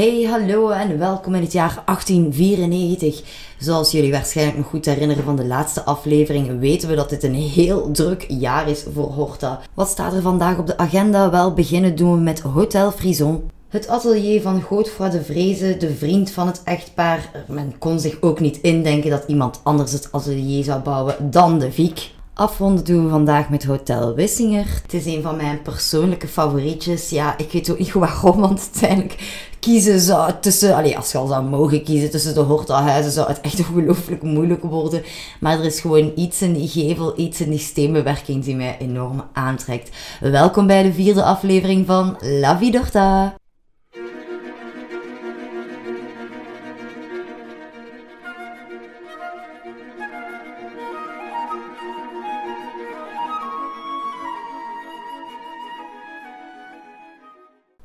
Hey, 0.00 0.22
hallo 0.22 0.68
en 0.68 0.98
welkom 0.98 1.34
in 1.34 1.42
het 1.42 1.52
jaar 1.52 1.82
1894. 1.84 3.22
Zoals 3.58 3.90
jullie 3.90 4.10
waarschijnlijk 4.12 4.56
nog 4.58 4.66
goed 4.66 4.84
herinneren 4.84 5.24
van 5.24 5.36
de 5.36 5.44
laatste 5.44 5.84
aflevering, 5.84 6.60
weten 6.60 6.88
we 6.88 6.94
dat 6.94 7.10
dit 7.10 7.22
een 7.22 7.34
heel 7.34 7.90
druk 7.90 8.24
jaar 8.28 8.68
is 8.68 8.84
voor 8.94 9.06
Horta. 9.06 9.60
Wat 9.74 9.88
staat 9.88 10.12
er 10.12 10.22
vandaag 10.22 10.58
op 10.58 10.66
de 10.66 10.78
agenda? 10.78 11.30
Wel, 11.30 11.54
beginnen 11.54 11.96
doen 11.96 12.14
we 12.14 12.20
met 12.20 12.40
Hotel 12.40 12.92
Frison. 12.92 13.50
Het 13.68 13.88
atelier 13.88 14.42
van 14.42 14.62
Godefroy 14.62 15.10
de 15.10 15.22
Vreze, 15.22 15.76
de 15.76 15.94
vriend 15.94 16.30
van 16.30 16.46
het 16.46 16.62
echtpaar. 16.64 17.30
Men 17.48 17.78
kon 17.78 18.00
zich 18.00 18.16
ook 18.20 18.40
niet 18.40 18.60
indenken 18.60 19.10
dat 19.10 19.24
iemand 19.26 19.60
anders 19.62 19.92
het 19.92 20.08
atelier 20.12 20.64
zou 20.64 20.80
bouwen 20.82 21.30
dan 21.30 21.58
de 21.58 21.72
Viek. 21.72 22.10
Afronden 22.34 22.84
doen 22.84 23.04
we 23.04 23.10
vandaag 23.10 23.48
met 23.48 23.64
Hotel 23.64 24.14
Wissinger. 24.14 24.66
Het 24.82 24.94
is 24.94 25.06
een 25.06 25.22
van 25.22 25.36
mijn 25.36 25.62
persoonlijke 25.62 26.28
favorietjes. 26.28 27.10
Ja, 27.10 27.38
ik 27.38 27.52
weet 27.52 27.70
ook 27.70 27.78
niet 27.78 27.92
waarom, 28.06 28.40
want 28.40 28.60
uiteindelijk 28.60 29.48
kiezen 29.60 30.00
zou 30.00 30.32
tussen... 30.40 30.74
Allee, 30.74 30.96
als 30.96 31.12
je 31.12 31.18
al 31.18 31.26
zou 31.26 31.44
mogen 31.44 31.84
kiezen 31.84 32.10
tussen 32.10 32.34
de 32.34 32.40
Horta-huizen, 32.40 33.12
zou 33.12 33.28
het 33.28 33.40
echt 33.40 33.58
ongelooflijk 33.68 34.22
moeilijk 34.22 34.62
worden. 34.62 35.02
Maar 35.40 35.58
er 35.58 35.64
is 35.64 35.80
gewoon 35.80 36.12
iets 36.16 36.42
in 36.42 36.52
die 36.52 36.68
gevel, 36.68 37.18
iets 37.18 37.40
in 37.40 37.50
die 37.50 37.58
steenbewerking 37.58 38.44
die 38.44 38.56
mij 38.56 38.76
enorm 38.78 39.22
aantrekt. 39.32 39.90
Welkom 40.20 40.66
bij 40.66 40.82
de 40.82 40.92
vierde 40.92 41.22
aflevering 41.22 41.86
van 41.86 42.16
La 42.20 42.58
Vie 42.58 42.72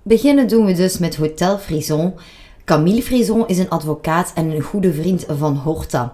Beginnen 0.08 0.48
doen 0.48 0.66
we 0.66 0.74
dus 0.74 0.98
met 0.98 1.16
Hotel 1.16 1.58
Frison. 1.58 2.14
Camille 2.66 3.02
Frison 3.02 3.48
is 3.48 3.58
een 3.58 3.70
advocaat 3.70 4.32
en 4.36 4.50
een 4.50 4.62
goede 4.62 4.94
vriend 4.94 5.26
van 5.38 5.56
Horta. 5.56 6.14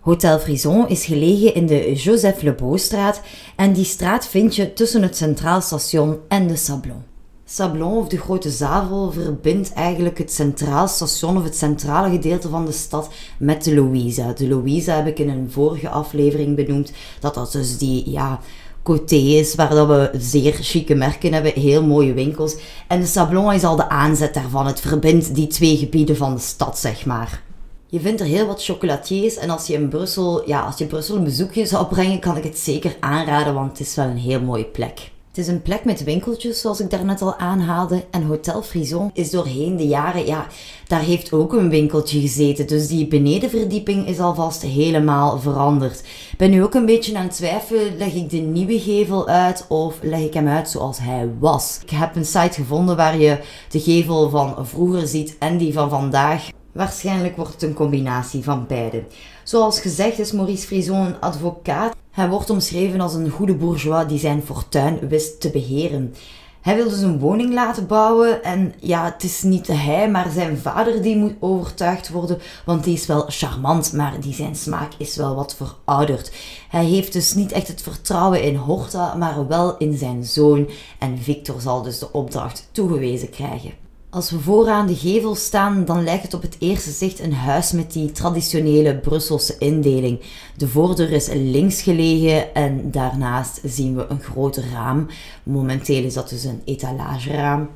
Hotel 0.00 0.38
Frison 0.38 0.88
is 0.88 1.04
gelegen 1.04 1.54
in 1.54 1.66
de 1.66 1.92
Joseph 1.94 2.42
Le 2.42 2.54
Beaustraat 2.54 3.20
en 3.56 3.72
die 3.72 3.84
straat 3.84 4.26
vind 4.26 4.56
je 4.56 4.72
tussen 4.72 5.02
het 5.02 5.16
Centraal 5.16 5.60
Station 5.60 6.18
en 6.28 6.46
de 6.46 6.56
Sablon. 6.56 7.02
Sablon 7.44 7.96
of 7.96 8.08
de 8.08 8.18
Grote 8.18 8.50
Zavel 8.50 9.12
verbindt 9.12 9.72
eigenlijk 9.72 10.18
het 10.18 10.32
Centraal 10.32 10.88
Station 10.88 11.36
of 11.36 11.44
het 11.44 11.56
centrale 11.56 12.10
gedeelte 12.10 12.48
van 12.48 12.64
de 12.64 12.72
stad 12.72 13.10
met 13.38 13.64
de 13.64 13.74
Louisa. 13.74 14.32
De 14.32 14.48
Louisa 14.48 14.96
heb 14.96 15.06
ik 15.06 15.18
in 15.18 15.28
een 15.28 15.50
vorige 15.50 15.88
aflevering 15.88 16.56
benoemd. 16.56 16.92
Dat 17.20 17.34
dat 17.34 17.52
dus 17.52 17.78
die 17.78 18.10
ja, 18.10 18.40
Coté 18.82 19.16
is, 19.16 19.54
waar 19.54 19.74
dat 19.74 19.86
we 19.86 20.10
zeer 20.18 20.52
chique 20.52 20.94
merken 20.94 21.32
hebben, 21.32 21.52
heel 21.52 21.86
mooie 21.86 22.12
winkels. 22.12 22.56
En 22.88 23.00
de 23.00 23.06
Sablon 23.06 23.52
is 23.52 23.64
al 23.64 23.76
de 23.76 23.88
aanzet 23.88 24.34
daarvan. 24.34 24.66
Het 24.66 24.80
verbindt 24.80 25.34
die 25.34 25.46
twee 25.46 25.76
gebieden 25.76 26.16
van 26.16 26.34
de 26.34 26.40
stad, 26.40 26.78
zeg 26.78 27.06
maar. 27.06 27.42
Je 27.86 28.00
vindt 28.00 28.20
er 28.20 28.26
heel 28.26 28.46
wat 28.46 28.64
chocolatiers 28.64 29.36
en 29.36 29.50
als 29.50 29.66
je 29.66 29.74
in 29.74 29.88
Brussel, 29.88 30.48
ja, 30.48 30.60
als 30.60 30.78
je 30.78 30.86
Brussel 30.86 31.16
een 31.16 31.24
bezoekje 31.24 31.66
zou 31.66 31.86
brengen, 31.86 32.18
kan 32.18 32.36
ik 32.36 32.44
het 32.44 32.58
zeker 32.58 32.96
aanraden, 33.00 33.54
want 33.54 33.70
het 33.70 33.80
is 33.80 33.94
wel 33.94 34.06
een 34.06 34.16
heel 34.16 34.40
mooie 34.40 34.64
plek. 34.64 35.10
Het 35.32 35.40
is 35.40 35.48
een 35.48 35.62
plek 35.62 35.84
met 35.84 36.04
winkeltjes, 36.04 36.60
zoals 36.60 36.80
ik 36.80 36.90
daarnet 36.90 37.22
al 37.22 37.36
aanhaalde. 37.36 38.04
En 38.10 38.22
Hotel 38.22 38.62
Frison 38.62 39.10
is 39.14 39.30
doorheen 39.30 39.76
de 39.76 39.86
jaren, 39.86 40.26
ja, 40.26 40.46
daar 40.86 41.00
heeft 41.00 41.32
ook 41.32 41.52
een 41.52 41.68
winkeltje 41.68 42.20
gezeten. 42.20 42.66
Dus 42.66 42.88
die 42.88 43.06
benedenverdieping 43.06 44.08
is 44.08 44.18
alvast 44.18 44.62
helemaal 44.62 45.38
veranderd. 45.38 46.02
Ben 46.36 46.50
nu 46.50 46.62
ook 46.62 46.74
een 46.74 46.86
beetje 46.86 47.16
aan 47.16 47.22
het 47.24 47.36
twijfelen, 47.36 47.96
leg 47.96 48.14
ik 48.14 48.30
de 48.30 48.36
nieuwe 48.36 48.80
gevel 48.80 49.28
uit 49.28 49.66
of 49.68 49.98
leg 50.02 50.20
ik 50.20 50.34
hem 50.34 50.48
uit 50.48 50.68
zoals 50.68 50.98
hij 50.98 51.30
was? 51.38 51.78
Ik 51.82 51.90
heb 51.90 52.16
een 52.16 52.24
site 52.24 52.52
gevonden 52.52 52.96
waar 52.96 53.18
je 53.18 53.38
de 53.68 53.80
gevel 53.80 54.30
van 54.30 54.66
vroeger 54.66 55.06
ziet 55.06 55.36
en 55.38 55.56
die 55.56 55.72
van 55.72 55.90
vandaag. 55.90 56.48
Waarschijnlijk 56.72 57.36
wordt 57.36 57.52
het 57.52 57.62
een 57.62 57.74
combinatie 57.74 58.44
van 58.44 58.66
beide. 58.66 59.04
Zoals 59.42 59.80
gezegd 59.80 60.18
is 60.18 60.32
Maurice 60.32 60.66
Frison 60.66 61.06
een 61.06 61.20
advocaat. 61.20 61.94
Hij 62.10 62.28
wordt 62.28 62.50
omschreven 62.50 63.00
als 63.00 63.14
een 63.14 63.30
goede 63.30 63.54
bourgeois 63.54 64.06
die 64.06 64.18
zijn 64.18 64.42
fortuin 64.42 65.08
wist 65.08 65.40
te 65.40 65.50
beheren. 65.50 66.14
Hij 66.62 66.76
wil 66.76 66.88
dus 66.88 67.00
een 67.00 67.18
woning 67.18 67.54
laten 67.54 67.86
bouwen 67.86 68.42
en 68.44 68.74
ja, 68.80 69.04
het 69.04 69.22
is 69.22 69.42
niet 69.42 69.66
hij, 69.66 70.10
maar 70.10 70.30
zijn 70.30 70.58
vader 70.58 71.02
die 71.02 71.16
moet 71.16 71.34
overtuigd 71.40 72.10
worden, 72.10 72.38
want 72.64 72.84
die 72.84 72.94
is 72.94 73.06
wel 73.06 73.24
charmant, 73.28 73.92
maar 73.92 74.20
die 74.20 74.34
zijn 74.34 74.56
smaak 74.56 74.92
is 74.98 75.16
wel 75.16 75.34
wat 75.34 75.56
verouderd. 75.56 76.32
Hij 76.68 76.84
heeft 76.84 77.12
dus 77.12 77.34
niet 77.34 77.52
echt 77.52 77.68
het 77.68 77.82
vertrouwen 77.82 78.42
in 78.42 78.54
Horta, 78.54 79.14
maar 79.14 79.48
wel 79.48 79.76
in 79.76 79.98
zijn 79.98 80.24
zoon 80.24 80.68
en 80.98 81.18
Victor 81.18 81.60
zal 81.60 81.82
dus 81.82 81.98
de 81.98 82.12
opdracht 82.12 82.68
toegewezen 82.72 83.30
krijgen. 83.30 83.81
Als 84.14 84.30
we 84.30 84.38
vooraan 84.40 84.86
de 84.86 84.96
gevel 84.96 85.34
staan, 85.34 85.84
dan 85.84 86.04
lijkt 86.04 86.22
het 86.22 86.34
op 86.34 86.42
het 86.42 86.56
eerste 86.58 86.90
zicht 86.90 87.20
een 87.20 87.32
huis 87.32 87.72
met 87.72 87.92
die 87.92 88.12
traditionele 88.12 88.98
Brusselse 88.98 89.56
indeling. 89.58 90.20
De 90.56 90.68
voordeur 90.68 91.10
is 91.10 91.28
links 91.32 91.82
gelegen 91.82 92.54
en 92.54 92.90
daarnaast 92.90 93.60
zien 93.64 93.96
we 93.96 94.06
een 94.08 94.20
groot 94.20 94.56
raam. 94.56 95.06
Momenteel 95.42 96.04
is 96.04 96.14
dat 96.14 96.28
dus 96.28 96.44
een 96.44 96.62
etalageraam. 96.64 97.68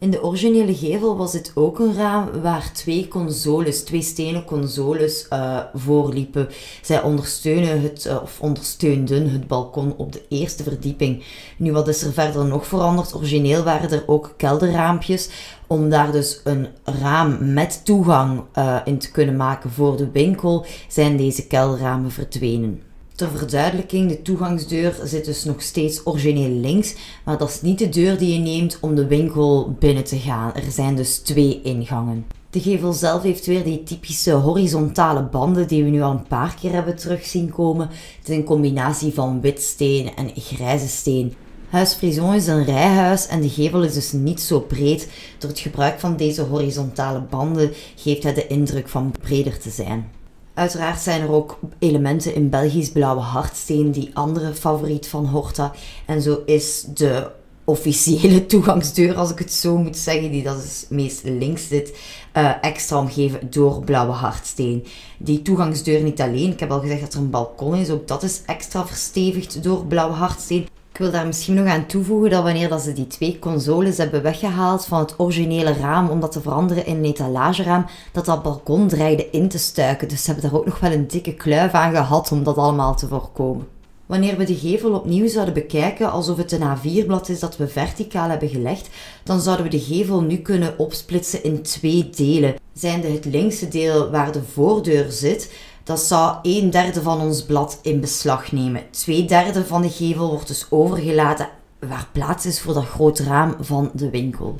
In 0.00 0.10
de 0.10 0.22
originele 0.22 0.74
gevel 0.74 1.16
was 1.16 1.32
dit 1.32 1.52
ook 1.54 1.78
een 1.78 1.94
raam 1.94 2.40
waar 2.42 2.72
twee 2.72 3.08
consoles, 3.08 3.84
twee 3.84 4.02
stenen 4.02 4.44
consoles 4.44 5.26
uh, 5.32 5.60
voorliepen. 5.74 6.48
Zij 6.82 7.02
ondersteunen 7.02 7.82
het, 7.82 8.04
uh, 8.04 8.22
of 8.22 8.40
ondersteunden 8.40 9.30
het 9.30 9.46
balkon 9.46 9.94
op 9.96 10.12
de 10.12 10.22
eerste 10.28 10.62
verdieping. 10.62 11.24
Nu, 11.56 11.72
wat 11.72 11.88
is 11.88 12.02
er 12.02 12.12
verder 12.12 12.46
nog 12.46 12.66
veranderd? 12.66 13.14
Origineel 13.14 13.64
waren 13.64 13.90
er 13.90 14.04
ook 14.06 14.34
kelderraampjes, 14.36 15.28
om 15.66 15.90
daar 15.90 16.12
dus 16.12 16.40
een 16.44 16.66
raam 16.84 17.52
met 17.52 17.80
toegang 17.84 18.42
uh, 18.58 18.76
in 18.84 18.98
te 18.98 19.10
kunnen 19.10 19.36
maken 19.36 19.70
voor 19.70 19.96
de 19.96 20.10
winkel, 20.10 20.66
zijn 20.88 21.16
deze 21.16 21.46
kelderramen 21.46 22.10
verdwenen. 22.10 22.82
Ter 23.18 23.30
verduidelijking, 23.30 24.08
de 24.08 24.22
toegangsdeur 24.22 25.00
zit 25.04 25.24
dus 25.24 25.44
nog 25.44 25.62
steeds 25.62 26.06
origineel 26.06 26.50
links, 26.50 26.94
maar 27.24 27.38
dat 27.38 27.48
is 27.48 27.60
niet 27.60 27.78
de 27.78 27.88
deur 27.88 28.18
die 28.18 28.32
je 28.32 28.38
neemt 28.38 28.78
om 28.80 28.94
de 28.94 29.06
winkel 29.06 29.76
binnen 29.78 30.04
te 30.04 30.16
gaan. 30.16 30.54
Er 30.54 30.70
zijn 30.70 30.96
dus 30.96 31.18
twee 31.18 31.60
ingangen. 31.62 32.26
De 32.50 32.60
gevel 32.60 32.92
zelf 32.92 33.22
heeft 33.22 33.46
weer 33.46 33.64
die 33.64 33.82
typische 33.82 34.32
horizontale 34.32 35.22
banden 35.22 35.68
die 35.68 35.84
we 35.84 35.90
nu 35.90 36.02
al 36.02 36.10
een 36.10 36.26
paar 36.26 36.56
keer 36.60 36.72
hebben 36.72 36.96
terug 36.96 37.24
zien 37.24 37.50
komen. 37.50 37.88
Het 38.18 38.28
is 38.28 38.36
een 38.36 38.44
combinatie 38.44 39.12
van 39.12 39.40
wit 39.40 39.62
steen 39.62 40.14
en 40.16 40.30
grijze 40.34 40.88
steen. 40.88 41.34
Huis 41.68 41.94
Frison 41.94 42.34
is 42.34 42.46
een 42.46 42.64
rijhuis 42.64 43.26
en 43.26 43.40
de 43.40 43.48
gevel 43.48 43.82
is 43.82 43.94
dus 43.94 44.12
niet 44.12 44.40
zo 44.40 44.60
breed. 44.60 45.08
Door 45.38 45.50
het 45.50 45.58
gebruik 45.58 46.00
van 46.00 46.16
deze 46.16 46.42
horizontale 46.42 47.20
banden 47.20 47.72
geeft 47.96 48.22
hij 48.22 48.34
de 48.34 48.46
indruk 48.46 48.88
van 48.88 49.14
breder 49.20 49.58
te 49.58 49.70
zijn. 49.70 50.17
Uiteraard 50.58 51.00
zijn 51.00 51.20
er 51.20 51.30
ook 51.30 51.58
elementen 51.78 52.34
in 52.34 52.50
Belgisch 52.50 52.90
blauwe 52.90 53.20
hardsteen, 53.20 53.90
die 53.90 54.10
andere 54.12 54.54
favoriet 54.54 55.08
van 55.08 55.26
Horta. 55.26 55.72
En 56.06 56.22
zo 56.22 56.42
is 56.46 56.84
de 56.94 57.30
officiële 57.64 58.46
toegangsdeur, 58.52 59.14
als 59.14 59.30
ik 59.30 59.38
het 59.38 59.52
zo 59.52 59.76
moet 59.76 59.96
zeggen, 59.96 60.30
die 60.30 60.42
dat 60.42 60.62
is 60.62 60.86
meest 60.88 61.24
links 61.24 61.68
zit, 61.68 61.98
uh, 62.36 62.52
extra 62.60 62.98
omgeven 62.98 63.50
door 63.50 63.84
blauwe 63.84 64.12
hardsteen. 64.12 64.84
Die 65.18 65.42
toegangsdeur 65.42 66.02
niet 66.02 66.20
alleen, 66.20 66.52
ik 66.52 66.60
heb 66.60 66.70
al 66.70 66.80
gezegd 66.80 67.00
dat 67.00 67.12
er 67.14 67.20
een 67.20 67.30
balkon 67.30 67.74
is, 67.74 67.90
ook 67.90 68.08
dat 68.08 68.22
is 68.22 68.42
extra 68.46 68.86
verstevigd 68.86 69.62
door 69.62 69.86
blauwe 69.86 70.14
hardsteen. 70.14 70.66
Ik 70.98 71.04
wil 71.04 71.12
daar 71.12 71.26
misschien 71.26 71.54
nog 71.54 71.66
aan 71.66 71.86
toevoegen 71.86 72.30
dat 72.30 72.42
wanneer 72.42 72.68
dat 72.68 72.80
ze 72.80 72.92
die 72.92 73.06
twee 73.06 73.38
consoles 73.38 73.96
hebben 73.96 74.22
weggehaald 74.22 74.84
van 74.84 74.98
het 74.98 75.14
originele 75.18 75.72
raam 75.72 76.08
om 76.08 76.20
dat 76.20 76.32
te 76.32 76.40
veranderen 76.40 76.86
in 76.86 76.96
een 76.96 77.04
etalageraam, 77.04 77.86
dat 78.12 78.24
dat 78.24 78.42
balkon 78.42 78.88
dreigde 78.88 79.30
in 79.30 79.48
te 79.48 79.58
stuiken. 79.58 80.08
Dus 80.08 80.24
ze 80.24 80.30
hebben 80.30 80.50
daar 80.50 80.60
ook 80.60 80.66
nog 80.66 80.80
wel 80.80 80.92
een 80.92 81.08
dikke 81.08 81.34
kluif 81.34 81.72
aan 81.72 81.94
gehad 81.94 82.32
om 82.32 82.42
dat 82.42 82.56
allemaal 82.56 82.96
te 82.96 83.06
voorkomen. 83.06 83.66
Wanneer 84.06 84.36
we 84.36 84.44
de 84.44 84.56
gevel 84.56 84.92
opnieuw 84.92 85.28
zouden 85.28 85.54
bekijken 85.54 86.10
alsof 86.10 86.36
het 86.36 86.52
een 86.52 86.76
A4-blad 86.76 87.28
is 87.28 87.40
dat 87.40 87.56
we 87.56 87.68
verticaal 87.68 88.28
hebben 88.28 88.48
gelegd, 88.48 88.88
dan 89.24 89.40
zouden 89.40 89.64
we 89.64 89.70
de 89.70 89.80
gevel 89.80 90.20
nu 90.20 90.36
kunnen 90.36 90.78
opsplitsen 90.78 91.44
in 91.44 91.62
twee 91.62 92.10
delen. 92.10 92.54
Zijnde 92.72 93.08
het 93.08 93.24
linkse 93.24 93.68
deel 93.68 94.10
waar 94.10 94.32
de 94.32 94.42
voordeur 94.42 95.10
zit, 95.10 95.52
dat 95.88 96.00
zou 96.00 96.36
een 96.42 96.70
derde 96.70 97.02
van 97.02 97.20
ons 97.20 97.44
blad 97.44 97.78
in 97.82 98.00
beslag 98.00 98.52
nemen. 98.52 98.82
Twee 98.90 99.24
derde 99.24 99.64
van 99.64 99.82
de 99.82 99.90
gevel 99.90 100.28
wordt 100.28 100.48
dus 100.48 100.66
overgelaten 100.70 101.48
waar 101.78 102.08
plaats 102.12 102.46
is 102.46 102.60
voor 102.60 102.74
dat 102.74 102.84
groot 102.84 103.18
raam 103.18 103.54
van 103.60 103.90
de 103.94 104.10
winkel. 104.10 104.56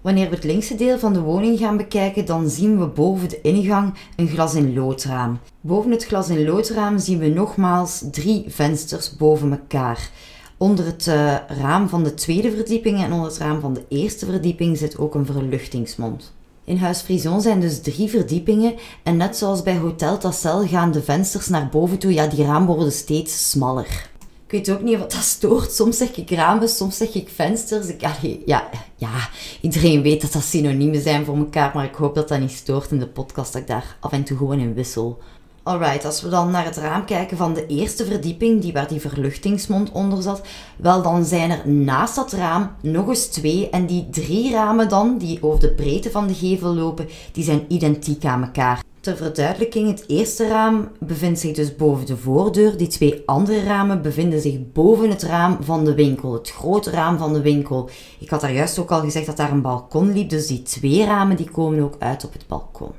Wanneer 0.00 0.28
we 0.28 0.34
het 0.34 0.44
linkse 0.44 0.74
deel 0.74 0.98
van 0.98 1.12
de 1.12 1.20
woning 1.20 1.58
gaan 1.58 1.76
bekijken, 1.76 2.26
dan 2.26 2.48
zien 2.48 2.78
we 2.78 2.86
boven 2.86 3.28
de 3.28 3.40
ingang 3.40 3.94
een 4.16 4.28
glas 4.28 4.54
in 4.54 4.74
loodraam. 4.74 5.38
Boven 5.60 5.90
het 5.90 6.04
glas 6.04 6.28
in 6.28 6.44
loodraam 6.44 6.98
zien 6.98 7.18
we 7.18 7.28
nogmaals 7.28 8.04
drie 8.10 8.44
vensters 8.48 9.16
boven 9.16 9.50
elkaar. 9.50 10.10
Onder 10.56 10.84
het 10.84 11.06
uh, 11.06 11.36
raam 11.48 11.88
van 11.88 12.04
de 12.04 12.14
tweede 12.14 12.50
verdieping 12.50 13.02
en 13.02 13.12
onder 13.12 13.28
het 13.28 13.38
raam 13.38 13.60
van 13.60 13.74
de 13.74 13.84
eerste 13.88 14.26
verdieping 14.26 14.78
zit 14.78 14.98
ook 14.98 15.14
een 15.14 15.26
verluchtingsmond. 15.26 16.32
In 16.66 16.76
Huis 16.76 17.00
Frison 17.00 17.40
zijn 17.40 17.60
dus 17.60 17.80
drie 17.80 18.10
verdiepingen 18.10 18.74
en 19.02 19.16
net 19.16 19.36
zoals 19.36 19.62
bij 19.62 19.76
Hotel 19.76 20.18
Tassel 20.18 20.66
gaan 20.66 20.92
de 20.92 21.02
vensters 21.02 21.48
naar 21.48 21.68
boven 21.68 21.98
toe, 21.98 22.12
ja 22.12 22.26
die 22.26 22.44
ramen 22.44 22.74
worden 22.74 22.92
steeds 22.92 23.50
smaller. 23.50 24.12
Ik 24.46 24.50
weet 24.50 24.70
ook 24.70 24.82
niet 24.82 24.98
wat 24.98 25.12
dat 25.12 25.22
stoort. 25.22 25.72
Soms 25.72 25.96
zeg 25.96 26.16
ik 26.16 26.30
ramen, 26.30 26.68
soms 26.68 26.96
zeg 26.96 27.14
ik 27.14 27.28
vensters. 27.28 27.86
Ik, 27.86 28.00
ja, 28.46 28.68
ja, 28.96 29.28
iedereen 29.60 30.02
weet 30.02 30.20
dat 30.20 30.32
dat 30.32 30.42
synoniemen 30.42 31.00
zijn 31.00 31.24
voor 31.24 31.36
elkaar, 31.36 31.70
maar 31.74 31.84
ik 31.84 31.94
hoop 31.94 32.14
dat 32.14 32.28
dat 32.28 32.40
niet 32.40 32.50
stoort 32.50 32.90
in 32.90 32.98
de 32.98 33.06
podcast, 33.06 33.52
dat 33.52 33.62
ik 33.62 33.68
daar 33.68 33.96
af 34.00 34.12
en 34.12 34.24
toe 34.24 34.36
gewoon 34.36 34.58
in 34.58 34.74
wissel. 34.74 35.18
Alright, 35.66 36.04
als 36.04 36.22
we 36.22 36.28
dan 36.28 36.50
naar 36.50 36.64
het 36.64 36.76
raam 36.76 37.04
kijken 37.04 37.36
van 37.36 37.54
de 37.54 37.66
eerste 37.66 38.04
verdieping, 38.04 38.62
die 38.62 38.72
waar 38.72 38.88
die 38.88 39.00
verluchtingsmond 39.00 39.92
onder 39.92 40.22
zat, 40.22 40.42
wel 40.76 41.02
dan 41.02 41.24
zijn 41.24 41.50
er 41.50 41.68
naast 41.68 42.14
dat 42.14 42.32
raam 42.32 42.70
nog 42.82 43.08
eens 43.08 43.26
twee 43.26 43.70
en 43.70 43.86
die 43.86 44.08
drie 44.10 44.52
ramen 44.52 44.88
dan, 44.88 45.18
die 45.18 45.42
over 45.42 45.60
de 45.60 45.72
breedte 45.72 46.10
van 46.10 46.26
de 46.26 46.34
gevel 46.34 46.74
lopen, 46.74 47.08
die 47.32 47.44
zijn 47.44 47.64
identiek 47.68 48.24
aan 48.24 48.42
elkaar. 48.42 48.82
Ter 49.00 49.16
verduidelijking, 49.16 49.88
het 49.88 50.04
eerste 50.06 50.48
raam 50.48 50.88
bevindt 51.00 51.40
zich 51.40 51.54
dus 51.54 51.76
boven 51.76 52.06
de 52.06 52.16
voordeur. 52.16 52.76
Die 52.76 52.86
twee 52.86 53.22
andere 53.26 53.62
ramen 53.62 54.02
bevinden 54.02 54.40
zich 54.40 54.72
boven 54.72 55.10
het 55.10 55.22
raam 55.22 55.56
van 55.60 55.84
de 55.84 55.94
winkel, 55.94 56.32
het 56.32 56.50
grote 56.50 56.90
raam 56.90 57.18
van 57.18 57.32
de 57.32 57.42
winkel. 57.42 57.90
Ik 58.18 58.30
had 58.30 58.40
daar 58.40 58.52
juist 58.52 58.78
ook 58.78 58.90
al 58.90 59.00
gezegd 59.00 59.26
dat 59.26 59.36
daar 59.36 59.50
een 59.50 59.62
balkon 59.62 60.12
liep, 60.12 60.30
dus 60.30 60.46
die 60.46 60.62
twee 60.62 61.04
ramen 61.04 61.36
die 61.36 61.50
komen 61.50 61.82
ook 61.82 61.96
uit 61.98 62.24
op 62.24 62.32
het 62.32 62.46
balkon. 62.46 62.90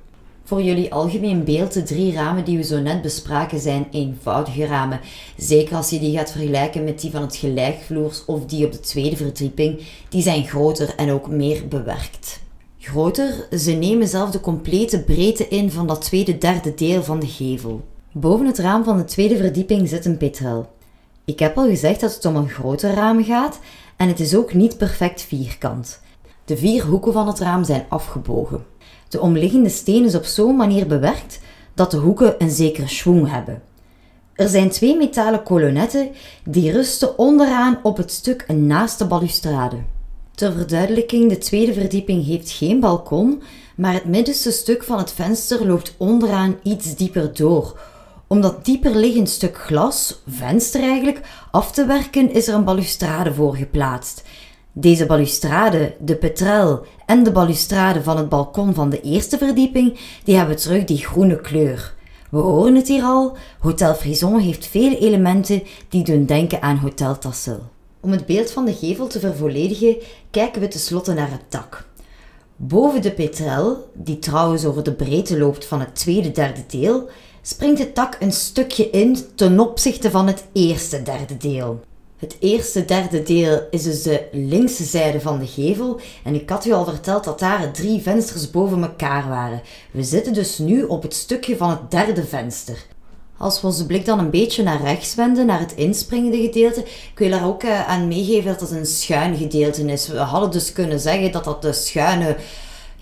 Voor 0.47 0.61
jullie 0.61 0.93
algemeen 0.93 1.43
beeld, 1.43 1.73
de 1.73 1.83
drie 1.83 2.13
ramen 2.13 2.45
die 2.45 2.57
we 2.57 2.63
zo 2.63 2.79
net 2.79 3.01
bespraken 3.01 3.59
zijn 3.59 3.87
eenvoudige 3.91 4.65
ramen. 4.65 4.99
Zeker 5.37 5.75
als 5.75 5.89
je 5.89 5.99
die 5.99 6.17
gaat 6.17 6.31
vergelijken 6.31 6.83
met 6.83 7.01
die 7.01 7.11
van 7.11 7.21
het 7.21 7.35
gelijkvloers 7.35 8.25
of 8.25 8.45
die 8.45 8.65
op 8.65 8.71
de 8.71 8.79
tweede 8.79 9.15
verdieping. 9.15 9.81
Die 10.09 10.21
zijn 10.21 10.43
groter 10.43 10.95
en 10.95 11.11
ook 11.11 11.27
meer 11.27 11.67
bewerkt. 11.67 12.39
Groter, 12.79 13.47
ze 13.57 13.71
nemen 13.71 14.07
zelf 14.07 14.31
de 14.31 14.39
complete 14.39 15.03
breedte 15.03 15.47
in 15.47 15.71
van 15.71 15.87
dat 15.87 16.01
tweede 16.01 16.37
derde 16.37 16.73
deel 16.73 17.03
van 17.03 17.19
de 17.19 17.27
gevel. 17.27 17.81
Boven 18.11 18.45
het 18.45 18.57
raam 18.57 18.83
van 18.83 18.97
de 18.97 19.05
tweede 19.05 19.37
verdieping 19.37 19.89
zit 19.89 20.05
een 20.05 20.17
petrel. 20.17 20.69
Ik 21.25 21.39
heb 21.39 21.57
al 21.57 21.67
gezegd 21.67 21.99
dat 21.99 22.15
het 22.15 22.25
om 22.25 22.35
een 22.35 22.49
groter 22.49 22.93
raam 22.93 23.23
gaat 23.23 23.59
en 23.97 24.07
het 24.07 24.19
is 24.19 24.35
ook 24.35 24.53
niet 24.53 24.77
perfect 24.77 25.21
vierkant. 25.21 26.01
De 26.45 26.57
vier 26.57 26.83
hoeken 26.83 27.13
van 27.13 27.27
het 27.27 27.39
raam 27.39 27.63
zijn 27.63 27.85
afgebogen. 27.89 28.65
De 29.15 29.21
omliggende 29.21 29.69
steen 29.69 30.05
is 30.05 30.15
op 30.15 30.25
zo'n 30.25 30.55
manier 30.55 30.87
bewerkt 30.87 31.39
dat 31.73 31.91
de 31.91 31.97
hoeken 31.97 32.35
een 32.37 32.49
zekere 32.49 32.87
schwung 32.87 33.31
hebben. 33.31 33.61
Er 34.33 34.49
zijn 34.49 34.69
twee 34.69 34.97
metalen 34.97 35.43
kolonnetten 35.43 36.09
die 36.43 36.71
rusten 36.71 37.17
onderaan 37.17 37.79
op 37.83 37.97
het 37.97 38.11
stuk 38.11 38.47
naast 38.47 38.99
de 38.99 39.05
balustrade. 39.05 39.75
Ter 40.33 40.51
verduidelijking, 40.51 41.29
de 41.29 41.37
tweede 41.37 41.73
verdieping 41.73 42.25
heeft 42.25 42.51
geen 42.51 42.79
balkon, 42.79 43.41
maar 43.75 43.93
het 43.93 44.05
middenste 44.05 44.51
stuk 44.51 44.83
van 44.83 44.97
het 44.97 45.11
venster 45.11 45.67
loopt 45.67 45.93
onderaan 45.97 46.55
iets 46.63 46.95
dieper 46.95 47.33
door. 47.33 47.79
Om 48.27 48.41
dat 48.41 48.65
dieper 48.65 48.95
liggend 48.95 49.29
stuk 49.29 49.57
glas, 49.57 50.21
venster 50.27 50.81
eigenlijk, 50.81 51.21
af 51.51 51.71
te 51.71 51.85
werken 51.85 52.31
is 52.31 52.47
er 52.47 52.53
een 52.53 52.63
balustrade 52.63 53.33
voor 53.33 53.55
geplaatst. 53.55 54.23
Deze 54.77 55.05
balustrade, 55.05 55.95
de 55.99 56.15
petrel 56.15 56.85
en 57.05 57.23
de 57.23 57.31
balustrade 57.31 58.03
van 58.03 58.17
het 58.17 58.29
balkon 58.29 58.73
van 58.73 58.89
de 58.89 59.01
eerste 59.01 59.37
verdieping, 59.37 59.99
die 60.23 60.35
hebben 60.35 60.55
terug 60.55 60.83
die 60.83 60.97
groene 60.97 61.41
kleur. 61.41 61.93
We 62.31 62.37
horen 62.37 62.75
het 62.75 62.87
hier 62.87 63.03
al, 63.03 63.37
Hotel 63.59 63.95
Frison 63.95 64.39
heeft 64.39 64.65
vele 64.65 64.97
elementen 64.97 65.63
die 65.89 66.03
doen 66.03 66.25
denken 66.25 66.61
aan 66.61 66.77
Hotel 66.77 67.17
Tassel. 67.17 67.59
Om 67.99 68.11
het 68.11 68.25
beeld 68.25 68.51
van 68.51 68.65
de 68.65 68.73
gevel 68.73 69.07
te 69.07 69.19
vervolledigen, 69.19 69.97
kijken 70.31 70.61
we 70.61 70.67
tenslotte 70.67 71.13
naar 71.13 71.31
het 71.31 71.43
dak. 71.49 71.87
Boven 72.55 73.01
de 73.01 73.11
petrel, 73.11 73.89
die 73.93 74.19
trouwens 74.19 74.65
over 74.65 74.83
de 74.83 74.93
breedte 74.93 75.37
loopt 75.37 75.65
van 75.65 75.79
het 75.79 75.95
tweede 75.95 76.31
derde 76.31 76.63
deel, 76.67 77.09
springt 77.41 77.79
het 77.79 77.95
dak 77.95 78.17
een 78.19 78.33
stukje 78.33 78.89
in 78.89 79.17
ten 79.35 79.59
opzichte 79.59 80.11
van 80.11 80.27
het 80.27 80.45
eerste 80.53 81.03
derde 81.03 81.37
deel. 81.37 81.79
Het 82.17 82.35
eerste 82.39 82.85
derde 82.85 83.23
deel 83.23 83.67
is 83.71 83.83
dus 83.83 84.03
de 84.03 84.27
linkse 84.31 84.83
zijde 84.83 85.21
van 85.21 85.39
de 85.39 85.47
gevel. 85.47 85.99
En 86.23 86.35
ik 86.35 86.49
had 86.49 86.65
u 86.65 86.71
al 86.71 86.85
verteld 86.85 87.23
dat 87.23 87.39
daar 87.39 87.71
drie 87.71 88.01
vensters 88.01 88.51
boven 88.51 88.81
elkaar 88.81 89.27
waren. 89.27 89.61
We 89.91 90.03
zitten 90.03 90.33
dus 90.33 90.57
nu 90.57 90.83
op 90.83 91.01
het 91.01 91.13
stukje 91.13 91.57
van 91.57 91.69
het 91.69 91.91
derde 91.91 92.25
venster. 92.25 92.85
Als 93.37 93.61
we 93.61 93.67
onze 93.67 93.85
blik 93.85 94.05
dan 94.05 94.19
een 94.19 94.29
beetje 94.29 94.63
naar 94.63 94.81
rechts 94.81 95.15
wenden, 95.15 95.45
naar 95.45 95.59
het 95.59 95.73
inspringende 95.75 96.37
gedeelte, 96.37 96.85
kun 97.13 97.25
je 97.25 97.31
daar 97.31 97.47
ook 97.47 97.63
eh, 97.63 97.87
aan 97.87 98.07
meegeven 98.07 98.51
dat 98.51 98.59
het 98.59 98.71
een 98.71 98.85
schuin 98.85 99.37
gedeelte 99.37 99.91
is. 99.91 100.07
We 100.07 100.17
hadden 100.17 100.51
dus 100.51 100.71
kunnen 100.73 100.99
zeggen 100.99 101.31
dat 101.31 101.43
dat 101.43 101.61
de 101.61 101.73
schuine 101.73 102.35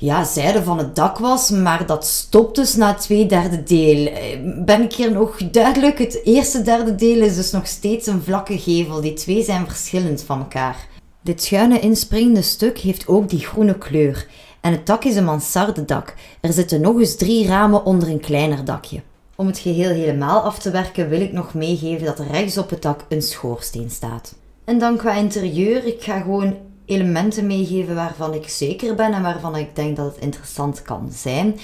ja, 0.03 0.23
zijde 0.23 0.63
van 0.63 0.77
het 0.77 0.95
dak 0.95 1.17
was, 1.17 1.49
maar 1.49 1.85
dat 1.85 2.05
stopt 2.05 2.55
dus 2.55 2.75
na 2.75 2.87
het 2.87 3.01
twee 3.01 3.25
derde 3.25 3.63
deel. 3.63 4.07
Eh, 4.07 4.39
ben 4.65 4.81
ik 4.81 4.93
hier 4.93 5.11
nog 5.11 5.37
duidelijk? 5.37 5.99
Het 5.99 6.19
eerste 6.23 6.61
derde 6.61 6.95
deel 6.95 7.21
is 7.21 7.35
dus 7.35 7.51
nog 7.51 7.67
steeds 7.67 8.07
een 8.07 8.21
vlakke 8.21 8.59
gevel. 8.59 9.01
Die 9.01 9.13
twee 9.13 9.43
zijn 9.43 9.65
verschillend 9.65 10.23
van 10.23 10.39
elkaar. 10.39 10.87
Dit 11.21 11.43
schuine 11.43 11.79
inspringende 11.79 12.41
stuk 12.41 12.77
heeft 12.77 13.07
ook 13.07 13.29
die 13.29 13.39
groene 13.39 13.77
kleur. 13.77 14.27
En 14.61 14.71
het 14.71 14.85
dak 14.85 15.03
is 15.03 15.15
een 15.15 15.23
mansardedak. 15.23 16.15
Er 16.41 16.53
zitten 16.53 16.81
nog 16.81 16.99
eens 16.99 17.15
drie 17.15 17.47
ramen 17.47 17.85
onder 17.85 18.09
een 18.09 18.19
kleiner 18.19 18.65
dakje. 18.65 19.01
Om 19.35 19.47
het 19.47 19.59
geheel 19.59 19.89
helemaal 19.89 20.41
af 20.41 20.59
te 20.59 20.71
werken 20.71 21.09
wil 21.09 21.21
ik 21.21 21.31
nog 21.31 21.53
meegeven 21.53 22.05
dat 22.05 22.19
er 22.19 22.31
rechts 22.31 22.57
op 22.57 22.69
het 22.69 22.81
dak 22.81 23.05
een 23.09 23.21
schoorsteen 23.21 23.89
staat. 23.89 24.35
En 24.63 24.79
dan 24.79 24.97
qua 24.97 25.13
interieur, 25.13 25.85
ik 25.85 26.03
ga 26.03 26.19
gewoon 26.19 26.55
elementen 26.85 27.47
meegeven 27.47 27.95
waarvan 27.95 28.33
ik 28.33 28.49
zeker 28.49 28.95
ben 28.95 29.13
en 29.13 29.21
waarvan 29.21 29.55
ik 29.55 29.75
denk 29.75 29.95
dat 29.95 30.05
het 30.05 30.23
interessant 30.23 30.81
kan 30.81 31.09
zijn. 31.11 31.59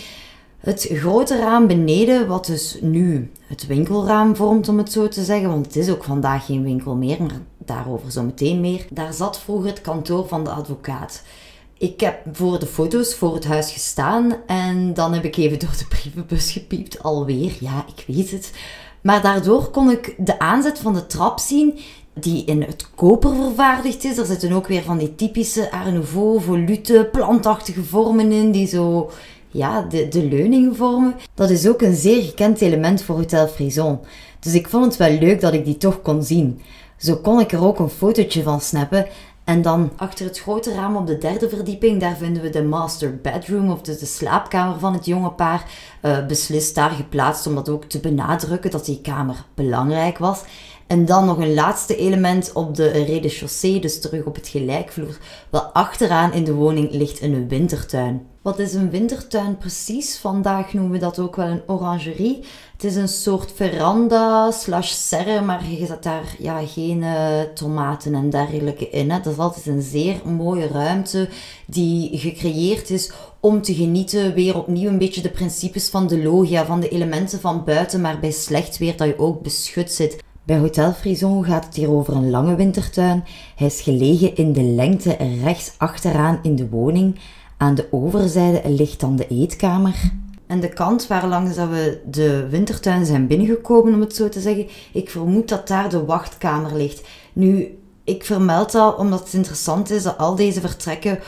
Het 0.60 0.90
grote 0.92 1.38
raam 1.38 1.68
beneden, 1.68 2.28
wat 2.28 2.46
dus 2.46 2.78
nu 2.82 3.32
het 3.48 3.68
winkelraam 3.68 4.36
vormt, 4.36 4.70
om 4.70 4.78
het 4.78 4.92
zo 4.92 5.08
te 5.08 5.24
zeggen, 5.24 5.50
want 5.50 5.66
het 5.66 5.76
is 5.76 5.90
ook 5.90 6.04
vandaag 6.04 6.46
geen 6.46 6.64
winkel 6.64 6.96
meer, 6.96 7.22
maar 7.22 7.42
daarover 7.58 8.12
zo 8.12 8.24
meteen 8.24 8.62
meer. 8.62 8.86
Daar 8.90 9.14
zat 9.14 9.40
vroeger 9.40 9.70
het 9.70 9.82
kantoor 9.82 10.28
van 10.28 10.44
de 10.44 10.50
advocaat. 10.50 11.24
Ik 11.78 12.00
heb 12.00 12.20
voor 12.32 12.60
de 12.60 12.66
foto's 12.66 13.16
voor 13.16 13.34
het 13.34 13.46
huis 13.46 13.72
gestaan 13.72 14.36
en 14.48 14.94
dan 14.94 15.14
heb 15.14 15.24
ik 15.24 15.38
even 15.38 15.60
door 15.60 15.78
de 15.78 15.88
brievenbus 15.88 16.52
gepiept, 16.52 17.04
alweer. 17.04 17.58
Ja, 17.60 17.86
ik 17.96 18.04
weet 18.08 18.32
het. 18.32 18.52
Maar 19.02 19.22
daardoor 19.22 19.70
kon 19.70 19.92
ik 19.92 20.16
de 20.18 20.40
aanzet 20.40 20.80
van 20.80 20.94
de 20.94 21.08
trap 21.08 21.40
zien 21.40 21.80
die 22.14 22.46
in 22.46 22.62
het 22.62 22.88
koper 22.96 23.36
vervaardigd 23.36 24.04
is. 24.04 24.18
Er 24.18 24.26
zitten 24.26 24.52
ook 24.52 24.68
weer 24.68 24.84
van 24.84 24.98
die 24.98 25.16
typische 25.16 25.72
Art 25.72 25.94
Nouveau, 25.94 26.42
volute, 26.42 27.10
plantachtige 27.12 27.84
vormen 27.84 28.32
in, 28.32 28.52
die 28.52 28.68
zo 28.68 29.12
ja, 29.48 29.82
de, 29.82 30.08
de 30.08 30.24
leuningen 30.24 30.76
vormen. 30.76 31.16
Dat 31.34 31.50
is 31.50 31.68
ook 31.68 31.82
een 31.82 31.96
zeer 31.96 32.24
gekend 32.24 32.62
element 32.62 33.02
voor 33.02 33.16
Hotel 33.16 33.48
Frison. 33.48 34.00
Dus 34.40 34.54
ik 34.54 34.68
vond 34.68 34.86
het 34.86 34.98
wel 34.98 35.18
leuk 35.18 35.42
dat 35.42 35.54
ik 35.54 35.66
die 35.66 35.78
toch 35.78 36.02
kon 36.02 36.24
zien. 36.24 36.62
Zo 36.98 37.16
kon 37.16 37.40
ik 37.40 37.52
er 37.52 37.64
ook 37.64 37.80
een 37.80 37.90
fotootje 37.90 38.44
van 38.44 38.62
snappen. 38.62 39.08
En 39.44 39.62
dan 39.62 39.92
achter 39.96 40.26
het 40.26 40.40
grote 40.40 40.74
raam 40.74 40.96
op 40.96 41.08
de 41.08 41.18
derde 41.18 41.50
verdieping, 41.50 42.00
daar 42.00 42.16
vinden 42.16 42.44
we 42.44 42.50
de 42.50 42.64
master 42.64 43.18
bedroom, 43.22 43.72
of 43.72 43.82
de 43.82 44.06
slaapkamer 44.06 44.80
van 44.80 44.94
het 44.94 45.06
jonge 45.06 45.32
paar. 45.32 45.66
Uh, 46.02 46.26
beslist 46.26 46.76
daar 46.76 46.90
geplaatst 46.90 47.48
om 47.48 47.56
dat 47.56 47.70
ook 47.70 47.84
te 47.84 48.00
benadrukken 48.00 48.72
dat 48.72 48.86
die 48.86 49.02
kamer 49.02 49.46
belangrijk 49.54 50.18
was. 50.18 50.42
En 50.90 51.06
dan 51.06 51.26
nog 51.26 51.38
een 51.38 51.54
laatste 51.54 51.96
element 51.96 52.52
op 52.54 52.76
de 52.76 52.88
rez-de-chaussée, 52.88 53.80
dus 53.80 54.02
terug 54.02 54.26
op 54.26 54.36
het 54.36 54.48
gelijkvloer. 54.48 55.18
Wel 55.50 55.62
achteraan 55.62 56.34
in 56.34 56.44
de 56.44 56.54
woning 56.54 56.92
ligt 56.92 57.22
een 57.22 57.48
wintertuin. 57.48 58.28
Wat 58.42 58.60
is 58.60 58.74
een 58.74 58.90
wintertuin 58.90 59.58
precies? 59.58 60.18
Vandaag 60.18 60.74
noemen 60.74 60.92
we 60.92 60.98
dat 60.98 61.20
ook 61.20 61.36
wel 61.36 61.48
een 61.48 61.62
orangerie. 61.68 62.40
Het 62.74 62.84
is 62.84 62.96
een 62.96 63.08
soort 63.08 63.52
veranda 63.56 64.52
slash 64.52 64.92
serre, 64.92 65.42
maar 65.42 65.70
je 65.70 65.86
zet 65.86 66.04
daar 66.04 66.36
ja, 66.40 66.66
geen 66.66 67.02
uh, 67.02 67.42
tomaten 67.54 68.16
en 68.16 68.30
dergelijke 68.30 68.90
in. 68.90 69.12
Hè. 69.12 69.20
Dat 69.22 69.34
is 69.34 69.40
altijd 69.40 69.66
een 69.66 69.82
zeer 69.82 70.16
mooie 70.26 70.68
ruimte 70.68 71.30
die 71.66 72.18
gecreëerd 72.18 72.90
is 72.90 73.12
om 73.40 73.62
te 73.62 73.74
genieten. 73.74 74.34
Weer 74.34 74.58
opnieuw 74.58 74.90
een 74.90 74.98
beetje 74.98 75.22
de 75.22 75.32
principes 75.32 75.90
van 75.90 76.08
de 76.08 76.24
logia, 76.24 76.66
van 76.66 76.80
de 76.80 76.90
elementen 76.90 77.40
van 77.40 77.64
buiten, 77.64 78.02
maar 78.02 78.20
bij 78.20 78.32
slecht 78.32 78.78
weer 78.78 78.98
dat 78.98 79.08
je 79.08 79.20
ook 79.20 79.42
beschut 79.42 79.92
zit. 79.92 80.28
Bij 80.50 80.58
Hotel 80.58 80.94
Frison 80.94 81.46
gaat 81.46 81.66
het 81.66 81.76
hier 81.76 81.90
over 81.90 82.16
een 82.16 82.30
lange 82.30 82.56
wintertuin. 82.56 83.24
Hij 83.56 83.68
is 83.68 83.82
gelegen 83.82 84.36
in 84.36 84.54
de 84.54 84.64
lengte 84.64 85.18
rechts 85.44 85.74
achteraan 85.78 86.40
in 86.44 86.56
de 86.56 86.70
woning. 86.70 87.20
Aan 87.58 87.76
de 87.76 87.88
overzijde 87.92 88.70
ligt 88.70 89.00
dan 89.00 89.16
de 89.16 89.28
eetkamer. 89.28 90.12
En 90.48 90.60
de 90.60 90.70
kant 90.70 91.08
waar 91.08 91.28
langs 91.28 91.56
dat 91.56 91.70
we 91.70 92.02
de 92.06 92.48
wintertuin 92.50 93.06
zijn 93.06 93.28
binnengekomen, 93.28 93.94
om 93.94 94.00
het 94.00 94.16
zo 94.16 94.30
te 94.30 94.40
zeggen, 94.40 94.68
ik 94.94 95.10
vermoed 95.10 95.50
dat 95.50 95.68
daar 95.68 95.90
de 95.90 96.06
wachtkamer 96.06 96.76
ligt. 96.76 97.08
Nu, 97.34 97.79
ik 98.10 98.26
vermeld 98.26 98.72
dat 98.72 98.98
omdat 98.98 99.20
het 99.20 99.34
interessant 99.34 99.90
is 99.90 100.04
dat 100.04 100.18
al 100.18 100.36
deze 100.36 100.62
vertrekken 100.62 101.20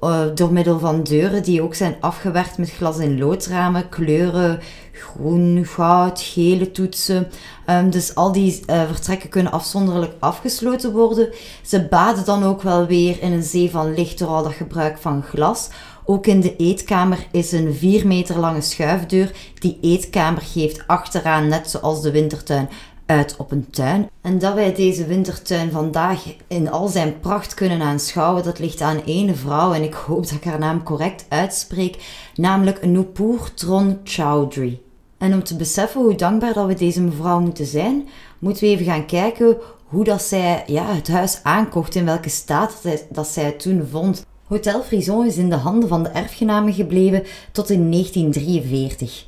uh, 0.00 0.20
door 0.34 0.52
middel 0.52 0.78
van 0.78 1.02
deuren 1.02 1.42
die 1.42 1.62
ook 1.62 1.74
zijn 1.74 1.96
afgewerkt 2.00 2.58
met 2.58 2.70
glas- 2.70 2.98
in 2.98 3.18
loodramen, 3.18 3.88
kleuren 3.88 4.60
groen, 4.92 5.64
goud, 5.66 6.20
gele 6.20 6.70
toetsen. 6.70 7.28
Um, 7.70 7.90
dus 7.90 8.14
al 8.14 8.32
die 8.32 8.62
uh, 8.66 8.86
vertrekken 8.86 9.28
kunnen 9.28 9.52
afzonderlijk 9.52 10.12
afgesloten 10.18 10.92
worden. 10.92 11.28
Ze 11.62 11.86
baden 11.90 12.24
dan 12.24 12.44
ook 12.44 12.62
wel 12.62 12.86
weer 12.86 13.22
in 13.22 13.32
een 13.32 13.42
zee 13.42 13.70
van 13.70 13.94
licht 13.94 14.18
door 14.18 14.28
al 14.28 14.42
dat 14.42 14.52
gebruik 14.52 14.98
van 14.98 15.22
glas. 15.22 15.68
Ook 16.04 16.26
in 16.26 16.40
de 16.40 16.56
eetkamer 16.56 17.26
is 17.32 17.52
een 17.52 17.74
4 17.74 18.06
meter 18.06 18.38
lange 18.38 18.60
schuifdeur. 18.60 19.32
Die 19.58 19.78
eetkamer 19.80 20.42
geeft 20.42 20.86
achteraan, 20.86 21.48
net 21.48 21.70
zoals 21.70 22.02
de 22.02 22.10
wintertuin, 22.10 22.68
uit 23.06 23.36
op 23.38 23.50
een 23.50 23.70
tuin. 23.70 24.10
En 24.20 24.38
dat 24.38 24.54
wij 24.54 24.74
deze 24.74 25.06
wintertuin 25.06 25.70
vandaag 25.70 26.24
in 26.46 26.70
al 26.70 26.88
zijn 26.88 27.20
pracht 27.20 27.54
kunnen 27.54 27.80
aanschouwen, 27.80 28.42
dat 28.42 28.58
ligt 28.58 28.80
aan 28.80 29.02
ene 29.04 29.34
vrouw 29.34 29.72
en 29.72 29.82
ik 29.82 29.94
hoop 29.94 30.22
dat 30.22 30.32
ik 30.32 30.44
haar 30.44 30.58
naam 30.58 30.82
correct 30.82 31.26
uitspreek, 31.28 31.96
namelijk 32.34 32.86
Nupur 32.86 33.54
Tron 33.54 33.98
Chowdhury. 34.04 34.80
En 35.18 35.32
om 35.32 35.44
te 35.44 35.56
beseffen 35.56 36.00
hoe 36.00 36.14
dankbaar 36.14 36.52
dat 36.52 36.66
we 36.66 36.74
deze 36.74 37.00
mevrouw 37.00 37.40
moeten 37.40 37.66
zijn, 37.66 38.08
moeten 38.38 38.64
we 38.64 38.70
even 38.70 38.84
gaan 38.84 39.06
kijken 39.06 39.56
hoe 39.84 40.04
dat 40.04 40.22
zij 40.22 40.62
ja, 40.66 40.94
het 40.94 41.08
huis 41.08 41.40
aankocht, 41.42 41.94
in 41.94 42.04
welke 42.04 42.28
staat 42.28 42.70
dat 42.70 42.80
zij, 42.82 43.06
dat 43.10 43.26
zij 43.26 43.44
het 43.44 43.60
toen 43.60 43.86
vond. 43.90 44.26
Hotel 44.46 44.82
Frison 44.82 45.26
is 45.26 45.36
in 45.36 45.50
de 45.50 45.56
handen 45.56 45.88
van 45.88 46.02
de 46.02 46.08
erfgenamen 46.08 46.72
gebleven 46.72 47.22
tot 47.52 47.70
in 47.70 47.90
1943. 47.90 49.26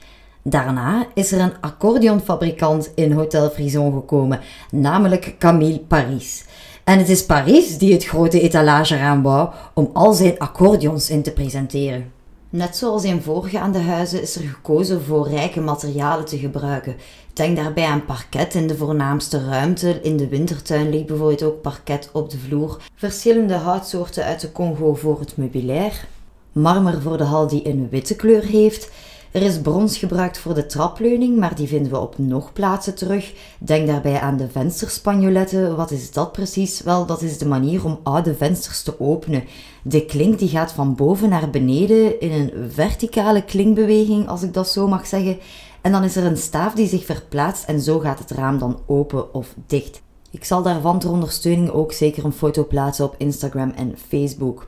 Daarna 0.51 1.07
is 1.15 1.33
er 1.33 1.41
een 1.41 1.61
accordeonfabrikant 1.61 2.91
in 2.95 3.13
Hotel 3.13 3.51
Frison 3.51 3.93
gekomen, 3.93 4.41
namelijk 4.71 5.35
Camille 5.39 5.79
Paris. 5.79 6.45
En 6.85 6.99
het 6.99 7.09
is 7.09 7.27
Paris 7.27 7.79
die 7.79 7.93
het 7.93 8.05
grote 8.05 8.41
etalageraam 8.41 9.23
wou 9.23 9.51
om 9.75 9.91
al 9.93 10.13
zijn 10.13 10.39
accordeons 10.39 11.11
in 11.11 11.23
te 11.23 11.33
presenteren. 11.33 12.13
Net 12.51 12.77
zoals 12.77 13.05
in 13.05 13.23
voorgaande 13.23 13.79
huizen 13.79 14.23
is 14.23 14.37
er 14.37 14.43
gekozen 14.43 15.03
voor 15.03 15.29
rijke 15.29 15.61
materialen 15.61 16.25
te 16.25 16.39
gebruiken. 16.39 16.97
Denk 17.33 17.57
daarbij 17.57 17.87
aan 17.87 18.05
parket 18.05 18.55
in 18.55 18.67
de 18.67 18.77
voornaamste 18.77 19.45
ruimte. 19.45 20.01
In 20.03 20.17
de 20.17 20.29
wintertuin 20.29 20.91
ligt 20.91 21.07
bijvoorbeeld 21.07 21.43
ook 21.43 21.61
parket 21.63 22.11
op 22.13 22.31
de 22.31 22.39
vloer. 22.39 22.81
Verschillende 22.95 23.55
houtsoorten 23.55 24.25
uit 24.25 24.41
de 24.41 24.53
Congo 24.53 24.95
voor 24.95 25.21
het 25.21 25.37
meubilair. 25.37 26.07
Marmer 26.53 27.03
voor 27.03 27.17
de 27.17 27.25
hal 27.25 27.47
die 27.47 27.69
een 27.69 27.89
witte 27.91 28.17
kleur 28.17 28.43
heeft. 28.43 28.91
Er 29.33 29.43
is 29.43 29.61
brons 29.61 29.99
gebruikt 29.99 30.39
voor 30.39 30.55
de 30.55 30.67
trapleuning, 30.67 31.39
maar 31.39 31.55
die 31.55 31.69
vinden 31.69 31.93
we 31.93 31.99
op 31.99 32.19
nog 32.19 32.53
plaatsen 32.53 32.95
terug. 32.95 33.33
Denk 33.59 33.87
daarbij 33.87 34.21
aan 34.21 34.37
de 34.37 34.49
vensterspanjoletten. 34.49 35.77
Wat 35.77 35.91
is 35.91 36.13
dat 36.13 36.33
precies? 36.33 36.83
Wel, 36.83 37.07
dat 37.07 37.23
is 37.23 37.39
de 37.39 37.47
manier 37.47 37.85
om 37.85 38.01
oude 38.03 38.35
vensters 38.35 38.83
te 38.83 39.01
openen. 39.01 39.45
De 39.83 40.05
klink 40.05 40.39
die 40.39 40.49
gaat 40.49 40.73
van 40.73 40.95
boven 40.95 41.29
naar 41.29 41.51
beneden 41.51 42.21
in 42.21 42.33
een 42.33 42.71
verticale 42.71 43.45
klinkbeweging, 43.45 44.29
als 44.29 44.43
ik 44.43 44.55
dat 44.55 44.69
zo 44.69 44.89
mag 44.89 45.07
zeggen. 45.07 45.39
En 45.81 45.93
dan 45.93 46.05
is 46.05 46.17
er 46.17 46.25
een 46.25 46.37
staaf 46.37 46.75
die 46.75 46.89
zich 46.89 47.05
verplaatst 47.05 47.65
en 47.65 47.81
zo 47.81 47.99
gaat 47.99 48.19
het 48.19 48.31
raam 48.31 48.59
dan 48.59 48.79
open 48.87 49.35
of 49.35 49.55
dicht. 49.67 50.03
Ik 50.31 50.45
zal 50.45 50.63
daarvan 50.63 50.99
ter 50.99 51.11
ondersteuning 51.11 51.71
ook 51.71 51.93
zeker 51.93 52.25
een 52.25 52.33
foto 52.33 52.65
plaatsen 52.65 53.05
op 53.05 53.15
Instagram 53.19 53.73
en 53.77 53.95
Facebook. 54.09 54.67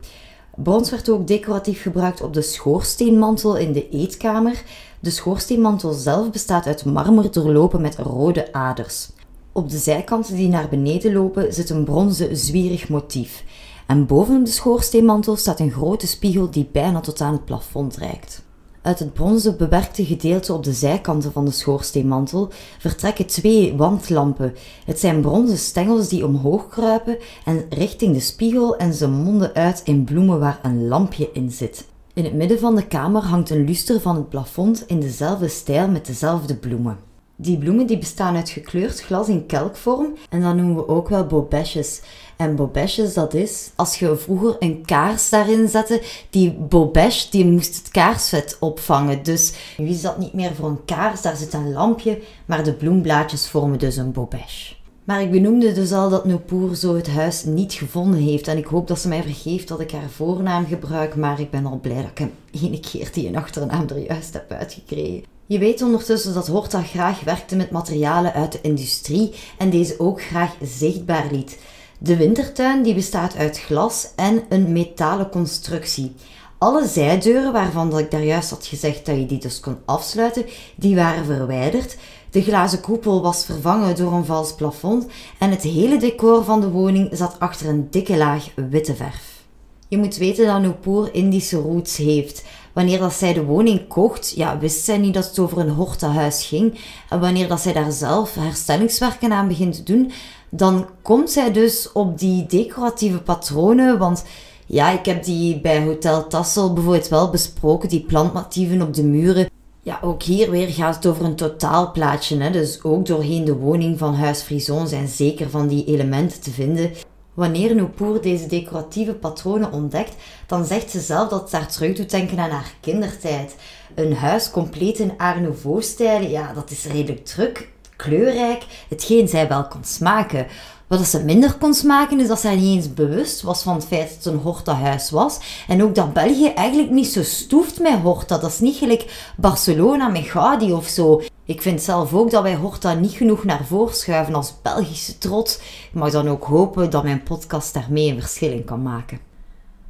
Brons 0.62 0.90
werd 0.90 1.08
ook 1.08 1.26
decoratief 1.26 1.82
gebruikt 1.82 2.22
op 2.22 2.34
de 2.34 2.42
schoorsteenmantel 2.42 3.56
in 3.56 3.72
de 3.72 3.88
eetkamer. 3.88 4.62
De 5.00 5.10
schoorsteenmantel 5.10 5.92
zelf 5.92 6.30
bestaat 6.30 6.66
uit 6.66 6.84
marmer 6.84 7.32
doorlopen 7.32 7.80
met 7.80 7.96
rode 7.96 8.52
aders. 8.52 9.10
Op 9.52 9.70
de 9.70 9.78
zijkanten 9.78 10.36
die 10.36 10.48
naar 10.48 10.68
beneden 10.68 11.12
lopen 11.12 11.52
zit 11.54 11.70
een 11.70 11.84
bronzen 11.84 12.36
zwierig 12.36 12.88
motief. 12.88 13.44
En 13.86 14.06
boven 14.06 14.44
de 14.44 14.50
schoorsteenmantel 14.50 15.36
staat 15.36 15.60
een 15.60 15.70
grote 15.70 16.06
spiegel 16.06 16.50
die 16.50 16.68
bijna 16.72 17.00
tot 17.00 17.20
aan 17.20 17.32
het 17.32 17.44
plafond 17.44 17.96
reikt. 17.96 18.42
Uit 18.82 18.98
het 18.98 19.12
bronzen 19.12 19.56
bewerkte 19.56 20.04
gedeelte 20.04 20.52
op 20.52 20.64
de 20.64 20.72
zijkanten 20.72 21.32
van 21.32 21.44
de 21.44 21.50
schoorsteenmantel 21.50 22.48
vertrekken 22.78 23.26
twee 23.26 23.76
wandlampen. 23.76 24.54
Het 24.84 25.00
zijn 25.00 25.20
bronzen 25.20 25.58
stengels 25.58 26.08
die 26.08 26.26
omhoog 26.26 26.68
kruipen 26.68 27.18
en 27.44 27.64
richting 27.68 28.14
de 28.14 28.20
spiegel 28.20 28.76
en 28.76 28.94
ze 28.94 29.08
monden 29.08 29.54
uit 29.54 29.80
in 29.84 30.04
bloemen 30.04 30.38
waar 30.38 30.58
een 30.62 30.88
lampje 30.88 31.30
in 31.32 31.50
zit. 31.50 31.86
In 32.14 32.24
het 32.24 32.34
midden 32.34 32.58
van 32.58 32.74
de 32.74 32.86
kamer 32.86 33.22
hangt 33.22 33.50
een 33.50 33.64
luster 33.64 34.00
van 34.00 34.16
het 34.16 34.28
plafond 34.28 34.84
in 34.86 35.00
dezelfde 35.00 35.48
stijl 35.48 35.88
met 35.88 36.06
dezelfde 36.06 36.56
bloemen. 36.56 36.98
Die 37.36 37.58
bloemen 37.58 37.86
die 37.86 37.98
bestaan 37.98 38.36
uit 38.36 38.48
gekleurd 38.48 39.00
glas 39.00 39.28
in 39.28 39.46
kelkvorm 39.46 40.14
en 40.28 40.40
dat 40.40 40.54
noemen 40.54 40.76
we 40.76 40.88
ook 40.88 41.08
wel 41.08 41.26
bobesjes. 41.26 42.00
En 42.40 42.56
bobesjes, 42.56 43.14
dat 43.14 43.34
is, 43.34 43.70
als 43.76 43.98
je 43.98 44.16
vroeger 44.16 44.56
een 44.58 44.82
kaars 44.84 45.28
daarin 45.28 45.68
zette, 45.68 46.02
die 46.30 46.52
bobesh, 46.52 47.28
die 47.28 47.46
moest 47.46 47.76
het 47.76 47.88
kaarsvet 47.88 48.56
opvangen. 48.60 49.22
Dus 49.22 49.52
nu 49.76 49.88
is 49.88 50.00
dat 50.00 50.18
niet 50.18 50.32
meer 50.32 50.54
voor 50.54 50.68
een 50.68 50.84
kaars, 50.84 51.22
daar 51.22 51.36
zit 51.36 51.52
een 51.52 51.72
lampje, 51.72 52.22
maar 52.46 52.64
de 52.64 52.72
bloemblaadjes 52.72 53.48
vormen 53.48 53.78
dus 53.78 53.96
een 53.96 54.12
bobesh. 54.12 54.72
Maar 55.04 55.22
ik 55.22 55.30
benoemde 55.30 55.72
dus 55.72 55.92
al 55.92 56.08
dat 56.08 56.24
Nopoer 56.24 56.74
zo 56.74 56.94
het 56.94 57.08
huis 57.08 57.44
niet 57.44 57.72
gevonden 57.72 58.20
heeft. 58.20 58.48
En 58.48 58.58
ik 58.58 58.66
hoop 58.66 58.88
dat 58.88 58.98
ze 58.98 59.08
mij 59.08 59.22
vergeeft 59.22 59.68
dat 59.68 59.80
ik 59.80 59.90
haar 59.90 60.10
voornaam 60.10 60.66
gebruik, 60.66 61.16
maar 61.16 61.40
ik 61.40 61.50
ben 61.50 61.66
al 61.66 61.78
blij 61.82 62.02
dat 62.02 62.10
ik 62.10 62.18
hem 62.18 62.32
ene 62.50 62.80
keer 62.80 63.08
die 63.12 63.28
een 63.28 63.36
achternaam 63.36 63.88
er 63.88 63.98
juist 63.98 64.32
heb 64.32 64.52
uitgekregen. 64.52 65.22
Je 65.46 65.58
weet 65.58 65.82
ondertussen 65.82 66.34
dat 66.34 66.46
Horta 66.46 66.82
graag 66.82 67.20
werkte 67.20 67.56
met 67.56 67.70
materialen 67.70 68.32
uit 68.32 68.52
de 68.52 68.60
industrie 68.62 69.32
en 69.58 69.70
deze 69.70 69.94
ook 69.98 70.22
graag 70.22 70.54
zichtbaar 70.62 71.28
liet. 71.30 71.58
De 72.02 72.16
wintertuin 72.16 72.82
die 72.82 72.94
bestaat 72.94 73.36
uit 73.36 73.58
glas 73.58 74.08
en 74.16 74.42
een 74.48 74.72
metalen 74.72 75.30
constructie. 75.30 76.12
Alle 76.58 76.86
zijdeuren 76.86 77.52
waarvan 77.52 77.98
ik 77.98 78.10
daar 78.10 78.24
juist 78.24 78.50
had 78.50 78.66
gezegd 78.66 79.06
dat 79.06 79.16
je 79.16 79.26
die 79.26 79.38
dus 79.38 79.60
kon 79.60 79.76
afsluiten, 79.84 80.46
die 80.76 80.94
waren 80.94 81.24
verwijderd. 81.24 81.96
De 82.30 82.42
glazen 82.42 82.80
koepel 82.80 83.22
was 83.22 83.44
vervangen 83.44 83.96
door 83.96 84.12
een 84.12 84.24
vals 84.24 84.54
plafond 84.54 85.06
en 85.38 85.50
het 85.50 85.62
hele 85.62 85.98
decor 85.98 86.44
van 86.44 86.60
de 86.60 86.70
woning 86.70 87.08
zat 87.12 87.36
achter 87.38 87.68
een 87.68 87.86
dikke 87.90 88.16
laag 88.16 88.48
witte 88.54 88.94
verf. 88.94 89.40
Je 89.88 89.98
moet 89.98 90.16
weten 90.16 90.46
dat 90.46 90.60
Nupur 90.60 91.14
Indische 91.14 91.56
roots 91.56 91.96
heeft. 91.96 92.44
Wanneer 92.72 92.98
dat 92.98 93.12
zij 93.12 93.32
de 93.32 93.44
woning 93.44 93.88
kocht, 93.88 94.32
ja, 94.36 94.58
wist 94.58 94.84
zij 94.84 94.98
niet 94.98 95.14
dat 95.14 95.26
het 95.26 95.38
over 95.38 95.58
een 95.58 95.70
hortehuis 95.70 96.44
ging. 96.44 96.78
En 97.08 97.20
wanneer 97.20 97.48
dat 97.48 97.60
zij 97.60 97.72
daar 97.72 97.92
zelf 97.92 98.34
herstellingswerken 98.34 99.32
aan 99.32 99.48
begint 99.48 99.74
te 99.74 99.82
doen, 99.82 100.12
dan 100.50 100.86
komt 101.02 101.30
zij 101.30 101.52
dus 101.52 101.92
op 101.92 102.18
die 102.18 102.46
decoratieve 102.46 103.20
patronen. 103.22 103.98
Want 103.98 104.24
ja, 104.66 104.90
ik 104.90 105.04
heb 105.04 105.24
die 105.24 105.60
bij 105.60 105.84
Hotel 105.84 106.26
Tassel 106.26 106.72
bijvoorbeeld 106.72 107.08
wel 107.08 107.30
besproken, 107.30 107.88
die 107.88 108.04
plantmotieven 108.04 108.82
op 108.82 108.94
de 108.94 109.04
muren. 109.04 109.48
Ja, 109.82 109.98
ook 110.02 110.22
hier 110.22 110.50
weer 110.50 110.68
gaat 110.68 110.94
het 110.94 111.06
over 111.06 111.24
een 111.24 111.36
totaalplaatje. 111.36 112.38
Hè? 112.38 112.50
Dus 112.50 112.82
ook 112.82 113.06
doorheen 113.06 113.44
de 113.44 113.56
woning 113.56 113.98
van 113.98 114.14
Huis 114.14 114.40
Frison 114.42 114.88
zijn 114.88 115.08
zeker 115.08 115.50
van 115.50 115.68
die 115.68 115.84
elementen 115.84 116.40
te 116.40 116.50
vinden. 116.50 116.90
Wanneer 117.34 117.74
Nupur 117.74 118.20
deze 118.20 118.46
decoratieve 118.46 119.14
patronen 119.14 119.72
ontdekt, 119.72 120.14
dan 120.46 120.64
zegt 120.64 120.90
ze 120.90 121.00
zelf 121.00 121.28
dat 121.28 121.40
het 121.40 121.50
daar 121.50 121.68
terug 121.68 121.96
doet 121.96 122.10
denken 122.10 122.38
aan 122.38 122.50
haar 122.50 122.74
kindertijd. 122.80 123.54
Een 123.94 124.14
huis 124.14 124.50
compleet 124.50 124.98
in 124.98 125.12
Art 125.16 125.40
Nouveau-stijl, 125.40 126.28
ja, 126.28 126.52
dat 126.52 126.70
is 126.70 126.84
redelijk 126.84 127.24
druk, 127.24 127.68
kleurrijk, 128.02 128.66
hetgeen 128.88 129.28
zij 129.28 129.48
wel 129.48 129.66
kon 129.68 129.84
smaken. 129.84 130.46
Wat 130.86 131.06
ze 131.06 131.24
minder 131.24 131.54
kon 131.54 131.74
smaken 131.74 132.20
is 132.20 132.28
dat 132.28 132.40
zij 132.40 132.56
niet 132.56 132.76
eens 132.76 132.94
bewust 132.94 133.42
was 133.42 133.62
van 133.62 133.74
het 133.74 133.84
feit 133.84 134.08
dat 134.08 134.24
het 134.24 134.26
een 134.26 134.40
Horta-huis 134.40 135.10
was. 135.10 135.38
En 135.68 135.82
ook 135.82 135.94
dat 135.94 136.12
België 136.12 136.48
eigenlijk 136.48 136.90
niet 136.90 137.06
zo 137.06 137.22
stoeft 137.22 137.80
met 137.80 138.00
Horta. 138.00 138.38
Dat 138.38 138.50
is 138.50 138.60
niet 138.60 138.76
gelijk 138.76 139.32
Barcelona 139.36 140.08
met 140.08 140.24
Gaudi 140.24 140.72
of 140.72 140.86
zo. 140.86 141.22
Ik 141.44 141.62
vind 141.62 141.82
zelf 141.82 142.14
ook 142.14 142.30
dat 142.30 142.42
wij 142.42 142.54
Horta 142.54 142.94
niet 142.94 143.12
genoeg 143.12 143.44
naar 143.44 143.64
voren 143.64 143.94
schuiven 143.94 144.34
als 144.34 144.54
Belgische 144.62 145.18
trots. 145.18 145.56
Ik 145.92 145.94
mag 145.94 146.10
dan 146.10 146.28
ook 146.28 146.44
hopen 146.44 146.90
dat 146.90 147.02
mijn 147.02 147.22
podcast 147.22 147.74
daarmee 147.74 148.10
een 148.10 148.20
verschil 148.20 148.52
in 148.52 148.64
kan 148.64 148.82
maken. 148.82 149.18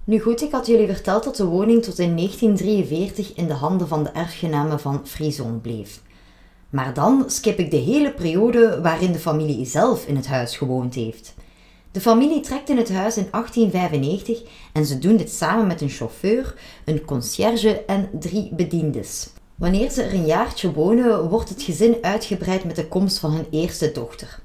Nu 0.05 0.21
goed, 0.21 0.43
ik 0.43 0.53
had 0.53 0.67
jullie 0.67 0.87
verteld 0.87 1.25
dat 1.25 1.37
de 1.37 1.45
woning 1.45 1.83
tot 1.83 1.99
in 1.99 2.17
1943 2.17 3.33
in 3.35 3.47
de 3.47 3.55
handen 3.55 3.89
van 3.89 4.03
de 4.03 4.11
erfgenamen 4.11 4.81
van 4.81 5.01
Frison 5.05 5.61
bleef. 5.61 6.01
Maar 6.71 6.95
dan 6.95 7.25
skip 7.27 7.59
ik 7.59 7.71
de 7.71 7.77
hele 7.77 8.13
periode 8.13 8.81
waarin 8.83 9.13
de 9.13 9.19
familie 9.19 9.67
zelf 9.67 10.07
in 10.07 10.17
het 10.17 10.27
huis 10.27 10.57
gewoond 10.57 10.95
heeft. 10.95 11.35
De 11.93 12.01
familie 12.01 12.41
trekt 12.41 12.69
in 12.69 12.77
het 12.77 12.93
huis 12.93 13.17
in 13.17 13.29
1895 13.31 14.43
en 14.73 14.87
ze 14.87 14.99
doen 14.99 15.17
dit 15.17 15.31
samen 15.31 15.67
met 15.67 15.81
een 15.81 15.89
chauffeur, 15.89 16.55
een 16.85 17.05
concierge 17.05 17.85
en 17.85 18.09
drie 18.13 18.49
bediendes. 18.53 19.31
Wanneer 19.55 19.91
ze 19.91 20.03
er 20.03 20.15
een 20.15 20.27
jaartje 20.27 20.73
wonen, 20.73 21.29
wordt 21.29 21.49
het 21.49 21.63
gezin 21.63 21.97
uitgebreid 22.01 22.65
met 22.65 22.77
de 22.77 22.89
komst 22.89 23.19
van 23.19 23.33
hun 23.33 23.47
eerste 23.51 23.93
dochter. 23.93 24.41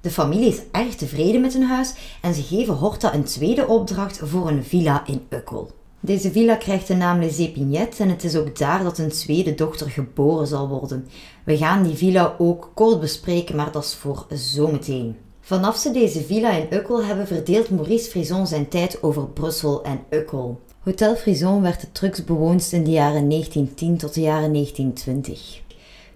De 0.00 0.10
familie 0.10 0.48
is 0.48 0.60
erg 0.70 0.94
tevreden 0.94 1.40
met 1.40 1.52
hun 1.52 1.62
huis 1.62 1.94
en 2.20 2.34
ze 2.34 2.42
geven 2.42 2.74
Horta 2.74 3.14
een 3.14 3.24
tweede 3.24 3.66
opdracht 3.66 4.20
voor 4.24 4.48
een 4.48 4.64
villa 4.64 5.06
in 5.06 5.26
Ukkel. 5.28 5.70
Deze 6.02 6.30
villa 6.30 6.54
krijgt 6.54 6.86
de 6.86 6.94
naam 6.94 7.20
Les 7.20 7.38
Épignettes 7.38 7.98
en 7.98 8.08
het 8.08 8.24
is 8.24 8.36
ook 8.36 8.58
daar 8.58 8.82
dat 8.82 8.98
een 8.98 9.08
tweede 9.08 9.54
dochter 9.54 9.90
geboren 9.90 10.46
zal 10.46 10.68
worden. 10.68 11.08
We 11.44 11.56
gaan 11.56 11.82
die 11.82 11.94
villa 11.94 12.34
ook 12.38 12.70
kort 12.74 13.00
bespreken, 13.00 13.56
maar 13.56 13.72
dat 13.72 13.84
is 13.84 13.94
voor 13.94 14.26
zometeen. 14.34 15.16
Vanaf 15.40 15.76
ze 15.76 15.90
deze 15.90 16.22
villa 16.22 16.50
in 16.50 16.66
Ukkel 16.70 17.04
hebben, 17.04 17.26
verdeelt 17.26 17.70
Maurice 17.70 18.10
Frison 18.10 18.46
zijn 18.46 18.68
tijd 18.68 19.02
over 19.02 19.28
Brussel 19.28 19.82
en 19.82 20.00
Ukkel. 20.10 20.60
Hotel 20.82 21.16
Frison 21.16 21.62
werd 21.62 21.80
het 21.80 21.94
drugsbewoonst 21.94 22.72
in 22.72 22.84
de 22.84 22.90
jaren 22.90 23.28
1910 23.28 23.96
tot 23.96 24.14
de 24.14 24.20
jaren 24.20 24.52
1920. 24.52 25.60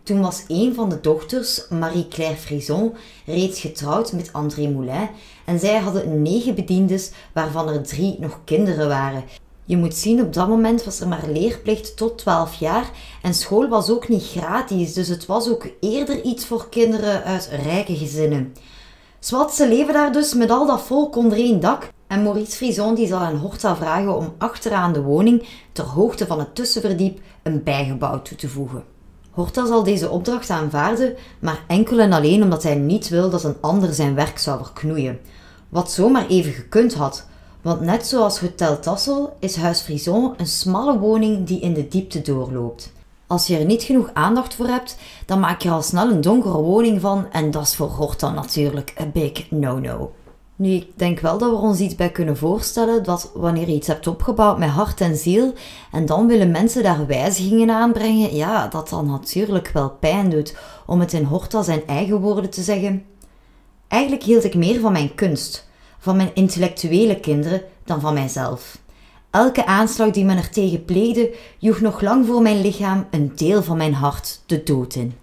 Toen 0.03 0.21
was 0.21 0.45
een 0.49 0.75
van 0.75 0.89
de 0.89 1.01
dochters, 1.01 1.69
Marie-Claire 1.69 2.37
Frison, 2.37 2.93
reeds 3.27 3.61
getrouwd 3.61 4.13
met 4.13 4.33
André 4.33 4.69
Moulin 4.69 5.09
en 5.45 5.59
zij 5.59 5.79
hadden 5.79 6.23
negen 6.23 6.55
bediendes, 6.55 7.11
waarvan 7.33 7.69
er 7.69 7.83
drie 7.83 8.17
nog 8.21 8.41
kinderen 8.45 8.89
waren. 8.89 9.25
Je 9.67 9.77
moet 9.77 9.95
zien, 9.95 10.21
op 10.21 10.33
dat 10.33 10.49
moment 10.49 10.85
was 10.85 11.01
er 11.01 11.09
maar 11.09 11.29
leerplicht 11.33 11.97
tot 11.97 12.19
12 12.19 12.55
jaar 12.55 12.91
en 13.23 13.35
school 13.35 13.69
was 13.69 13.91
ook 13.91 14.09
niet 14.09 14.23
gratis, 14.23 14.93
dus 14.93 15.09
het 15.09 15.27
was 15.27 15.49
ook 15.49 15.67
eerder 15.81 16.23
iets 16.23 16.47
voor 16.47 16.69
kinderen 16.69 17.25
uit 17.25 17.51
rijke 17.63 17.97
gezinnen. 17.97 18.53
Zwat, 19.19 19.55
ze 19.55 19.69
leven 19.69 19.95
daar 19.95 20.13
dus 20.13 20.35
met 20.35 20.51
al 20.51 20.67
dat 20.67 20.83
volk 20.83 21.17
onder 21.17 21.39
één 21.39 21.61
dak 21.61 21.93
en 22.07 22.23
Maurice 22.23 22.57
Frison 22.57 22.95
die 22.95 23.07
zal 23.07 23.19
aan 23.19 23.37
Horta 23.37 23.77
vragen 23.77 24.17
om 24.17 24.35
achteraan 24.39 24.93
de 24.93 25.03
woning, 25.03 25.49
ter 25.73 25.85
hoogte 25.85 26.27
van 26.27 26.39
het 26.39 26.55
tussenverdiep, 26.55 27.21
een 27.43 27.63
bijgebouw 27.63 28.23
toe 28.23 28.37
te 28.37 28.49
voegen. 28.49 28.85
Horta 29.31 29.67
zal 29.67 29.83
deze 29.83 30.11
opdracht 30.11 30.51
aanvaarden, 30.51 31.15
maar 31.39 31.65
enkel 31.67 31.99
en 31.99 32.13
alleen 32.13 32.43
omdat 32.43 32.63
hij 32.63 32.75
niet 32.75 33.09
wil 33.09 33.31
dat 33.31 33.45
een 33.45 33.61
ander 33.61 33.95
zijn 33.95 34.15
werk 34.15 34.39
zou 34.39 34.65
verknoeien. 34.65 35.21
Wat 35.69 35.91
zomaar 35.91 36.27
even 36.27 36.53
gekund 36.53 36.95
had, 36.95 37.27
want 37.65 37.81
net 37.81 38.07
zoals 38.07 38.41
Hotel 38.41 38.81
Tassel 38.81 39.37
is 39.39 39.57
Huis 39.57 39.81
Frison 39.81 40.35
een 40.37 40.47
smalle 40.47 40.99
woning 40.99 41.47
die 41.47 41.61
in 41.61 41.75
de 41.75 41.89
diepte 41.89 42.23
doorloopt. 42.23 42.93
Als 43.27 43.47
je 43.47 43.59
er 43.59 43.65
niet 43.65 43.83
genoeg 43.83 44.11
aandacht 44.13 44.55
voor 44.55 44.67
hebt, 44.67 44.97
dan 45.27 45.41
maak 45.41 45.61
je 45.63 45.71
al 45.71 45.83
snel 45.83 46.11
een 46.11 46.21
donkere 46.21 46.59
woning 46.59 47.01
van 47.01 47.27
en 47.33 47.51
dat 47.51 47.63
is 47.63 47.77
voor 47.77 47.89
Horta 47.89 48.31
natuurlijk 48.31 48.93
een 48.97 49.13
big 49.13 49.51
no-no. 49.51 50.13
Nu, 50.57 50.71
ik 50.71 50.89
denk 50.95 51.21
wel 51.21 51.39
dat 51.39 51.51
we 51.51 51.57
ons 51.57 51.79
iets 51.81 51.95
bij 51.95 52.11
kunnen 52.11 52.37
voorstellen 52.37 53.03
dat 53.03 53.31
wanneer 53.35 53.69
je 53.69 53.75
iets 53.75 53.87
hebt 53.87 54.07
opgebouwd 54.07 54.59
met 54.59 54.69
hart 54.69 55.01
en 55.01 55.17
ziel 55.17 55.53
en 55.93 56.07
dan 56.07 56.27
willen 56.27 56.51
mensen 56.51 56.83
daar 56.83 57.07
wijzigingen 57.07 57.71
aanbrengen, 57.71 58.35
ja, 58.35 58.69
dat 58.69 58.89
dan 58.89 59.07
natuurlijk 59.07 59.69
wel 59.69 59.91
pijn 59.91 60.31
doet. 60.31 60.57
Om 60.87 61.01
het 61.01 61.13
in 61.13 61.25
Horta 61.25 61.63
zijn 61.63 61.87
eigen 61.87 62.21
woorden 62.21 62.51
te 62.51 62.63
zeggen. 62.63 63.05
Eigenlijk 63.89 64.23
hield 64.23 64.45
ik 64.45 64.55
meer 64.55 64.81
van 64.81 64.93
mijn 64.93 65.15
kunst, 65.15 65.69
van 66.05 66.17
mijn 66.17 66.31
intellectuele 66.35 67.21
kinderen, 67.21 67.63
dan 67.85 68.01
van 68.01 68.15
mijzelf. 68.15 68.79
Elke 69.31 69.67
aanslag 69.67 70.11
die 70.11 70.25
men 70.25 70.37
er 70.37 70.51
tegen 70.51 70.85
pleegde, 70.85 71.35
joeg 71.59 71.81
nog 71.81 72.01
lang 72.01 72.27
voor 72.27 72.43
mijn 72.43 72.61
lichaam 72.61 73.07
een 73.11 73.33
deel 73.37 73.63
van 73.63 73.77
mijn 73.77 73.95
hart 73.95 74.41
de 74.47 74.63
dood 74.63 74.95
in. 74.95 75.15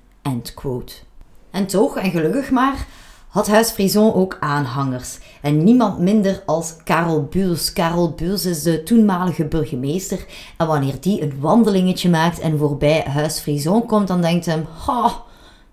En 1.52 1.68
toch, 1.68 1.98
en 1.98 2.12
gelukkig 2.12 2.52
maar, 2.52 2.88
had 3.28 3.48
Huis 3.48 3.70
Frison 3.70 4.14
ook 4.14 4.38
aanhangers. 4.40 5.18
En 5.42 5.64
niemand 5.64 6.00
minder 6.00 6.44
als 6.46 6.76
Karel 6.84 7.24
Buurs. 7.24 7.74
Karel 7.74 8.12
Buurs 8.12 8.46
is 8.46 8.64
de 8.64 8.84
toenmalige 8.84 9.46
burgemeester. 9.46 10.26
En 10.58 10.68
wanneer 10.68 10.96
die 11.00 11.22
een 11.22 11.40
wandelingetje 11.40 12.10
maakt 12.10 12.40
en 12.40 12.58
voorbij 12.58 13.06
Huis 13.08 13.40
Frison 13.40 13.86
komt, 13.86 14.08
dan 14.08 14.22
denkt 14.22 14.46
hij: 14.46 14.66
Ha, 14.86 15.24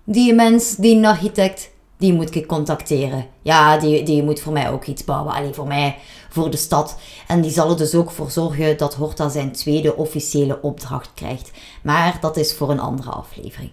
die 0.03 0.33
mens, 0.33 0.75
die 0.75 1.07
architect, 1.07 1.71
die 1.99 2.13
moet 2.13 2.35
ik 2.35 2.47
contacteren. 2.47 3.25
Ja, 3.41 3.77
die, 3.77 4.03
die 4.03 4.23
moet 4.23 4.39
voor 4.39 4.53
mij 4.53 4.71
ook 4.71 4.85
iets 4.85 5.03
bouwen. 5.03 5.33
Alleen 5.33 5.53
voor 5.53 5.67
mij, 5.67 5.97
voor 6.29 6.51
de 6.51 6.57
stad. 6.57 6.97
En 7.27 7.41
die 7.41 7.51
zal 7.51 7.69
er 7.69 7.77
dus 7.77 7.95
ook 7.95 8.11
voor 8.11 8.31
zorgen 8.31 8.77
dat 8.77 8.95
Horta 8.95 9.29
zijn 9.29 9.51
tweede 9.51 9.95
officiële 9.95 10.61
opdracht 10.61 11.11
krijgt. 11.13 11.51
Maar 11.83 12.17
dat 12.21 12.37
is 12.37 12.53
voor 12.53 12.69
een 12.69 12.79
andere 12.79 13.09
aflevering. 13.09 13.71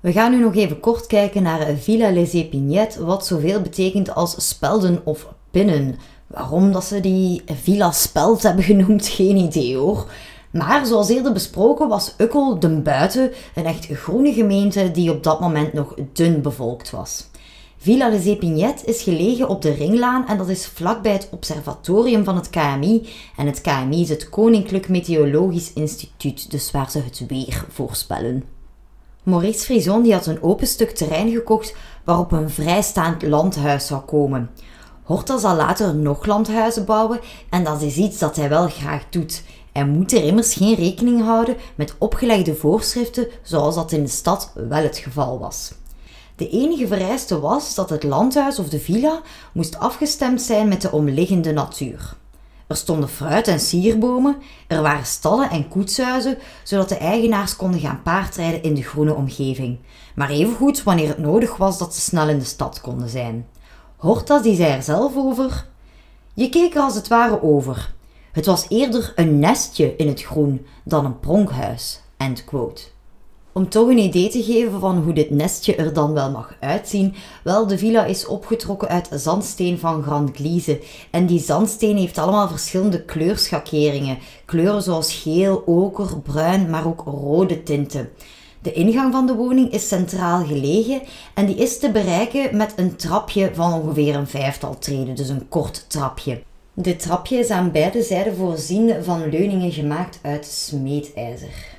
We 0.00 0.12
gaan 0.12 0.30
nu 0.30 0.40
nog 0.40 0.54
even 0.54 0.80
kort 0.80 1.06
kijken 1.06 1.42
naar 1.42 1.66
Villa 1.76 2.10
Les 2.10 2.32
Epignettes, 2.32 2.96
wat 2.96 3.26
zoveel 3.26 3.60
betekent 3.60 4.14
als 4.14 4.48
spelden 4.48 5.00
of 5.04 5.28
pinnen. 5.50 5.98
Waarom 6.26 6.72
dat 6.72 6.84
ze 6.84 7.00
die 7.00 7.42
Villa 7.46 7.90
Speld 7.92 8.42
hebben 8.42 8.64
genoemd, 8.64 9.06
geen 9.18 9.36
idee 9.36 9.76
hoor. 9.76 10.06
Maar 10.50 10.86
zoals 10.86 11.08
eerder 11.08 11.32
besproken 11.32 11.88
was 11.88 12.14
Ukkel 12.18 12.58
de 12.58 12.68
Buiten 12.68 13.32
een 13.54 13.64
echt 13.64 13.86
groene 13.86 14.32
gemeente 14.32 14.90
die 14.90 15.10
op 15.10 15.22
dat 15.22 15.40
moment 15.40 15.72
nog 15.72 15.94
dun 16.12 16.42
bevolkt 16.42 16.90
was. 16.90 17.27
Villa 17.80 18.08
Les 18.08 18.24
Epignettes 18.24 18.84
is 18.84 19.02
gelegen 19.02 19.48
op 19.48 19.62
de 19.62 19.70
Ringlaan 19.70 20.26
en 20.26 20.38
dat 20.38 20.48
is 20.48 20.66
vlakbij 20.66 21.12
het 21.12 21.28
observatorium 21.30 22.24
van 22.24 22.36
het 22.36 22.50
KMI. 22.50 23.08
En 23.36 23.46
het 23.46 23.60
KMI 23.60 24.00
is 24.00 24.08
het 24.08 24.28
Koninklijk 24.28 24.88
Meteorologisch 24.88 25.72
Instituut, 25.72 26.50
dus 26.50 26.70
waar 26.70 26.90
ze 26.90 26.98
het 26.98 27.24
weer 27.28 27.64
voorspellen. 27.68 28.44
Maurice 29.22 29.64
Frison 29.64 30.02
die 30.02 30.12
had 30.12 30.26
een 30.26 30.42
open 30.42 30.66
stuk 30.66 30.90
terrein 30.90 31.30
gekocht 31.30 31.74
waarop 32.04 32.32
een 32.32 32.50
vrijstaand 32.50 33.22
landhuis 33.22 33.86
zou 33.86 34.00
komen. 34.00 34.50
Horta 35.02 35.38
zal 35.38 35.56
later 35.56 35.94
nog 35.94 36.26
landhuizen 36.26 36.84
bouwen 36.84 37.20
en 37.50 37.64
dat 37.64 37.82
is 37.82 37.96
iets 37.96 38.18
dat 38.18 38.36
hij 38.36 38.48
wel 38.48 38.68
graag 38.68 39.02
doet. 39.10 39.42
Hij 39.72 39.86
moet 39.86 40.12
er 40.12 40.24
immers 40.24 40.54
geen 40.54 40.74
rekening 40.74 41.22
houden 41.22 41.56
met 41.74 41.94
opgelegde 41.98 42.54
voorschriften 42.54 43.28
zoals 43.42 43.74
dat 43.74 43.92
in 43.92 44.02
de 44.02 44.08
stad 44.08 44.52
wel 44.54 44.82
het 44.82 44.98
geval 44.98 45.38
was. 45.38 45.72
De 46.38 46.48
enige 46.48 46.86
vereiste 46.86 47.40
was 47.40 47.74
dat 47.74 47.90
het 47.90 48.02
landhuis 48.02 48.58
of 48.58 48.68
de 48.68 48.78
villa 48.78 49.20
moest 49.52 49.78
afgestemd 49.78 50.42
zijn 50.42 50.68
met 50.68 50.82
de 50.82 50.92
omliggende 50.92 51.52
natuur. 51.52 52.16
Er 52.66 52.76
stonden 52.76 53.08
fruit- 53.08 53.48
en 53.48 53.60
sierbomen, 53.60 54.36
er 54.66 54.82
waren 54.82 55.06
stallen 55.06 55.50
en 55.50 55.68
koetshuizen, 55.68 56.38
zodat 56.62 56.88
de 56.88 56.96
eigenaars 56.96 57.56
konden 57.56 57.80
gaan 57.80 58.02
paardrijden 58.02 58.62
in 58.62 58.74
de 58.74 58.82
groene 58.82 59.14
omgeving. 59.14 59.78
Maar 60.14 60.30
evengoed 60.30 60.82
wanneer 60.82 61.08
het 61.08 61.18
nodig 61.18 61.56
was 61.56 61.78
dat 61.78 61.94
ze 61.94 62.00
snel 62.00 62.28
in 62.28 62.38
de 62.38 62.44
stad 62.44 62.80
konden 62.80 63.08
zijn. 63.08 63.46
Hortas 63.96 64.42
die 64.42 64.56
zei 64.56 64.72
er 64.72 64.82
zelf 64.82 65.16
over... 65.16 65.66
Je 66.34 66.48
keek 66.48 66.74
er 66.74 66.80
als 66.80 66.94
het 66.94 67.08
ware 67.08 67.42
over. 67.42 67.94
Het 68.32 68.46
was 68.46 68.66
eerder 68.68 69.12
een 69.16 69.38
nestje 69.38 69.96
in 69.96 70.08
het 70.08 70.22
groen 70.22 70.66
dan 70.84 71.04
een 71.04 71.20
pronkhuis. 71.20 72.00
End 72.16 72.44
quote. 72.44 72.82
Om 73.58 73.68
toch 73.68 73.88
een 73.88 73.98
idee 73.98 74.28
te 74.28 74.42
geven 74.42 74.80
van 74.80 75.02
hoe 75.02 75.12
dit 75.12 75.30
nestje 75.30 75.74
er 75.74 75.92
dan 75.92 76.12
wel 76.12 76.30
mag 76.30 76.56
uitzien, 76.60 77.14
wel, 77.44 77.66
de 77.66 77.78
villa 77.78 78.04
is 78.04 78.26
opgetrokken 78.26 78.88
uit 78.88 79.08
zandsteen 79.12 79.78
van 79.78 80.02
Grand 80.02 80.36
Gliese. 80.36 80.80
En 81.10 81.26
die 81.26 81.40
zandsteen 81.40 81.96
heeft 81.96 82.18
allemaal 82.18 82.48
verschillende 82.48 83.04
kleurschakeringen. 83.04 84.18
Kleuren 84.44 84.82
zoals 84.82 85.14
geel, 85.14 85.62
oker, 85.66 86.20
bruin, 86.20 86.70
maar 86.70 86.86
ook 86.86 87.02
rode 87.06 87.62
tinten. 87.62 88.08
De 88.62 88.72
ingang 88.72 89.12
van 89.12 89.26
de 89.26 89.34
woning 89.34 89.72
is 89.72 89.88
centraal 89.88 90.44
gelegen 90.44 91.02
en 91.34 91.46
die 91.46 91.56
is 91.56 91.78
te 91.78 91.90
bereiken 91.90 92.56
met 92.56 92.72
een 92.76 92.96
trapje 92.96 93.50
van 93.54 93.72
ongeveer 93.72 94.14
een 94.14 94.26
vijftal 94.26 94.78
treden, 94.78 95.14
dus 95.14 95.28
een 95.28 95.48
kort 95.48 95.84
trapje. 95.88 96.42
Dit 96.74 97.00
trapje 97.00 97.38
is 97.38 97.50
aan 97.50 97.72
beide 97.72 98.02
zijden 98.02 98.36
voorzien 98.36 99.04
van 99.04 99.30
leuningen 99.30 99.72
gemaakt 99.72 100.18
uit 100.22 100.46
smeedijzer. 100.46 101.77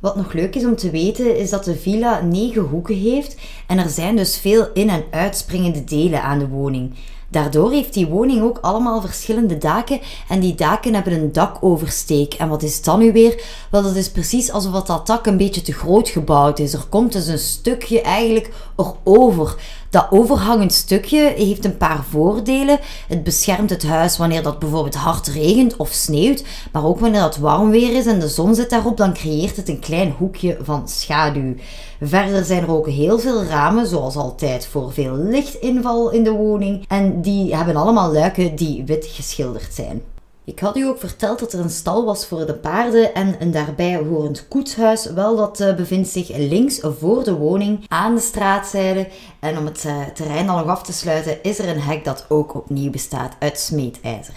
Wat 0.00 0.16
nog 0.16 0.32
leuk 0.32 0.54
is 0.54 0.64
om 0.64 0.76
te 0.76 0.90
weten 0.90 1.36
is 1.36 1.50
dat 1.50 1.64
de 1.64 1.76
villa 1.76 2.20
negen 2.20 2.62
hoeken 2.62 2.96
heeft 2.96 3.36
en 3.66 3.78
er 3.78 3.88
zijn 3.88 4.16
dus 4.16 4.38
veel 4.38 4.68
in- 4.74 4.90
en 4.90 5.04
uitspringende 5.10 5.84
delen 5.84 6.22
aan 6.22 6.38
de 6.38 6.48
woning. 6.48 6.94
Daardoor 7.30 7.72
heeft 7.72 7.94
die 7.94 8.06
woning 8.06 8.42
ook 8.42 8.58
allemaal 8.60 9.00
verschillende 9.00 9.58
daken 9.58 10.00
en 10.28 10.40
die 10.40 10.54
daken 10.54 10.94
hebben 10.94 11.12
een 11.12 11.32
dakoversteek. 11.32 12.34
En 12.34 12.48
wat 12.48 12.62
is 12.62 12.82
dan 12.82 12.98
nu 12.98 13.12
weer? 13.12 13.42
Wel, 13.70 13.82
dat 13.82 13.94
is 13.96 14.10
precies 14.10 14.50
alsof 14.50 14.82
dat 14.82 15.06
dak 15.06 15.26
een 15.26 15.36
beetje 15.36 15.62
te 15.62 15.72
groot 15.72 16.08
gebouwd 16.08 16.58
is. 16.58 16.72
Er 16.72 16.86
komt 16.88 17.12
dus 17.12 17.26
een 17.26 17.38
stukje 17.38 18.00
eigenlijk 18.00 18.50
erover. 18.76 19.56
Dat 19.90 20.06
overhangend 20.10 20.72
stukje 20.72 21.32
heeft 21.36 21.64
een 21.64 21.76
paar 21.76 22.04
voordelen. 22.10 22.78
Het 23.08 23.24
beschermt 23.24 23.70
het 23.70 23.86
huis 23.86 24.16
wanneer 24.16 24.42
dat 24.42 24.58
bijvoorbeeld 24.58 24.94
hard 24.94 25.26
regent 25.26 25.76
of 25.76 25.88
sneeuwt, 25.90 26.44
maar 26.72 26.84
ook 26.84 27.00
wanneer 27.00 27.22
het 27.22 27.38
warm 27.38 27.70
weer 27.70 27.96
is 27.96 28.06
en 28.06 28.20
de 28.20 28.28
zon 28.28 28.54
zit 28.54 28.70
daarop, 28.70 28.96
dan 28.96 29.14
creëert 29.14 29.56
het 29.56 29.68
een 29.68 29.80
klein 29.80 30.14
hoekje 30.18 30.58
van 30.62 30.88
schaduw. 30.88 31.54
Verder 32.00 32.44
zijn 32.44 32.62
er 32.62 32.70
ook 32.70 32.88
heel 32.88 33.18
veel 33.18 33.44
ramen, 33.44 33.86
zoals 33.86 34.16
altijd, 34.16 34.66
voor 34.66 34.92
veel 34.92 35.16
lichtinval 35.16 36.10
in 36.10 36.24
de 36.24 36.30
woning. 36.30 36.84
En 36.88 37.20
die 37.20 37.56
hebben 37.56 37.76
allemaal 37.76 38.12
luiken 38.12 38.56
die 38.56 38.84
wit 38.84 39.06
geschilderd 39.06 39.74
zijn. 39.74 40.02
Ik 40.48 40.58
had 40.58 40.76
u 40.76 40.86
ook 40.86 40.98
verteld 40.98 41.38
dat 41.38 41.52
er 41.52 41.60
een 41.60 41.70
stal 41.70 42.04
was 42.04 42.26
voor 42.26 42.46
de 42.46 42.54
paarden 42.54 43.14
en 43.14 43.36
een 43.38 43.50
daarbij 43.50 43.96
horend 43.96 44.48
koetshuis. 44.48 45.04
Wel, 45.04 45.36
dat 45.36 45.60
uh, 45.60 45.74
bevindt 45.74 46.08
zich 46.08 46.36
links 46.36 46.80
voor 46.82 47.24
de 47.24 47.34
woning 47.34 47.84
aan 47.88 48.14
de 48.14 48.20
straatzijde. 48.20 49.08
En 49.40 49.58
om 49.58 49.64
het 49.64 49.84
uh, 49.86 50.06
terrein 50.14 50.48
al 50.48 50.58
nog 50.58 50.66
af 50.66 50.82
te 50.82 50.92
sluiten, 50.92 51.42
is 51.42 51.58
er 51.58 51.68
een 51.68 51.80
hek 51.80 52.04
dat 52.04 52.26
ook 52.28 52.54
opnieuw 52.54 52.90
bestaat 52.90 53.36
uit 53.38 53.58
smeedijzer. 53.58 54.34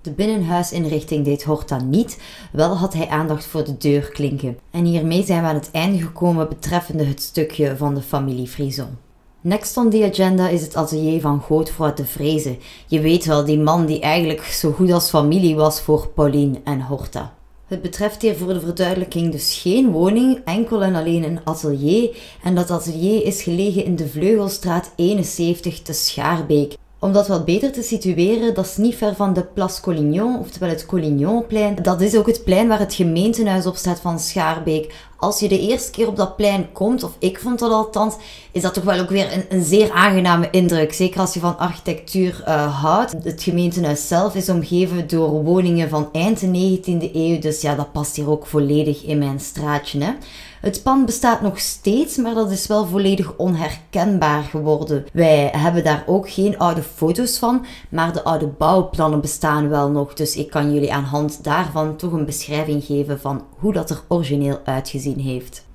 De 0.00 0.10
binnenhuisinrichting 0.10 1.24
deed 1.24 1.42
Horta 1.42 1.80
niet, 1.80 2.18
wel 2.52 2.76
had 2.76 2.92
hij 2.92 3.08
aandacht 3.08 3.44
voor 3.44 3.64
de 3.64 3.78
deurklinken. 3.78 4.58
En 4.70 4.84
hiermee 4.84 5.24
zijn 5.24 5.42
we 5.42 5.48
aan 5.48 5.54
het 5.54 5.70
einde 5.72 5.98
gekomen 5.98 6.48
betreffende 6.48 7.04
het 7.04 7.22
stukje 7.22 7.76
van 7.76 7.94
de 7.94 8.02
familie 8.02 8.48
Frison. 8.48 8.98
Next 9.44 9.76
on 9.76 9.90
the 9.90 10.04
agenda 10.04 10.48
is 10.48 10.60
het 10.60 10.76
atelier 10.76 11.20
van 11.20 11.40
Godefroid 11.40 11.96
de 11.96 12.04
Vreese. 12.04 12.56
Je 12.86 13.00
weet 13.00 13.24
wel, 13.24 13.44
die 13.44 13.58
man 13.58 13.86
die 13.86 14.00
eigenlijk 14.00 14.42
zo 14.42 14.72
goed 14.72 14.92
als 14.92 15.08
familie 15.08 15.56
was 15.56 15.80
voor 15.80 16.08
Pauline 16.08 16.60
en 16.64 16.80
Horta. 16.80 17.34
Het 17.66 17.82
betreft 17.82 18.22
hier 18.22 18.36
voor 18.36 18.52
de 18.52 18.60
verduidelijking 18.60 19.32
dus 19.32 19.58
geen 19.62 19.90
woning, 19.90 20.40
enkel 20.44 20.82
en 20.82 20.94
alleen 20.94 21.24
een 21.24 21.40
atelier. 21.44 22.16
En 22.42 22.54
dat 22.54 22.70
atelier 22.70 23.24
is 23.24 23.42
gelegen 23.42 23.84
in 23.84 23.96
de 23.96 24.08
Vleugelstraat 24.08 24.92
71 24.96 25.82
te 25.82 25.92
Schaarbeek. 25.92 26.76
Om 26.98 27.12
dat 27.12 27.28
wat 27.28 27.44
beter 27.44 27.72
te 27.72 27.82
situeren, 27.82 28.54
dat 28.54 28.64
is 28.64 28.76
niet 28.76 28.94
ver 28.94 29.14
van 29.14 29.32
de 29.32 29.44
Place 29.44 29.80
Collignon, 29.80 30.38
oftewel 30.38 30.68
het 30.68 30.86
Collignonplein. 30.86 31.74
Dat 31.82 32.00
is 32.00 32.16
ook 32.16 32.26
het 32.26 32.44
plein 32.44 32.68
waar 32.68 32.78
het 32.78 32.94
gemeentehuis 32.94 33.66
op 33.66 33.76
staat 33.76 34.00
van 34.00 34.18
Schaarbeek. 34.18 34.94
Als 35.22 35.40
je 35.40 35.48
de 35.48 35.60
eerste 35.60 35.90
keer 35.90 36.08
op 36.08 36.16
dat 36.16 36.36
plein 36.36 36.72
komt, 36.72 37.02
of 37.02 37.12
ik 37.18 37.40
vond 37.40 37.58
dat 37.58 37.70
althans, 37.70 38.14
is 38.52 38.62
dat 38.62 38.74
toch 38.74 38.84
wel 38.84 39.00
ook 39.00 39.08
weer 39.08 39.32
een, 39.32 39.44
een 39.48 39.64
zeer 39.64 39.90
aangename 39.90 40.48
indruk. 40.50 40.92
Zeker 40.92 41.20
als 41.20 41.34
je 41.34 41.40
van 41.40 41.58
architectuur 41.58 42.44
uh, 42.48 42.82
houdt. 42.82 43.14
Het 43.22 43.42
gemeentehuis 43.42 44.08
zelf 44.08 44.34
is 44.34 44.48
omgeven 44.48 45.08
door 45.08 45.44
woningen 45.44 45.88
van 45.88 46.08
eind 46.12 46.40
de 46.40 46.78
19e 46.80 47.14
eeuw, 47.14 47.38
dus 47.38 47.60
ja, 47.60 47.74
dat 47.74 47.92
past 47.92 48.16
hier 48.16 48.30
ook 48.30 48.46
volledig 48.46 49.04
in 49.04 49.18
mijn 49.18 49.40
straatje. 49.40 50.04
Hè. 50.04 50.12
Het 50.62 50.82
pand 50.82 51.06
bestaat 51.06 51.40
nog 51.40 51.58
steeds, 51.58 52.16
maar 52.16 52.34
dat 52.34 52.50
is 52.50 52.66
wel 52.66 52.86
volledig 52.86 53.36
onherkenbaar 53.36 54.42
geworden. 54.42 55.04
Wij 55.12 55.50
hebben 55.56 55.84
daar 55.84 56.04
ook 56.06 56.30
geen 56.30 56.58
oude 56.58 56.82
foto's 56.82 57.38
van, 57.38 57.64
maar 57.88 58.12
de 58.12 58.24
oude 58.24 58.46
bouwplannen 58.46 59.20
bestaan 59.20 59.68
wel 59.68 59.90
nog. 59.90 60.14
Dus 60.14 60.36
ik 60.36 60.50
kan 60.50 60.72
jullie 60.72 60.92
aan 60.92 61.04
hand 61.04 61.44
daarvan 61.44 61.96
toch 61.96 62.12
een 62.12 62.24
beschrijving 62.24 62.84
geven 62.84 63.20
van 63.20 63.44
hoe 63.58 63.72
dat 63.72 63.90
er 63.90 64.02
origineel 64.08 64.60
uitgezien 64.64 65.18
heeft. 65.18 65.66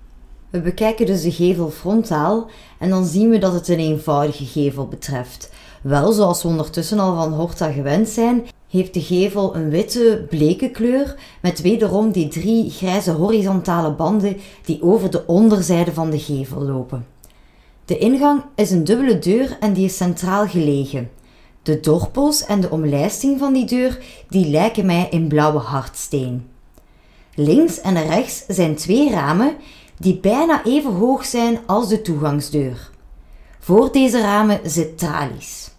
We 0.49 0.61
bekijken 0.61 1.05
dus 1.05 1.21
de 1.21 1.31
gevel 1.31 1.69
frontaal 1.69 2.49
en 2.79 2.89
dan 2.89 3.05
zien 3.05 3.29
we 3.29 3.37
dat 3.37 3.53
het 3.53 3.67
een 3.67 3.79
eenvoudige 3.79 4.45
gevel 4.45 4.87
betreft. 4.87 5.49
Wel, 5.81 6.11
zoals 6.11 6.41
we 6.43 6.47
ondertussen 6.47 6.99
al 6.99 7.15
van 7.15 7.33
Horta 7.33 7.71
gewend 7.71 8.09
zijn, 8.09 8.45
heeft 8.69 8.93
de 8.93 9.01
gevel 9.01 9.55
een 9.55 9.69
witte, 9.69 10.25
bleke 10.29 10.69
kleur 10.69 11.15
met 11.41 11.61
wederom 11.61 12.11
die 12.11 12.27
drie 12.27 12.69
grijze 12.69 13.11
horizontale 13.11 13.91
banden 13.91 14.37
die 14.65 14.81
over 14.81 15.11
de 15.11 15.27
onderzijde 15.27 15.93
van 15.93 16.09
de 16.09 16.19
gevel 16.19 16.61
lopen. 16.61 17.05
De 17.85 17.97
ingang 17.97 18.43
is 18.55 18.71
een 18.71 18.83
dubbele 18.83 19.19
deur 19.19 19.57
en 19.59 19.73
die 19.73 19.85
is 19.85 19.97
centraal 19.97 20.47
gelegen. 20.47 21.09
De 21.61 21.79
dorpels 21.79 22.45
en 22.45 22.61
de 22.61 22.69
omlijsting 22.69 23.39
van 23.39 23.53
die 23.53 23.65
deur 23.65 23.99
die 24.29 24.49
lijken 24.49 24.85
mij 24.85 25.07
in 25.09 25.27
blauwe 25.27 25.59
hardsteen. 25.59 26.47
Links 27.35 27.81
en 27.81 28.07
rechts 28.07 28.43
zijn 28.47 28.75
twee 28.75 29.09
ramen 29.09 29.55
die 29.97 30.19
bijna 30.19 30.65
even 30.65 30.93
hoog 30.93 31.25
zijn 31.25 31.59
als 31.65 31.87
de 31.89 32.01
toegangsdeur. 32.01 32.89
Voor 33.59 33.91
deze 33.91 34.21
ramen 34.21 34.59
zit 34.63 34.97
tralies. 34.97 35.69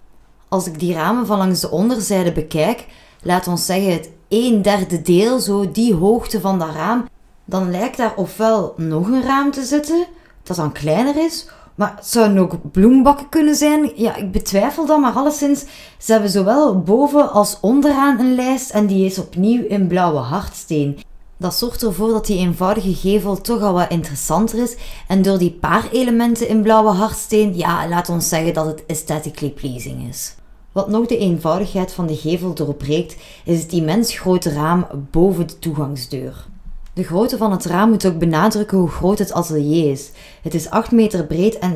Als 0.48 0.66
ik 0.66 0.78
die 0.78 0.94
ramen 0.94 1.26
van 1.26 1.38
langs 1.38 1.60
de 1.60 1.70
onderzijde 1.70 2.32
bekijk, 2.32 2.86
laat 3.22 3.48
ons 3.48 3.66
zeggen 3.66 3.92
het 3.92 4.10
een 4.28 4.62
derde 4.62 5.02
deel, 5.02 5.38
zo 5.40 5.70
die 5.70 5.94
hoogte 5.94 6.40
van 6.40 6.58
dat 6.58 6.74
raam, 6.74 7.08
dan 7.44 7.70
lijkt 7.70 7.96
daar 7.96 8.16
ofwel 8.16 8.74
nog 8.76 9.06
een 9.08 9.22
raam 9.22 9.50
te 9.50 9.64
zitten, 9.64 10.06
dat 10.42 10.56
dan 10.56 10.72
kleiner 10.72 11.16
is, 11.16 11.46
maar 11.74 11.92
het 11.96 12.06
zouden 12.06 12.38
ook 12.38 12.72
bloembakken 12.72 13.28
kunnen 13.28 13.54
zijn. 13.54 13.90
Ja, 13.94 14.16
ik 14.16 14.32
betwijfel 14.32 14.86
dat, 14.86 15.00
maar 15.00 15.12
alleszins, 15.12 15.64
ze 15.98 16.12
hebben 16.12 16.30
zowel 16.30 16.80
boven 16.80 17.30
als 17.32 17.58
onderaan 17.60 18.18
een 18.18 18.34
lijst 18.34 18.70
en 18.70 18.86
die 18.86 19.04
is 19.04 19.18
opnieuw 19.18 19.64
in 19.64 19.86
blauwe 19.86 20.18
hardsteen. 20.18 20.98
Dat 21.36 21.54
zorgt 21.54 21.82
ervoor 21.82 22.08
dat 22.08 22.26
die 22.26 22.38
eenvoudige 22.38 22.94
gevel 22.94 23.40
toch 23.40 23.62
al 23.62 23.72
wat 23.72 23.90
interessanter 23.90 24.62
is. 24.62 24.76
En 25.08 25.22
door 25.22 25.38
die 25.38 25.52
paar 25.60 25.88
elementen 25.92 26.48
in 26.48 26.62
blauwe 26.62 26.90
hardsteen, 26.90 27.56
ja, 27.56 27.88
laat 27.88 28.08
ons 28.08 28.28
zeggen 28.28 28.54
dat 28.54 28.66
het 28.66 28.84
aesthetically 28.86 29.50
pleasing 29.50 30.08
is. 30.08 30.34
Wat 30.78 30.88
nog 30.88 31.06
de 31.06 31.18
eenvoudigheid 31.18 31.92
van 31.92 32.06
de 32.06 32.16
gevel 32.16 32.54
doorbreekt, 32.54 33.16
is 33.44 33.62
het 33.62 33.72
immens 33.72 34.18
grote 34.18 34.52
raam 34.52 34.86
boven 35.10 35.46
de 35.46 35.58
toegangsdeur. 35.58 36.46
De 36.94 37.04
grootte 37.04 37.36
van 37.36 37.52
het 37.52 37.64
raam 37.64 37.90
moet 37.90 38.06
ook 38.06 38.18
benadrukken 38.18 38.78
hoe 38.78 38.88
groot 38.88 39.18
het 39.18 39.32
atelier 39.32 39.90
is. 39.90 40.10
Het 40.42 40.54
is 40.54 40.70
8 40.70 40.90
meter 40.90 41.24
breed 41.24 41.58
en 41.58 41.74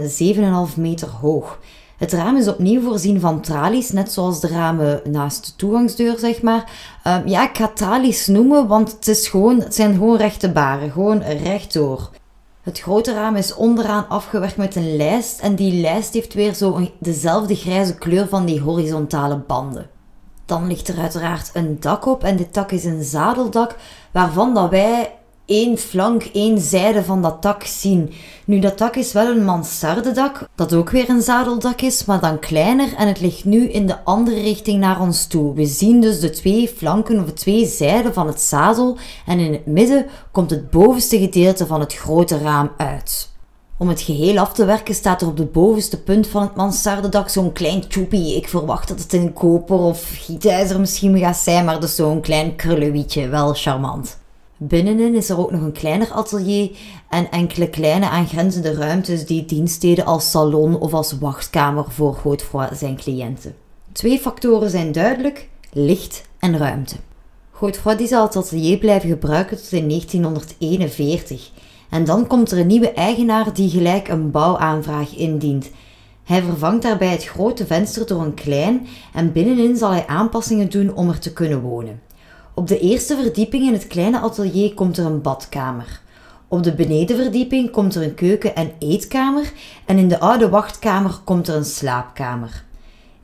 7,5 0.70 0.76
meter 0.76 1.08
hoog. 1.08 1.58
Het 1.96 2.12
raam 2.12 2.36
is 2.36 2.48
opnieuw 2.48 2.82
voorzien 2.82 3.20
van 3.20 3.40
tralies, 3.40 3.90
net 3.90 4.12
zoals 4.12 4.40
de 4.40 4.48
ramen 4.48 5.00
naast 5.10 5.46
de 5.46 5.56
toegangsdeur, 5.56 6.18
zeg 6.18 6.42
maar. 6.42 6.70
Ehm, 7.02 7.28
ja, 7.28 7.48
ik 7.48 7.56
ga 7.56 7.68
tralies 7.68 8.26
noemen, 8.26 8.66
want 8.66 8.92
het, 8.92 9.08
is 9.08 9.28
gewoon, 9.28 9.60
het 9.60 9.74
zijn 9.74 9.94
gewoon 9.94 10.16
rechte 10.16 10.52
baren, 10.52 10.90
gewoon 10.90 11.22
rechtdoor. 11.22 12.10
Het 12.62 12.80
grote 12.80 13.12
raam 13.14 13.36
is 13.36 13.54
onderaan 13.54 14.08
afgewerkt 14.08 14.56
met 14.56 14.76
een 14.76 14.96
lijst 14.96 15.40
en 15.40 15.54
die 15.54 15.80
lijst 15.80 16.12
heeft 16.12 16.34
weer 16.34 16.54
zo 16.54 16.88
dezelfde 16.98 17.54
grijze 17.54 17.94
kleur 17.94 18.28
van 18.28 18.44
die 18.44 18.60
horizontale 18.60 19.36
banden. 19.36 19.90
Dan 20.44 20.66
ligt 20.66 20.88
er 20.88 20.98
uiteraard 20.98 21.50
een 21.52 21.80
dak 21.80 22.06
op 22.06 22.24
en 22.24 22.36
dit 22.36 22.54
dak 22.54 22.70
is 22.70 22.84
een 22.84 23.02
zadeldak 23.02 23.76
waarvan 24.10 24.54
dat 24.54 24.70
wij 24.70 25.12
één 25.46 25.78
flank, 25.78 26.22
één 26.32 26.60
zijde 26.60 27.04
van 27.04 27.22
dat 27.22 27.42
dak 27.42 27.64
zien. 27.64 28.12
Nu, 28.44 28.58
dat 28.58 28.78
dak 28.78 28.96
is 28.96 29.12
wel 29.12 29.26
een 29.26 29.44
mansardedak, 29.44 30.48
dat 30.54 30.74
ook 30.74 30.90
weer 30.90 31.08
een 31.08 31.22
zadeldak 31.22 31.80
is, 31.80 32.04
maar 32.04 32.20
dan 32.20 32.38
kleiner 32.38 32.94
en 32.94 33.08
het 33.08 33.20
ligt 33.20 33.44
nu 33.44 33.68
in 33.68 33.86
de 33.86 34.04
andere 34.04 34.40
richting 34.40 34.80
naar 34.80 35.00
ons 35.00 35.26
toe. 35.26 35.54
We 35.54 35.66
zien 35.66 36.00
dus 36.00 36.20
de 36.20 36.30
twee 36.30 36.68
flanken 36.68 37.20
of 37.20 37.26
de 37.26 37.32
twee 37.32 37.66
zijden 37.66 38.14
van 38.14 38.26
het 38.26 38.40
zadel 38.40 38.96
en 39.26 39.38
in 39.38 39.52
het 39.52 39.66
midden 39.66 40.06
komt 40.32 40.50
het 40.50 40.70
bovenste 40.70 41.18
gedeelte 41.18 41.66
van 41.66 41.80
het 41.80 41.94
grote 41.94 42.38
raam 42.38 42.70
uit. 42.76 43.30
Om 43.78 43.88
het 43.88 44.00
geheel 44.00 44.38
af 44.38 44.52
te 44.52 44.64
werken 44.64 44.94
staat 44.94 45.22
er 45.22 45.28
op 45.28 45.36
de 45.36 45.44
bovenste 45.44 46.02
punt 46.02 46.26
van 46.26 46.42
het 46.42 46.56
mansardedak 46.56 47.28
zo'n 47.28 47.52
klein 47.52 47.88
tjoepie. 47.88 48.36
Ik 48.36 48.48
verwacht 48.48 48.88
dat 48.88 48.98
het 48.98 49.12
in 49.12 49.32
koper 49.32 49.78
of 49.78 50.10
gietijzer 50.12 50.80
misschien 50.80 51.18
gaat 51.18 51.36
zijn, 51.36 51.64
maar 51.64 51.80
dus 51.80 51.94
zo'n 51.94 52.20
klein 52.20 52.56
krullewietje. 52.56 53.28
Wel 53.28 53.54
charmant. 53.54 54.20
Binnenin 54.68 55.14
is 55.14 55.28
er 55.28 55.38
ook 55.38 55.50
nog 55.50 55.62
een 55.62 55.72
kleiner 55.72 56.10
atelier 56.10 56.70
en 57.08 57.30
enkele 57.30 57.70
kleine 57.70 58.08
aangrenzende 58.08 58.74
ruimtes 58.74 59.26
die 59.26 59.44
dienst 59.44 59.80
deden 59.80 60.04
als 60.04 60.30
salon 60.30 60.78
of 60.78 60.94
als 60.94 61.18
wachtkamer 61.18 61.84
voor 61.88 62.14
Godefroy 62.14 62.68
zijn 62.72 62.96
cliënten. 62.96 63.54
Twee 63.92 64.18
factoren 64.18 64.70
zijn 64.70 64.92
duidelijk: 64.92 65.48
licht 65.72 66.22
en 66.38 66.58
ruimte. 66.58 66.96
Godefroy 67.50 68.06
zal 68.06 68.24
het 68.24 68.36
atelier 68.36 68.78
blijven 68.78 69.08
gebruiken 69.08 69.56
tot 69.56 69.72
in 69.72 69.88
1941. 69.88 71.50
En 71.90 72.04
dan 72.04 72.26
komt 72.26 72.50
er 72.50 72.58
een 72.58 72.66
nieuwe 72.66 72.92
eigenaar 72.92 73.54
die 73.54 73.70
gelijk 73.70 74.08
een 74.08 74.30
bouwaanvraag 74.30 75.16
indient. 75.16 75.70
Hij 76.24 76.42
vervangt 76.42 76.82
daarbij 76.82 77.08
het 77.08 77.24
grote 77.24 77.66
venster 77.66 78.06
door 78.06 78.22
een 78.22 78.34
klein 78.34 78.86
en 79.12 79.32
binnenin 79.32 79.76
zal 79.76 79.90
hij 79.90 80.06
aanpassingen 80.06 80.70
doen 80.70 80.94
om 80.94 81.08
er 81.08 81.18
te 81.18 81.32
kunnen 81.32 81.60
wonen. 81.60 82.00
Op 82.54 82.68
de 82.68 82.78
eerste 82.78 83.16
verdieping 83.16 83.66
in 83.66 83.72
het 83.72 83.86
kleine 83.86 84.20
atelier 84.20 84.74
komt 84.74 84.96
er 84.96 85.06
een 85.06 85.22
badkamer. 85.22 86.00
Op 86.48 86.62
de 86.62 86.74
benedenverdieping 86.74 87.70
komt 87.70 87.94
er 87.94 88.02
een 88.02 88.14
keuken- 88.14 88.54
en 88.54 88.72
eetkamer 88.78 89.52
en 89.86 89.98
in 89.98 90.08
de 90.08 90.20
oude 90.20 90.48
wachtkamer 90.48 91.20
komt 91.24 91.48
er 91.48 91.54
een 91.54 91.64
slaapkamer. 91.64 92.64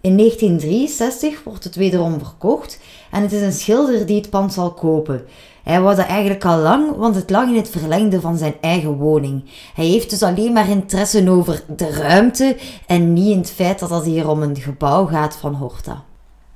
In 0.00 0.16
1963 0.16 1.42
wordt 1.44 1.64
het 1.64 1.76
wederom 1.76 2.18
verkocht 2.18 2.80
en 3.10 3.22
het 3.22 3.32
is 3.32 3.42
een 3.42 3.52
schilder 3.52 4.06
die 4.06 4.16
het 4.16 4.30
pand 4.30 4.52
zal 4.52 4.72
kopen. 4.72 5.24
Hij 5.62 5.80
wou 5.80 5.96
dat 5.96 6.06
eigenlijk 6.06 6.44
al 6.44 6.58
lang, 6.58 6.96
want 6.96 7.14
het 7.14 7.30
lag 7.30 7.48
in 7.48 7.56
het 7.56 7.70
verlengde 7.70 8.20
van 8.20 8.36
zijn 8.36 8.54
eigen 8.60 8.96
woning. 8.96 9.44
Hij 9.74 9.86
heeft 9.86 10.10
dus 10.10 10.22
alleen 10.22 10.52
maar 10.52 10.68
interesse 10.68 11.30
over 11.30 11.62
de 11.76 11.90
ruimte 11.90 12.56
en 12.86 13.12
niet 13.12 13.32
in 13.32 13.38
het 13.38 13.50
feit 13.50 13.78
dat 13.78 13.90
het 13.90 14.04
hier 14.04 14.28
om 14.28 14.42
een 14.42 14.56
gebouw 14.56 15.06
gaat 15.06 15.36
van 15.36 15.54
Horta. 15.54 16.04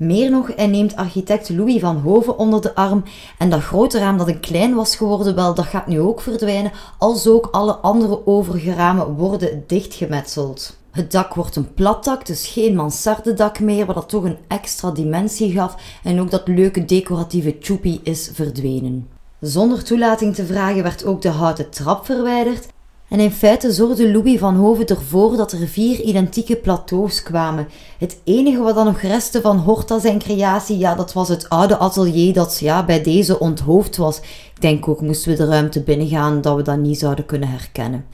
Meer 0.02 0.30
nog, 0.30 0.50
hij 0.56 0.66
neemt 0.66 0.96
architect 0.96 1.48
Louis 1.48 1.80
van 1.80 1.96
Hoven 1.96 2.38
onder 2.38 2.60
de 2.60 2.74
arm 2.74 3.04
en 3.38 3.50
dat 3.50 3.60
grote 3.60 3.98
raam 3.98 4.18
dat 4.18 4.28
een 4.28 4.40
klein 4.40 4.74
was 4.74 4.96
geworden, 4.96 5.34
wel, 5.34 5.54
dat 5.54 5.64
gaat 5.64 5.86
nu 5.86 6.00
ook 6.00 6.20
verdwijnen, 6.20 6.72
als 6.98 7.26
ook 7.26 7.48
alle 7.50 7.72
andere 7.72 8.26
overige 8.26 8.74
ramen 8.74 9.14
worden 9.14 9.64
dichtgemetseld. 9.66 10.76
Het 10.90 11.12
dak 11.12 11.34
wordt 11.34 11.56
een 11.56 11.74
platdak, 11.74 12.26
dus 12.26 12.46
geen 12.46 12.74
mansardedak 12.74 13.60
meer, 13.60 13.86
wat 13.86 13.94
dat 13.94 14.08
toch 14.08 14.24
een 14.24 14.38
extra 14.48 14.90
dimensie 14.90 15.52
gaf 15.52 15.76
en 16.02 16.20
ook 16.20 16.30
dat 16.30 16.48
leuke 16.48 16.84
decoratieve 16.84 17.58
tjoepie 17.58 18.00
is 18.02 18.30
verdwenen. 18.32 19.08
Zonder 19.40 19.84
toelating 19.84 20.34
te 20.34 20.46
vragen 20.46 20.82
werd 20.82 21.04
ook 21.04 21.22
de 21.22 21.28
houten 21.28 21.70
trap 21.70 22.04
verwijderd 22.04 22.66
en 23.12 23.20
in 23.20 23.31
feite 23.31 23.72
zorgde 23.72 24.12
Louis 24.12 24.38
van 24.38 24.57
Hoven 24.57 24.87
ervoor 24.87 25.37
dat 25.37 25.53
er 25.53 25.68
vier 25.68 26.01
identieke 26.01 26.57
plateaus 26.57 27.22
kwamen. 27.22 27.68
Het 27.98 28.20
enige 28.25 28.62
wat 28.62 28.75
dan 28.75 28.85
nog 28.85 29.01
restte 29.01 29.40
van 29.40 29.59
Horta 29.59 29.98
zijn 29.98 30.18
creatie, 30.18 30.79
ja, 30.79 30.94
dat 30.94 31.12
was 31.12 31.29
het 31.29 31.48
oude 31.48 31.77
atelier 31.77 32.33
dat 32.33 32.59
ja, 32.59 32.85
bij 32.85 33.03
deze 33.03 33.38
onthoofd 33.38 33.96
was. 33.96 34.18
Ik 34.18 34.61
denk 34.61 34.88
ook 34.88 35.01
moesten 35.01 35.31
we 35.31 35.37
de 35.37 35.44
ruimte 35.44 35.83
binnengaan 35.83 36.40
dat 36.40 36.57
we 36.57 36.62
dat 36.62 36.79
niet 36.79 36.98
zouden 36.98 37.27
kunnen 37.27 37.48
herkennen. 37.48 38.05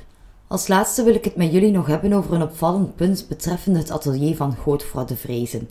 Als 0.46 0.68
laatste 0.68 1.02
wil 1.02 1.14
ik 1.14 1.24
het 1.24 1.36
met 1.36 1.52
jullie 1.52 1.70
nog 1.70 1.86
hebben 1.86 2.12
over 2.12 2.32
een 2.32 2.42
opvallend 2.42 2.96
punt 2.96 3.26
betreffende 3.28 3.78
het 3.78 3.90
atelier 3.90 4.36
van 4.36 4.56
Godefroy 4.56 5.04
de 5.04 5.16
Vrezen. 5.16 5.68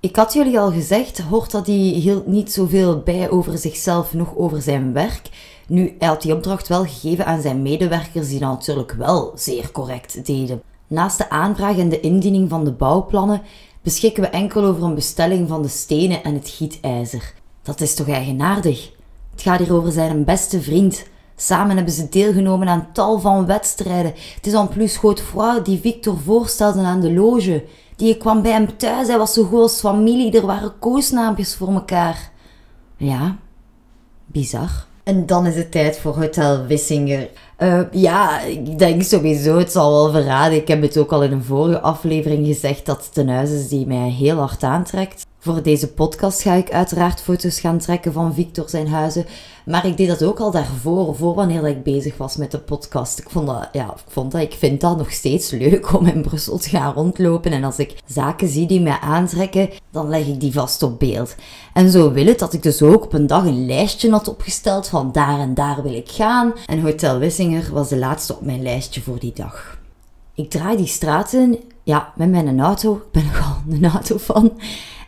Ik 0.00 0.16
had 0.16 0.32
jullie 0.32 0.58
al 0.58 0.72
gezegd, 0.72 1.18
Horta 1.18 1.60
die 1.60 1.94
hield 1.94 2.26
niet 2.26 2.52
zoveel 2.52 3.00
bij 3.04 3.30
over 3.30 3.58
zichzelf, 3.58 4.12
nog 4.14 4.36
over 4.36 4.62
zijn 4.62 4.92
werk. 4.92 5.28
Nu, 5.66 5.94
hij 5.98 6.08
had 6.08 6.22
die 6.22 6.34
opdracht 6.34 6.68
wel 6.68 6.84
gegeven 6.84 7.26
aan 7.26 7.40
zijn 7.40 7.62
medewerkers 7.62 8.28
die 8.28 8.38
dat 8.38 8.48
natuurlijk 8.48 8.92
wel 8.92 9.32
zeer 9.34 9.72
correct 9.72 10.26
deden. 10.26 10.62
Naast 10.86 11.18
de 11.18 11.30
aanvraag 11.30 11.78
en 11.78 11.88
de 11.88 12.00
indiening 12.00 12.50
van 12.50 12.64
de 12.64 12.72
bouwplannen 12.72 13.42
beschikken 13.82 14.22
we 14.22 14.28
enkel 14.28 14.64
over 14.64 14.82
een 14.82 14.94
bestelling 14.94 15.48
van 15.48 15.62
de 15.62 15.68
stenen 15.68 16.24
en 16.24 16.34
het 16.34 16.48
gietijzer. 16.48 17.34
Dat 17.62 17.80
is 17.80 17.94
toch 17.94 18.08
eigenaardig? 18.08 18.90
Het 19.30 19.42
gaat 19.42 19.58
hier 19.58 19.74
over 19.74 19.92
zijn 19.92 20.24
beste 20.24 20.62
vriend. 20.62 21.06
Samen 21.36 21.76
hebben 21.76 21.94
ze 21.94 22.08
deelgenomen 22.08 22.68
aan 22.68 22.88
tal 22.92 23.20
van 23.20 23.46
wedstrijden. 23.46 24.12
Het 24.34 24.46
is 24.46 24.52
en 24.52 24.68
plus 24.68 24.96
Godefroy 24.96 25.62
die 25.62 25.80
Victor 25.80 26.18
voorstelde 26.18 26.82
aan 26.82 27.00
de 27.00 27.12
loge. 27.12 27.64
Die 27.96 28.16
kwam 28.16 28.42
bij 28.42 28.52
hem 28.52 28.76
thuis, 28.76 29.08
hij 29.08 29.18
was 29.18 29.32
zo 29.32 29.44
goed 29.44 29.60
als 29.60 29.80
familie, 29.80 30.32
er 30.32 30.46
waren 30.46 30.78
koosnaampjes 30.78 31.54
voor 31.54 31.68
elkaar. 31.68 32.30
Ja, 32.96 33.36
bizar. 34.26 34.85
En 35.06 35.26
dan 35.26 35.46
is 35.46 35.56
het 35.56 35.70
tijd 35.70 35.98
voor 35.98 36.14
Hotel 36.14 36.66
Wissinger. 36.66 37.28
Uh, 37.58 37.80
ja, 37.90 38.40
ik 38.40 38.78
denk 38.78 39.02
sowieso, 39.02 39.58
het 39.58 39.72
zal 39.72 39.92
wel 39.92 40.10
verraden. 40.10 40.58
Ik 40.58 40.68
heb 40.68 40.82
het 40.82 40.98
ook 40.98 41.12
al 41.12 41.22
in 41.22 41.32
een 41.32 41.44
vorige 41.44 41.80
aflevering 41.80 42.46
gezegd 42.46 42.86
dat 42.86 43.06
het 43.06 43.16
een 43.16 43.28
huis 43.28 43.50
is 43.50 43.68
die 43.68 43.86
mij 43.86 44.08
heel 44.08 44.38
hard 44.38 44.62
aantrekt. 44.62 45.26
Voor 45.46 45.62
deze 45.62 45.92
podcast 45.92 46.42
ga 46.42 46.54
ik 46.54 46.70
uiteraard 46.70 47.20
foto's 47.20 47.60
gaan 47.60 47.78
trekken 47.78 48.12
van 48.12 48.34
Victor 48.34 48.68
zijn 48.68 48.88
huizen. 48.88 49.26
Maar 49.64 49.86
ik 49.86 49.96
deed 49.96 50.08
dat 50.08 50.24
ook 50.24 50.40
al 50.40 50.50
daarvoor, 50.50 51.14
voor 51.14 51.34
wanneer 51.34 51.66
ik 51.66 51.82
bezig 51.82 52.16
was 52.16 52.36
met 52.36 52.50
de 52.50 52.58
podcast. 52.58 53.18
Ik 53.18 53.30
vond 53.30 53.46
dat, 53.46 53.68
ja, 53.72 53.84
ik 53.84 54.04
vond 54.08 54.32
dat, 54.32 54.40
ik 54.40 54.52
vind 54.52 54.80
dat 54.80 54.96
nog 54.98 55.12
steeds 55.12 55.50
leuk 55.50 55.92
om 55.94 56.06
in 56.06 56.22
Brussel 56.22 56.58
te 56.58 56.68
gaan 56.68 56.92
rondlopen. 56.92 57.52
En 57.52 57.64
als 57.64 57.78
ik 57.78 57.94
zaken 58.06 58.48
zie 58.48 58.66
die 58.66 58.80
mij 58.80 58.98
aantrekken, 59.00 59.70
dan 59.90 60.08
leg 60.08 60.26
ik 60.26 60.40
die 60.40 60.52
vast 60.52 60.82
op 60.82 60.98
beeld. 60.98 61.34
En 61.72 61.90
zo 61.90 62.12
wil 62.12 62.26
het 62.26 62.38
dat 62.38 62.52
ik 62.52 62.62
dus 62.62 62.82
ook 62.82 63.04
op 63.04 63.12
een 63.12 63.26
dag 63.26 63.44
een 63.44 63.66
lijstje 63.66 64.10
had 64.10 64.28
opgesteld 64.28 64.88
van 64.88 65.12
daar 65.12 65.38
en 65.38 65.54
daar 65.54 65.82
wil 65.82 65.94
ik 65.94 66.10
gaan. 66.10 66.52
En 66.66 66.80
Hotel 66.80 67.18
Wissinger 67.18 67.68
was 67.72 67.88
de 67.88 67.98
laatste 67.98 68.34
op 68.34 68.40
mijn 68.40 68.62
lijstje 68.62 69.00
voor 69.00 69.18
die 69.18 69.32
dag. 69.34 69.78
Ik 70.34 70.50
draai 70.50 70.76
die 70.76 70.86
straat 70.86 71.32
in, 71.32 71.58
ja, 71.82 72.12
met 72.16 72.30
mijn 72.30 72.60
auto. 72.60 72.94
Ik 72.94 73.10
ben 73.12 73.24
nogal 73.24 73.56
een 73.70 73.84
auto 73.84 74.18
van. 74.18 74.52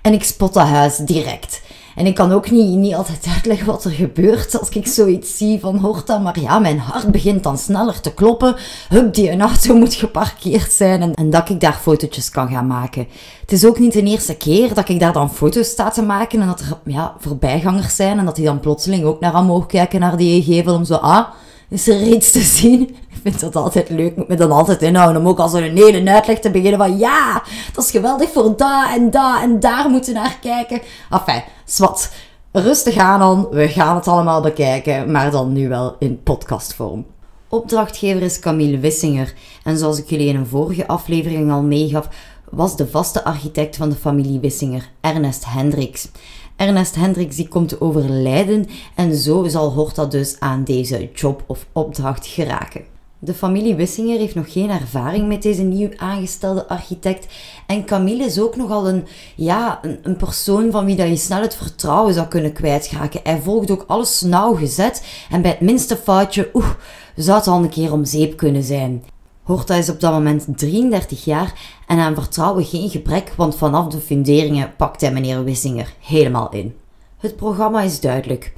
En 0.02 0.12
ik 0.12 0.24
spot 0.24 0.54
dat 0.54 0.66
huis 0.66 0.96
direct. 0.96 1.60
En 1.98 2.06
ik 2.06 2.14
kan 2.14 2.32
ook 2.32 2.50
niet, 2.50 2.76
niet 2.76 2.94
altijd 2.94 3.26
uitleggen 3.34 3.66
wat 3.66 3.84
er 3.84 3.90
gebeurt 3.90 4.58
als 4.58 4.68
ik 4.68 4.86
zoiets 4.86 5.36
zie 5.36 5.60
van 5.60 5.76
Horta. 5.76 6.18
Maar 6.18 6.40
ja, 6.40 6.58
mijn 6.58 6.78
hart 6.78 7.10
begint 7.10 7.42
dan 7.42 7.58
sneller 7.58 8.00
te 8.00 8.14
kloppen. 8.14 8.56
Hup, 8.88 9.14
die 9.14 9.30
een 9.30 9.40
auto 9.40 9.74
moet 9.76 9.94
geparkeerd 9.94 10.72
zijn. 10.72 11.02
En, 11.02 11.14
en, 11.14 11.30
dat 11.30 11.48
ik 11.48 11.60
daar 11.60 11.78
fotootjes 11.82 12.30
kan 12.30 12.48
gaan 12.48 12.66
maken. 12.66 13.06
Het 13.40 13.52
is 13.52 13.64
ook 13.64 13.78
niet 13.78 13.92
de 13.92 14.02
eerste 14.02 14.36
keer 14.36 14.74
dat 14.74 14.88
ik 14.88 15.00
daar 15.00 15.12
dan 15.12 15.32
foto's 15.32 15.68
sta 15.68 15.90
te 15.90 16.02
maken. 16.02 16.40
En 16.40 16.46
dat 16.46 16.60
er 16.60 16.78
ja, 16.84 17.14
voorbijgangers 17.18 17.96
zijn. 17.96 18.18
En 18.18 18.24
dat 18.24 18.36
die 18.36 18.44
dan 18.44 18.60
plotseling 18.60 19.04
ook 19.04 19.20
naar 19.20 19.38
omhoog 19.38 19.66
kijken 19.66 20.00
naar 20.00 20.16
die 20.16 20.42
gevel. 20.42 20.74
Om 20.74 20.84
zo, 20.84 20.94
ah, 20.94 21.28
is 21.68 21.88
er 21.88 22.02
iets 22.02 22.30
te 22.30 22.40
zien? 22.40 22.80
Ik 23.18 23.18
vind 23.22 23.40
dat 23.40 23.56
altijd 23.56 23.88
leuk. 23.88 24.16
Moet 24.16 24.28
me 24.28 24.34
dan 24.34 24.50
altijd 24.50 24.82
inhouden 24.82 25.20
om 25.20 25.28
ook 25.28 25.38
als 25.38 25.52
een 25.52 25.76
hele 25.76 26.10
uitleg 26.10 26.38
te 26.38 26.50
beginnen 26.50 26.78
van 26.78 26.98
ja, 26.98 27.42
dat 27.72 27.84
is 27.84 27.90
geweldig 27.90 28.30
voor 28.30 28.56
daar 28.56 28.94
en 28.94 29.10
daar 29.10 29.42
en 29.42 29.60
daar 29.60 29.90
moeten 29.90 30.14
naar 30.14 30.38
kijken. 30.40 30.80
Enfin, 31.10 31.42
zwart. 31.64 32.10
Rustig 32.52 32.96
aan 32.96 33.18
dan. 33.18 33.48
We 33.50 33.68
gaan 33.68 33.96
het 33.96 34.08
allemaal 34.08 34.40
bekijken, 34.40 35.10
maar 35.10 35.30
dan 35.30 35.52
nu 35.52 35.68
wel 35.68 35.96
in 35.98 36.22
podcastvorm. 36.22 37.06
Opdrachtgever 37.48 38.22
is 38.22 38.38
Camille 38.38 38.78
Wissinger 38.78 39.34
en 39.64 39.78
zoals 39.78 39.98
ik 39.98 40.10
jullie 40.10 40.28
in 40.28 40.36
een 40.36 40.46
vorige 40.46 40.86
aflevering 40.86 41.52
al 41.52 41.62
meegaf, 41.62 42.08
was 42.50 42.76
de 42.76 42.88
vaste 42.88 43.24
architect 43.24 43.76
van 43.76 43.88
de 43.88 43.94
familie 43.94 44.40
Wissinger, 44.40 44.90
Ernest 45.00 45.44
Hendricks. 45.46 46.08
Ernest 46.58 46.94
Hendricks 46.94 47.36
die 47.36 47.48
komt 47.48 47.68
te 47.68 47.80
overlijden 47.80 48.66
en 48.94 49.14
zo 49.16 49.48
zal 49.48 49.72
Horta 49.72 50.04
dus 50.04 50.36
aan 50.38 50.64
deze 50.64 51.10
job 51.14 51.44
of 51.46 51.66
opdracht 51.72 52.26
geraken. 52.26 52.84
De 53.18 53.34
familie 53.34 53.74
Wissinger 53.74 54.18
heeft 54.18 54.34
nog 54.34 54.52
geen 54.52 54.70
ervaring 54.70 55.28
met 55.28 55.42
deze 55.42 55.62
nieuw 55.62 55.90
aangestelde 55.96 56.68
architect. 56.68 57.26
En 57.66 57.84
Camille 57.84 58.24
is 58.24 58.40
ook 58.40 58.56
nogal 58.56 58.88
een, 58.88 59.06
ja, 59.36 59.78
een, 59.82 59.98
een 60.02 60.16
persoon 60.16 60.70
van 60.70 60.84
wie 60.84 60.96
dat 60.96 61.08
je 61.08 61.16
snel 61.16 61.40
het 61.40 61.56
vertrouwen 61.56 62.14
zou 62.14 62.26
kunnen 62.26 62.52
kwijtraken. 62.52 63.20
Hij 63.22 63.40
volgt 63.40 63.70
ook 63.70 63.84
alles 63.86 64.20
nauwgezet. 64.20 65.04
En 65.30 65.42
bij 65.42 65.50
het 65.50 65.60
minste 65.60 65.96
foutje, 65.96 66.50
oeh, 66.52 66.70
zou 67.16 67.38
het 67.38 67.46
al 67.46 67.62
een 67.62 67.68
keer 67.68 67.92
om 67.92 68.04
zeep 68.04 68.36
kunnen 68.36 68.62
zijn. 68.62 69.04
Horta 69.48 69.74
is 69.74 69.88
op 69.88 70.00
dat 70.00 70.12
moment 70.12 70.46
33 70.56 71.24
jaar 71.24 71.52
en 71.86 71.98
aan 71.98 72.14
vertrouwen 72.14 72.64
geen 72.64 72.90
gebrek, 72.90 73.32
want 73.36 73.56
vanaf 73.56 73.86
de 73.86 73.98
funderingen 73.98 74.76
pakt 74.76 75.00
hij 75.00 75.12
meneer 75.12 75.44
Wissinger 75.44 75.94
helemaal 76.00 76.50
in. 76.50 76.74
Het 77.18 77.36
programma 77.36 77.82
is 77.82 78.00
duidelijk. 78.00 78.52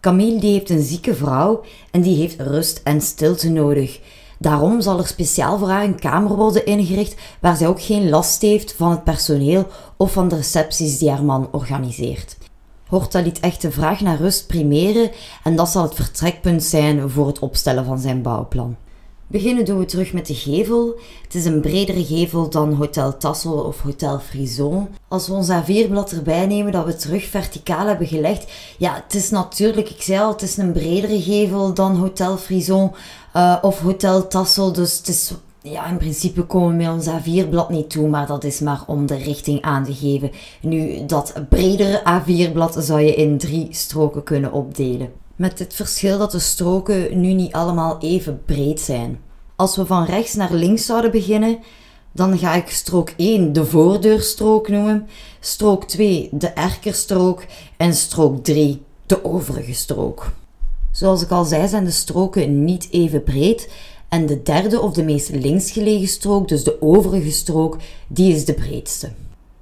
Camille 0.00 0.40
die 0.40 0.52
heeft 0.52 0.70
een 0.70 0.82
zieke 0.82 1.14
vrouw 1.14 1.60
en 1.90 2.00
die 2.00 2.16
heeft 2.16 2.40
rust 2.40 2.80
en 2.84 3.00
stilte 3.00 3.50
nodig. 3.50 4.00
Daarom 4.38 4.80
zal 4.80 4.98
er 4.98 5.06
speciaal 5.06 5.58
voor 5.58 5.68
haar 5.68 5.84
een 5.84 6.00
kamer 6.00 6.36
worden 6.36 6.66
ingericht 6.66 7.14
waar 7.40 7.56
zij 7.56 7.68
ook 7.68 7.82
geen 7.82 8.08
last 8.08 8.42
heeft 8.42 8.72
van 8.72 8.90
het 8.90 9.04
personeel 9.04 9.66
of 9.96 10.12
van 10.12 10.28
de 10.28 10.36
recepties 10.36 10.98
die 10.98 11.10
haar 11.10 11.24
man 11.24 11.48
organiseert. 11.52 12.36
Horta 12.86 13.20
liet 13.20 13.40
echt 13.40 13.62
de 13.62 13.70
vraag 13.70 14.00
naar 14.00 14.18
rust 14.18 14.46
primeren 14.46 15.10
en 15.44 15.56
dat 15.56 15.68
zal 15.68 15.82
het 15.82 15.94
vertrekpunt 15.94 16.62
zijn 16.62 17.10
voor 17.10 17.26
het 17.26 17.38
opstellen 17.38 17.84
van 17.84 17.98
zijn 17.98 18.22
bouwplan. 18.22 18.76
Beginnen 19.28 19.64
doen 19.64 19.78
we 19.78 19.84
terug 19.84 20.12
met 20.12 20.26
de 20.26 20.34
gevel. 20.34 20.98
Het 21.22 21.34
is 21.34 21.44
een 21.44 21.60
bredere 21.60 22.04
gevel 22.04 22.50
dan 22.50 22.72
Hotel 22.72 23.16
Tassel 23.16 23.58
of 23.58 23.80
Hotel 23.80 24.18
Frison. 24.18 24.88
Als 25.08 25.28
we 25.28 25.34
ons 25.34 25.50
A4-blad 25.50 26.12
erbij 26.12 26.46
nemen 26.46 26.72
dat 26.72 26.84
we 26.84 26.96
terug 26.96 27.24
verticaal 27.24 27.86
hebben 27.86 28.06
gelegd. 28.06 28.52
Ja, 28.78 28.94
het 28.94 29.14
is 29.14 29.30
natuurlijk, 29.30 29.90
ik 29.90 30.02
zei 30.02 30.20
al, 30.20 30.32
het 30.32 30.42
is 30.42 30.56
een 30.56 30.72
bredere 30.72 31.22
gevel 31.22 31.74
dan 31.74 31.96
Hotel 31.96 32.36
Frison 32.36 32.92
uh, 33.36 33.56
of 33.62 33.80
Hotel 33.80 34.28
Tassel. 34.28 34.72
Dus 34.72 34.98
het 34.98 35.08
is, 35.08 35.32
ja, 35.62 35.86
in 35.86 35.96
principe 35.96 36.42
komen 36.42 36.76
we 36.76 36.84
met 36.84 36.92
ons 36.92 37.08
A4-blad 37.08 37.70
niet 37.70 37.90
toe, 37.90 38.08
maar 38.08 38.26
dat 38.26 38.44
is 38.44 38.60
maar 38.60 38.82
om 38.86 39.06
de 39.06 39.16
richting 39.16 39.62
aan 39.62 39.84
te 39.84 39.94
geven. 39.94 40.30
Nu, 40.60 41.06
dat 41.06 41.34
bredere 41.48 42.02
A4-blad 42.02 42.76
zou 42.78 43.00
je 43.00 43.14
in 43.14 43.38
drie 43.38 43.68
stroken 43.70 44.22
kunnen 44.22 44.52
opdelen. 44.52 45.24
Met 45.36 45.58
het 45.58 45.74
verschil 45.74 46.18
dat 46.18 46.30
de 46.30 46.38
stroken 46.38 47.20
nu 47.20 47.32
niet 47.32 47.52
allemaal 47.52 47.98
even 48.00 48.42
breed 48.44 48.80
zijn. 48.80 49.20
Als 49.56 49.76
we 49.76 49.86
van 49.86 50.04
rechts 50.04 50.34
naar 50.34 50.52
links 50.52 50.86
zouden 50.86 51.10
beginnen, 51.10 51.58
dan 52.12 52.38
ga 52.38 52.54
ik 52.54 52.70
strook 52.70 53.12
1 53.16 53.52
de 53.52 53.64
voordeurstrook 53.64 54.68
noemen, 54.68 55.08
strook 55.40 55.84
2 55.84 56.28
de 56.32 56.48
erkerstrook 56.48 57.44
en 57.76 57.94
strook 57.94 58.44
3 58.44 58.82
de 59.06 59.24
overige 59.24 59.74
strook. 59.74 60.32
Zoals 60.90 61.22
ik 61.22 61.30
al 61.30 61.44
zei, 61.44 61.68
zijn 61.68 61.84
de 61.84 61.90
stroken 61.90 62.64
niet 62.64 62.88
even 62.90 63.22
breed 63.22 63.68
en 64.08 64.26
de 64.26 64.42
derde 64.42 64.80
of 64.80 64.92
de 64.92 65.04
meest 65.04 65.30
links 65.30 65.70
gelegen 65.70 66.08
strook, 66.08 66.48
dus 66.48 66.64
de 66.64 66.82
overige 66.82 67.30
strook, 67.30 67.76
die 68.08 68.34
is 68.34 68.44
de 68.44 68.54
breedste. 68.54 69.10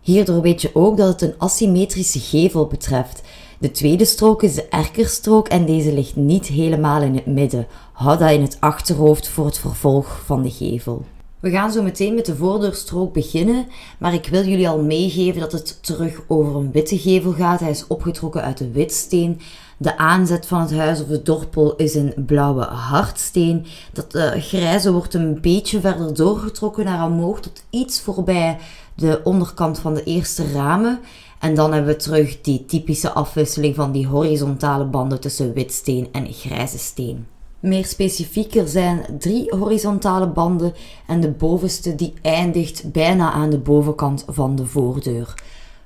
Hierdoor 0.01 0.41
weet 0.41 0.63
je 0.63 0.71
ook 0.75 0.97
dat 0.97 1.09
het 1.09 1.23
een 1.23 1.39
asymmetrische 1.39 2.21
gevel 2.21 2.67
betreft. 2.67 3.23
De 3.59 3.71
tweede 3.71 4.05
strook 4.05 4.43
is 4.43 4.55
de 4.55 4.69
erkerstrook 4.69 5.49
en 5.49 5.67
deze 5.67 5.93
ligt 5.93 6.17
niet 6.17 6.47
helemaal 6.47 7.03
in 7.03 7.15
het 7.15 7.27
midden. 7.27 7.67
Houd 7.93 8.19
dat 8.19 8.31
in 8.31 8.43
het 8.43 8.57
achterhoofd 8.61 9.29
voor 9.29 9.47
het 9.47 9.59
vervolg 9.59 10.23
van 10.25 10.43
de 10.43 10.51
gevel. 10.51 11.05
We 11.41 11.51
gaan 11.51 11.73
zo 11.73 11.83
meteen 11.83 12.15
met 12.15 12.27
de 12.27 12.37
voordeurstrook 12.37 13.13
beginnen, 13.13 13.67
maar 13.99 14.15
ik 14.15 14.27
wil 14.27 14.45
jullie 14.45 14.69
al 14.69 14.83
meegeven 14.83 15.41
dat 15.41 15.53
het 15.53 15.79
terug 15.83 16.21
over 16.27 16.57
een 16.57 16.73
witte 16.73 16.99
gevel 16.99 17.33
gaat. 17.33 17.61
Hij 17.61 17.71
is 17.71 17.87
opgetrokken 17.87 18.43
uit 18.43 18.59
de 18.59 18.71
witsteen. 18.71 19.41
De 19.77 19.99
aanzet 19.99 20.47
van 20.47 20.61
het 20.61 20.75
huis 20.75 21.01
of 21.01 21.07
de 21.07 21.23
dorpel 21.23 21.77
is 21.77 21.95
een 21.95 22.13
blauwe 22.27 22.65
hardsteen. 22.65 23.67
Dat 23.93 24.15
uh, 24.15 24.31
grijze 24.31 24.93
wordt 24.93 25.15
een 25.15 25.41
beetje 25.41 25.81
verder 25.81 26.15
doorgetrokken 26.15 26.85
naar 26.85 27.07
omhoog 27.07 27.41
tot 27.41 27.65
iets 27.71 28.01
voorbij 28.01 28.59
de 28.95 29.21
onderkant 29.25 29.79
van 29.79 29.95
de 29.95 30.05
eerste 30.05 30.53
ramen. 30.53 31.01
En 31.45 31.55
dan 31.55 31.73
hebben 31.73 31.91
we 31.91 31.97
terug 31.97 32.41
die 32.41 32.65
typische 32.65 33.13
afwisseling 33.13 33.75
van 33.75 33.93
die 33.93 34.07
horizontale 34.07 34.85
banden 34.85 35.21
tussen 35.21 35.53
witsteen 35.53 36.09
en 36.13 36.33
grijze 36.33 36.79
steen. 36.79 37.27
Meer 37.61 37.85
specifieker 37.85 38.69
zijn 38.69 39.05
drie 39.19 39.57
horizontale 39.57 40.27
banden 40.29 40.75
en 41.07 41.21
de 41.21 41.31
bovenste 41.31 41.95
die 41.95 42.13
eindigt 42.23 42.93
bijna 42.93 43.33
aan 43.33 43.51
de 43.51 43.59
bovenkant 43.59 44.25
van 44.29 44.57
de 44.57 44.67
voordeur. 44.67 45.35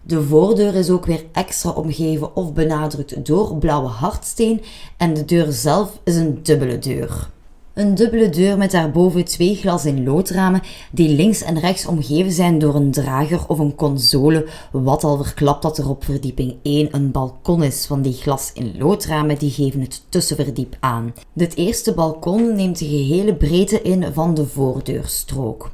De 0.02 0.22
voordeur 0.22 0.74
is 0.74 0.90
ook 0.90 1.06
weer 1.06 1.24
extra 1.32 1.70
omgeven 1.70 2.36
of 2.36 2.52
benadrukt 2.52 3.26
door 3.26 3.56
blauwe 3.56 3.88
hardsteen 3.88 4.62
en 4.96 5.14
de 5.14 5.24
deur 5.24 5.52
zelf 5.52 6.00
is 6.04 6.16
een 6.16 6.42
dubbele 6.42 6.78
deur. 6.78 7.30
Een 7.78 7.94
dubbele 7.94 8.28
deur 8.28 8.58
met 8.58 8.70
daarboven 8.70 9.24
twee 9.24 9.54
glas 9.54 9.84
in 9.84 10.04
loodramen 10.04 10.62
die 10.90 11.08
links 11.08 11.42
en 11.42 11.58
rechts 11.58 11.86
omgeven 11.86 12.32
zijn 12.32 12.58
door 12.58 12.74
een 12.74 12.90
drager 12.90 13.48
of 13.48 13.58
een 13.58 13.74
console, 13.74 14.46
wat 14.72 15.04
al 15.04 15.24
verklapt 15.24 15.62
dat 15.62 15.78
er 15.78 15.88
op 15.88 16.04
verdieping 16.04 16.56
1 16.62 16.88
een 16.90 17.10
balkon 17.10 17.62
is, 17.62 17.86
van 17.86 18.02
die 18.02 18.12
glas 18.12 18.50
in 18.54 18.74
loodramen 18.78 19.38
die 19.38 19.50
geven 19.50 19.80
het 19.80 20.02
tussenverdiep 20.08 20.76
aan. 20.80 21.14
Dit 21.32 21.56
eerste 21.56 21.94
balkon 21.94 22.54
neemt 22.56 22.78
de 22.78 22.86
gehele 22.88 23.34
breedte 23.34 23.82
in 23.82 24.12
van 24.12 24.34
de 24.34 24.46
voordeurstrook. 24.46 25.70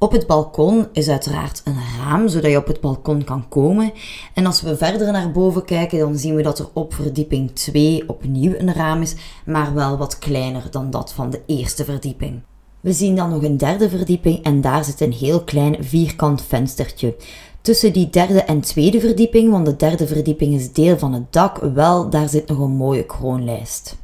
Op 0.00 0.12
het 0.12 0.26
balkon 0.26 0.86
is 0.92 1.08
uiteraard 1.08 1.62
een 1.64 1.76
raam, 1.98 2.28
zodat 2.28 2.50
je 2.50 2.56
op 2.56 2.66
het 2.66 2.80
balkon 2.80 3.24
kan 3.24 3.48
komen. 3.48 3.92
En 4.34 4.46
als 4.46 4.62
we 4.62 4.76
verder 4.76 5.12
naar 5.12 5.30
boven 5.30 5.64
kijken, 5.64 5.98
dan 5.98 6.16
zien 6.16 6.34
we 6.34 6.42
dat 6.42 6.58
er 6.58 6.68
op 6.72 6.94
verdieping 6.94 7.50
2 7.54 8.08
opnieuw 8.08 8.54
een 8.58 8.72
raam 8.72 9.02
is, 9.02 9.14
maar 9.44 9.74
wel 9.74 9.96
wat 9.96 10.18
kleiner 10.18 10.70
dan 10.70 10.90
dat 10.90 11.12
van 11.12 11.30
de 11.30 11.40
eerste 11.46 11.84
verdieping. 11.84 12.40
We 12.80 12.92
zien 12.92 13.16
dan 13.16 13.30
nog 13.30 13.42
een 13.42 13.56
derde 13.56 13.88
verdieping 13.88 14.42
en 14.42 14.60
daar 14.60 14.84
zit 14.84 15.00
een 15.00 15.12
heel 15.12 15.44
klein 15.44 15.84
vierkant 15.84 16.42
venstertje. 16.42 17.16
Tussen 17.60 17.92
die 17.92 18.10
derde 18.10 18.42
en 18.42 18.60
tweede 18.60 19.00
verdieping, 19.00 19.50
want 19.50 19.66
de 19.66 19.76
derde 19.76 20.06
verdieping 20.06 20.54
is 20.54 20.72
deel 20.72 20.98
van 20.98 21.12
het 21.12 21.32
dak, 21.32 21.56
wel, 21.56 22.10
daar 22.10 22.28
zit 22.28 22.48
nog 22.48 22.58
een 22.58 22.76
mooie 22.76 23.06
kroonlijst. 23.06 23.96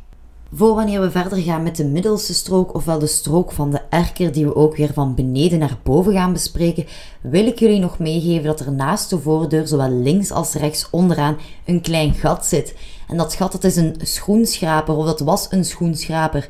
Voor 0.57 0.75
wanneer 0.75 1.01
we 1.01 1.11
verder 1.11 1.39
gaan 1.39 1.63
met 1.63 1.77
de 1.77 1.85
middelste 1.85 2.35
strook, 2.35 2.75
ofwel 2.75 2.99
de 2.99 3.07
strook 3.07 3.53
van 3.53 3.71
de 3.71 3.81
erker, 3.89 4.33
die 4.33 4.45
we 4.45 4.57
ook 4.57 4.77
weer 4.77 4.93
van 4.93 5.15
beneden 5.15 5.59
naar 5.59 5.79
boven 5.83 6.13
gaan 6.13 6.33
bespreken, 6.33 6.87
wil 7.21 7.47
ik 7.47 7.59
jullie 7.59 7.79
nog 7.79 7.99
meegeven 7.99 8.45
dat 8.45 8.61
er 8.61 8.73
naast 8.73 9.11
de 9.11 9.19
voordeur, 9.19 9.67
zowel 9.67 9.91
links 9.91 10.31
als 10.31 10.55
rechts 10.55 10.89
onderaan, 10.91 11.37
een 11.65 11.81
klein 11.81 12.15
gat 12.15 12.47
zit. 12.47 12.75
En 13.09 13.17
dat 13.17 13.35
gat, 13.35 13.53
dat 13.53 13.65
is 13.65 13.77
een 13.77 13.97
schoenschraper, 14.03 14.97
of 14.97 15.07
dat 15.07 15.21
was 15.21 15.47
een 15.51 15.65
schoenschraper. 15.65 16.49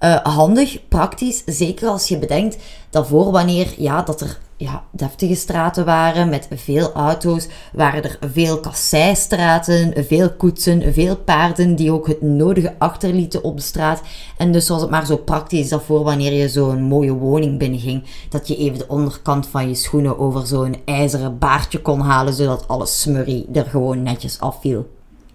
Uh, 0.00 0.16
handig, 0.16 0.88
praktisch, 0.88 1.42
zeker 1.46 1.88
als 1.88 2.08
je 2.08 2.18
bedenkt 2.18 2.56
dat 2.90 3.06
voor 3.06 3.30
wanneer 3.30 3.74
ja, 3.76 4.02
dat 4.02 4.20
er 4.20 4.38
ja, 4.56 4.84
deftige 4.90 5.34
straten 5.34 5.84
waren 5.84 6.28
met 6.28 6.48
veel 6.54 6.92
auto's, 6.92 7.48
waren 7.72 8.02
er 8.02 8.18
veel 8.32 8.60
kasseistraten, 8.60 10.04
veel 10.06 10.30
koetsen, 10.30 10.92
veel 10.94 11.16
paarden 11.16 11.76
die 11.76 11.92
ook 11.92 12.06
het 12.06 12.22
nodige 12.22 12.74
achterlieten 12.78 13.42
op 13.42 13.56
de 13.56 13.62
straat. 13.62 14.02
En 14.36 14.52
dus 14.52 14.68
was 14.68 14.80
het 14.80 14.90
maar 14.90 15.06
zo 15.06 15.16
praktisch 15.16 15.68
dat 15.68 15.82
voor 15.82 16.04
wanneer 16.04 16.32
je 16.32 16.48
zo'n 16.48 16.82
mooie 16.82 17.12
woning 17.12 17.58
binnenging, 17.58 18.04
dat 18.28 18.48
je 18.48 18.56
even 18.56 18.78
de 18.78 18.88
onderkant 18.88 19.46
van 19.46 19.68
je 19.68 19.74
schoenen 19.74 20.18
over 20.18 20.46
zo'n 20.46 20.76
ijzeren 20.84 21.38
baardje 21.38 21.82
kon 21.82 22.00
halen, 22.00 22.34
zodat 22.34 22.68
alle 22.68 22.86
smurrie 22.86 23.46
er 23.52 23.66
gewoon 23.66 24.02
netjes 24.02 24.40
afviel. 24.40 24.86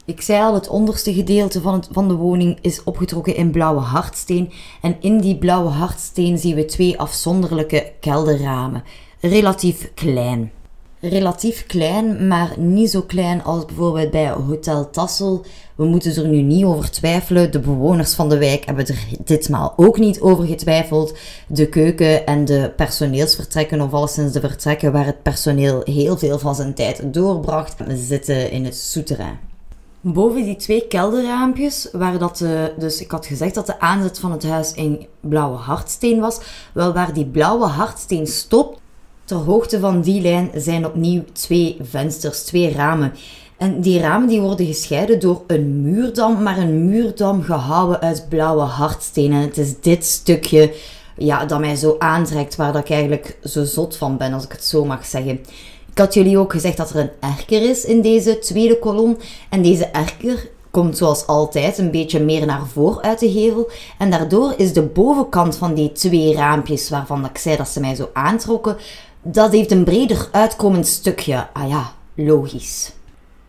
Ik 0.05 0.21
zei 0.21 0.41
al, 0.41 0.53
het 0.53 0.67
onderste 0.67 1.13
gedeelte 1.13 1.61
van, 1.61 1.73
het, 1.73 1.87
van 1.91 2.07
de 2.07 2.13
woning 2.13 2.57
is 2.61 2.83
opgetrokken 2.83 3.35
in 3.35 3.51
blauwe 3.51 3.79
hardsteen. 3.79 4.51
En 4.81 4.95
in 4.99 5.19
die 5.19 5.37
blauwe 5.37 5.69
hardsteen 5.69 6.37
zien 6.37 6.55
we 6.55 6.65
twee 6.65 6.99
afzonderlijke 6.99 7.91
kelderramen. 7.99 8.83
Relatief 9.19 9.91
klein. 9.93 10.51
Relatief 10.99 11.65
klein, 11.65 12.27
maar 12.27 12.53
niet 12.57 12.89
zo 12.89 13.01
klein 13.01 13.43
als 13.43 13.65
bijvoorbeeld 13.65 14.11
bij 14.11 14.29
Hotel 14.29 14.89
Tassel. 14.89 15.45
We 15.75 15.85
moeten 15.85 16.15
er 16.15 16.27
nu 16.27 16.41
niet 16.41 16.65
over 16.65 16.91
twijfelen. 16.91 17.51
De 17.51 17.59
bewoners 17.59 18.13
van 18.13 18.29
de 18.29 18.37
wijk 18.37 18.65
hebben 18.65 18.87
er 18.87 19.05
ditmaal 19.23 19.73
ook 19.75 19.97
niet 19.97 20.21
over 20.21 20.45
getwijfeld. 20.45 21.17
De 21.47 21.69
keuken 21.69 22.25
en 22.25 22.45
de 22.45 22.73
personeelsvertrekken, 22.75 23.81
of 23.81 23.93
alleszins 23.93 24.33
de 24.33 24.39
vertrekken 24.39 24.91
waar 24.91 25.05
het 25.05 25.21
personeel 25.21 25.81
heel 25.83 26.17
veel 26.17 26.39
van 26.39 26.55
zijn 26.55 26.73
tijd 26.73 27.13
doorbracht, 27.13 27.75
zitten 27.87 28.51
in 28.51 28.65
het 28.65 28.75
souterrain. 28.75 29.50
Boven 30.03 30.43
die 30.43 30.55
twee 30.55 30.87
kelderraampjes, 30.87 31.89
waar 31.91 32.17
dat 32.19 32.37
de, 32.37 32.73
dus 32.77 33.01
ik 33.01 33.11
had 33.11 33.25
gezegd 33.25 33.55
dat 33.55 33.65
de 33.65 33.79
aanzet 33.79 34.19
van 34.19 34.31
het 34.31 34.43
huis 34.43 34.73
in 34.73 35.07
blauwe 35.19 35.57
hardsteen 35.57 36.19
was, 36.19 36.39
wel 36.73 36.93
waar 36.93 37.13
die 37.13 37.25
blauwe 37.25 37.65
hardsteen 37.65 38.27
stopt, 38.27 38.79
ter 39.25 39.37
hoogte 39.37 39.79
van 39.79 40.01
die 40.01 40.21
lijn 40.21 40.49
zijn 40.55 40.85
opnieuw 40.85 41.23
twee 41.33 41.77
vensters, 41.81 42.43
twee 42.43 42.73
ramen. 42.73 43.13
En 43.57 43.81
die 43.81 43.99
ramen 43.99 44.27
die 44.27 44.41
worden 44.41 44.65
gescheiden 44.65 45.19
door 45.19 45.43
een 45.47 45.81
muurdam, 45.81 46.43
maar 46.43 46.57
een 46.57 46.89
muurdam 46.89 47.41
gehouden 47.41 48.01
uit 48.01 48.25
blauwe 48.29 48.61
hardsteen. 48.61 49.31
En 49.31 49.41
het 49.41 49.57
is 49.57 49.79
dit 49.79 50.05
stukje 50.05 50.73
ja, 51.17 51.45
dat 51.45 51.59
mij 51.59 51.75
zo 51.75 51.95
aantrekt, 51.99 52.55
waar 52.55 52.73
dat 52.73 52.81
ik 52.81 52.89
eigenlijk 52.89 53.37
zo 53.43 53.63
zot 53.63 53.95
van 53.95 54.17
ben, 54.17 54.33
als 54.33 54.43
ik 54.43 54.51
het 54.51 54.63
zo 54.63 54.85
mag 54.85 55.05
zeggen. 55.05 55.39
Ik 55.91 55.97
had 55.97 56.13
jullie 56.13 56.37
ook 56.37 56.51
gezegd 56.51 56.77
dat 56.77 56.89
er 56.89 56.99
een 56.99 57.09
erker 57.19 57.69
is 57.69 57.85
in 57.85 58.01
deze 58.01 58.39
tweede 58.39 58.79
kolom. 58.79 59.17
En 59.49 59.61
deze 59.61 59.85
erker 59.85 60.49
komt 60.71 60.97
zoals 60.97 61.27
altijd 61.27 61.77
een 61.77 61.91
beetje 61.91 62.19
meer 62.19 62.45
naar 62.45 62.67
voren 62.67 63.03
uit 63.03 63.19
de 63.19 63.31
gevel. 63.31 63.69
En 63.97 64.11
daardoor 64.11 64.53
is 64.57 64.73
de 64.73 64.81
bovenkant 64.81 65.55
van 65.55 65.73
die 65.73 65.91
twee 65.91 66.35
raampjes, 66.35 66.89
waarvan 66.89 67.25
ik 67.25 67.37
zei 67.37 67.57
dat 67.57 67.67
ze 67.67 67.79
mij 67.79 67.95
zo 67.95 68.09
aantrokken, 68.13 68.77
dat 69.21 69.51
heeft 69.51 69.71
een 69.71 69.83
breder 69.83 70.29
uitkomend 70.31 70.87
stukje. 70.87 71.47
Ah 71.53 71.69
ja, 71.69 71.91
logisch. 72.15 72.91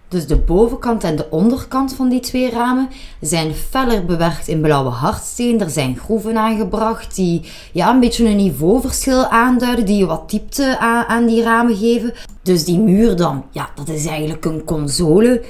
Dus 0.09 0.26
de 0.26 0.37
bovenkant 0.37 1.05
en 1.05 1.16
de 1.16 1.31
onderkant 1.31 1.94
van 1.94 2.09
die 2.09 2.20
twee 2.20 2.50
ramen 2.50 2.88
zijn 3.20 3.55
feller 3.55 4.05
bewerkt 4.05 4.48
in 4.48 4.61
blauwe 4.61 4.90
hardsteen. 4.90 5.61
Er 5.61 5.70
zijn 5.70 5.96
groeven 5.96 6.37
aangebracht 6.37 7.14
die 7.14 7.50
ja, 7.72 7.90
een 7.90 8.00
beetje 8.00 8.28
een 8.28 8.37
niveauverschil 8.37 9.26
aanduiden, 9.26 9.87
die 9.87 10.07
wat 10.07 10.31
diepte 10.31 10.78
aan 10.78 11.26
die 11.26 11.42
ramen 11.42 11.76
geven. 11.76 12.14
Dus 12.42 12.64
die 12.64 12.78
muur 12.78 13.16
dan, 13.16 13.44
ja, 13.50 13.70
dat 13.74 13.88
is 13.88 14.07
eigenlijk 14.07 14.44
een 14.44 14.64
console 14.64 15.42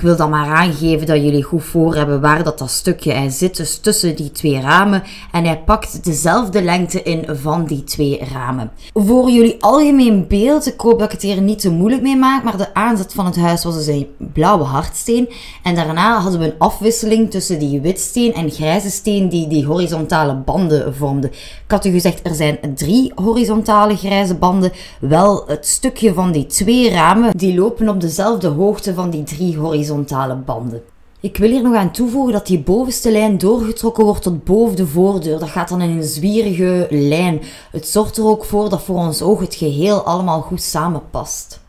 ik 0.00 0.06
wil 0.06 0.16
dan 0.16 0.30
maar 0.30 0.46
aangeven 0.46 1.06
dat 1.06 1.22
jullie 1.22 1.42
goed 1.42 1.64
voor 1.64 1.94
hebben 1.94 2.20
waar 2.20 2.44
dat, 2.44 2.58
dat 2.58 2.70
stukje 2.70 3.12
hij 3.12 3.30
zit, 3.30 3.56
dus 3.56 3.78
tussen 3.78 4.16
die 4.16 4.32
twee 4.32 4.60
ramen. 4.60 5.02
En 5.32 5.44
hij 5.44 5.58
pakt 5.58 6.04
dezelfde 6.04 6.62
lengte 6.62 7.02
in 7.02 7.24
van 7.28 7.64
die 7.64 7.84
twee 7.84 8.20
ramen. 8.32 8.70
Voor 8.94 9.30
jullie 9.30 9.62
algemeen 9.62 10.26
beeld, 10.28 10.66
ik 10.66 10.80
hoop 10.80 10.98
dat 10.98 11.06
ik 11.06 11.12
het 11.12 11.22
hier 11.22 11.40
niet 11.40 11.58
te 11.58 11.70
moeilijk 11.70 12.02
mee 12.02 12.16
maak, 12.16 12.42
maar 12.42 12.56
de 12.56 12.74
aanzet 12.74 13.12
van 13.12 13.26
het 13.26 13.36
huis 13.36 13.64
was 13.64 13.74
dus 13.74 13.86
een 13.86 14.08
blauwe 14.32 14.64
hardsteen. 14.64 15.28
En 15.62 15.74
daarna 15.74 16.20
hadden 16.20 16.40
we 16.40 16.46
een 16.46 16.58
afwisseling 16.58 17.30
tussen 17.30 17.58
die 17.58 17.80
witsteen 17.80 18.34
en 18.34 18.50
grijze 18.50 18.90
steen 18.90 19.28
die 19.28 19.48
die 19.48 19.64
horizontale 19.64 20.34
banden 20.34 20.94
vormden. 20.94 21.30
Ik 21.30 21.70
had 21.70 21.84
u 21.84 21.90
gezegd, 21.90 22.20
er 22.26 22.34
zijn 22.34 22.58
drie 22.74 23.12
horizontale 23.14 23.96
grijze 23.96 24.34
banden. 24.34 24.72
Wel, 25.00 25.44
het 25.46 25.66
stukje 25.66 26.14
van 26.14 26.32
die 26.32 26.46
twee 26.46 26.90
ramen, 26.90 27.36
die 27.36 27.54
lopen 27.54 27.88
op 27.88 28.00
dezelfde 28.00 28.48
hoogte 28.48 28.94
van 28.94 29.10
die 29.10 29.22
drie 29.22 29.56
horizontale 29.56 29.88
horizontale 29.90 30.34
banden. 30.36 30.82
Ik 31.20 31.36
wil 31.36 31.50
hier 31.50 31.62
nog 31.62 31.74
aan 31.74 31.92
toevoegen 31.92 32.32
dat 32.32 32.46
die 32.46 32.60
bovenste 32.60 33.12
lijn 33.12 33.38
doorgetrokken 33.38 34.04
wordt 34.04 34.22
tot 34.22 34.44
boven 34.44 34.76
de 34.76 34.86
voordeur. 34.86 35.38
Dat 35.38 35.48
gaat 35.48 35.68
dan 35.68 35.80
in 35.80 35.90
een 35.90 36.02
zwierige 36.02 36.86
lijn. 36.90 37.40
Het 37.70 37.88
zorgt 37.88 38.16
er 38.16 38.26
ook 38.26 38.44
voor 38.44 38.68
dat 38.68 38.82
voor 38.82 38.96
ons 38.96 39.22
oog 39.22 39.40
het 39.40 39.54
geheel 39.54 40.02
allemaal 40.02 40.40
goed 40.40 40.62
samenpast. 40.62 41.60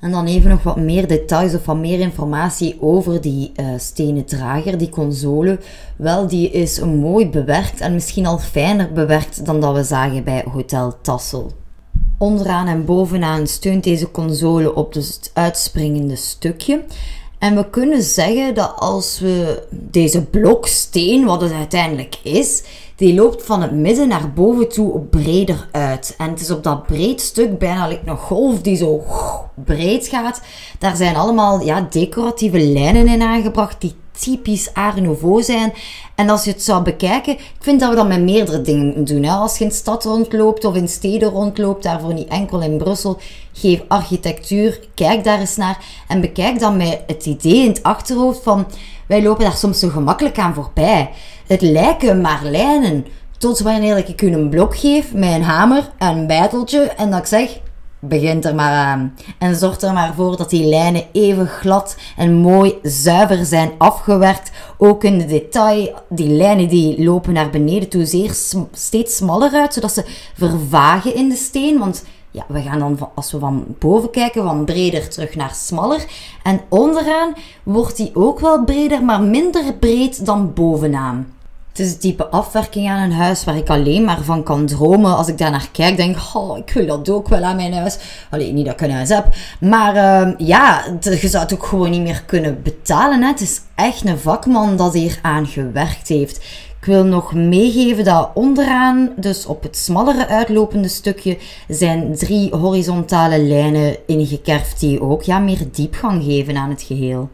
En 0.00 0.10
dan 0.10 0.26
even 0.26 0.50
nog 0.50 0.62
wat 0.62 0.76
meer 0.76 1.06
details 1.06 1.54
of 1.54 1.64
wat 1.64 1.76
meer 1.76 2.00
informatie 2.00 2.76
over 2.80 3.20
die 3.20 3.52
uh, 3.56 3.66
stenen 3.76 4.24
drager, 4.24 4.78
die 4.78 4.88
console. 4.88 5.58
Wel, 5.96 6.26
die 6.26 6.50
is 6.50 6.80
mooi 6.80 7.28
bewerkt 7.28 7.80
en 7.80 7.92
misschien 7.94 8.26
al 8.26 8.38
fijner 8.38 8.92
bewerkt 8.92 9.46
dan 9.46 9.60
dat 9.60 9.74
we 9.74 9.84
zagen 9.84 10.24
bij 10.24 10.44
Hotel 10.52 10.94
Tassel. 11.02 11.52
Onderaan 12.18 12.66
en 12.66 12.84
bovenaan 12.84 13.46
steunt 13.46 13.84
deze 13.84 14.10
console 14.10 14.74
op 14.74 14.92
dus 14.92 15.08
het 15.08 15.30
uitspringende 15.34 16.16
stukje. 16.16 16.84
En 17.42 17.56
we 17.56 17.70
kunnen 17.70 18.02
zeggen 18.02 18.54
dat 18.54 18.72
als 18.76 19.20
we 19.20 19.62
deze 19.70 20.24
bloksteen, 20.24 21.24
wat 21.24 21.40
het 21.40 21.52
uiteindelijk 21.52 22.16
is, 22.22 22.62
die 22.96 23.14
loopt 23.14 23.44
van 23.44 23.62
het 23.62 23.72
midden 23.72 24.08
naar 24.08 24.32
boven 24.32 24.68
toe 24.68 25.00
breder 25.00 25.68
uit. 25.72 26.14
En 26.18 26.30
het 26.30 26.40
is 26.40 26.50
op 26.50 26.62
dat 26.62 26.86
breed 26.86 27.20
stuk 27.20 27.58
bijna 27.58 27.90
een 28.04 28.16
golf 28.16 28.60
die 28.60 28.76
zo 28.76 29.02
breed 29.64 30.06
gaat. 30.06 30.42
Daar 30.78 30.96
zijn 30.96 31.16
allemaal 31.16 31.62
ja, 31.64 31.86
decoratieve 31.90 32.58
lijnen 32.58 33.08
in 33.08 33.22
aangebracht 33.22 33.80
die 33.80 33.94
typisch 34.18 34.74
Art 34.74 35.00
Nouveau 35.00 35.42
zijn. 35.42 35.72
En 36.14 36.30
als 36.30 36.44
je 36.44 36.50
het 36.50 36.62
zou 36.62 36.82
bekijken, 36.82 37.32
ik 37.32 37.56
vind 37.60 37.80
dat 37.80 37.90
we 37.90 37.96
dat 37.96 38.08
met 38.08 38.20
meerdere 38.20 38.62
dingen 38.62 39.04
doen. 39.04 39.22
Hè. 39.22 39.30
Als 39.30 39.58
je 39.58 39.64
in 39.64 39.70
stad 39.70 40.04
rondloopt 40.04 40.64
of 40.64 40.74
in 40.74 40.88
steden 40.88 41.28
rondloopt, 41.28 41.82
daarvoor 41.82 42.14
niet 42.14 42.28
enkel 42.28 42.60
in 42.60 42.76
Brussel, 42.78 43.18
geef 43.52 43.82
architectuur, 43.88 44.80
kijk 44.94 45.24
daar 45.24 45.40
eens 45.40 45.56
naar 45.56 45.84
en 46.08 46.20
bekijk 46.20 46.60
dan 46.60 46.76
met 46.76 47.00
het 47.06 47.26
idee 47.26 47.62
in 47.62 47.68
het 47.68 47.82
achterhoofd 47.82 48.42
van, 48.42 48.66
wij 49.06 49.22
lopen 49.22 49.44
daar 49.44 49.56
soms 49.56 49.78
zo 49.78 49.88
gemakkelijk 49.88 50.38
aan 50.38 50.54
voorbij. 50.54 51.10
Het 51.46 51.60
lijken 51.60 52.20
maar 52.20 52.40
lijnen, 52.44 53.06
tot 53.38 53.60
wanneer 53.60 53.96
ik 53.96 54.22
u 54.22 54.32
een 54.32 54.48
blok 54.48 54.76
geef 54.76 55.12
met 55.12 55.32
een 55.32 55.42
hamer 55.42 55.90
en 55.98 56.16
een 56.16 56.26
bijteltje 56.26 56.80
en 56.80 57.10
dat 57.10 57.18
ik 57.18 57.26
zeg, 57.26 57.60
begint 58.04 58.44
er 58.44 58.54
maar 58.54 58.72
aan. 58.72 59.14
En 59.38 59.56
zorg 59.56 59.80
er 59.80 59.92
maar 59.92 60.14
voor 60.14 60.36
dat 60.36 60.50
die 60.50 60.64
lijnen 60.64 61.04
even 61.12 61.46
glad 61.46 61.96
en 62.16 62.34
mooi 62.34 62.74
zuiver 62.82 63.44
zijn 63.44 63.70
afgewerkt. 63.78 64.50
Ook 64.78 65.04
in 65.04 65.18
de 65.18 65.24
detail, 65.24 65.94
die 66.08 66.28
lijnen 66.28 66.68
die 66.68 67.04
lopen 67.04 67.32
naar 67.32 67.50
beneden 67.50 67.88
toe 67.88 68.06
zeer 68.06 68.34
steeds 68.72 69.16
smaller 69.16 69.52
uit, 69.52 69.74
zodat 69.74 69.92
ze 69.92 70.04
vervagen 70.36 71.14
in 71.14 71.28
de 71.28 71.36
steen. 71.36 71.78
Want 71.78 72.04
ja, 72.30 72.44
we 72.48 72.60
gaan 72.60 72.78
dan, 72.78 73.10
als 73.14 73.32
we 73.32 73.38
van 73.38 73.64
boven 73.78 74.10
kijken, 74.10 74.42
van 74.42 74.64
breder 74.64 75.08
terug 75.08 75.34
naar 75.34 75.54
smaller. 75.54 76.04
En 76.42 76.60
onderaan 76.68 77.34
wordt 77.62 77.96
die 77.96 78.10
ook 78.14 78.40
wel 78.40 78.64
breder, 78.64 79.04
maar 79.04 79.22
minder 79.22 79.74
breed 79.74 80.26
dan 80.26 80.52
bovenaan. 80.52 81.26
Het 81.72 81.80
is 81.80 81.90
het 81.90 82.00
type 82.00 82.26
afwerking 82.26 82.88
aan 82.88 83.02
een 83.02 83.12
huis 83.12 83.44
waar 83.44 83.56
ik 83.56 83.68
alleen 83.68 84.04
maar 84.04 84.22
van 84.22 84.42
kan 84.42 84.66
dromen. 84.66 85.16
Als 85.16 85.28
ik 85.28 85.38
daar 85.38 85.50
naar 85.50 85.68
kijk, 85.72 85.96
denk 85.96 86.16
ik, 86.16 86.22
oh, 86.34 86.58
ik 86.58 86.70
wil 86.72 86.86
dat 86.86 87.10
ook 87.10 87.28
wel 87.28 87.42
aan 87.42 87.56
mijn 87.56 87.72
huis. 87.72 87.98
Alleen 88.30 88.54
niet 88.54 88.64
dat 88.64 88.74
ik 88.74 88.80
een 88.80 88.90
huis 88.90 89.08
heb. 89.08 89.26
Maar 89.60 89.94
uh, 89.94 90.34
ja, 90.38 90.84
je 91.00 91.28
zou 91.28 91.42
het 91.42 91.54
ook 91.54 91.66
gewoon 91.66 91.90
niet 91.90 92.02
meer 92.02 92.22
kunnen 92.26 92.62
betalen. 92.62 93.22
Hè. 93.22 93.28
Het 93.28 93.40
is 93.40 93.60
echt 93.74 94.04
een 94.04 94.18
vakman 94.18 94.76
dat 94.76 94.94
hier 94.94 95.18
aan 95.22 95.46
gewerkt 95.46 96.08
heeft. 96.08 96.36
Ik 96.80 96.84
wil 96.84 97.04
nog 97.04 97.34
meegeven 97.34 98.04
dat 98.04 98.30
onderaan, 98.34 99.12
dus 99.16 99.46
op 99.46 99.62
het 99.62 99.76
smallere 99.76 100.26
uitlopende 100.26 100.88
stukje, 100.88 101.38
zijn 101.68 102.16
drie 102.16 102.56
horizontale 102.56 103.42
lijnen 103.42 103.96
ingekerfd 104.06 104.80
die 104.80 105.00
ook 105.00 105.22
ja, 105.22 105.38
meer 105.38 105.68
diepgang 105.72 106.24
geven 106.24 106.56
aan 106.56 106.70
het 106.70 106.82
geheel. 106.82 107.28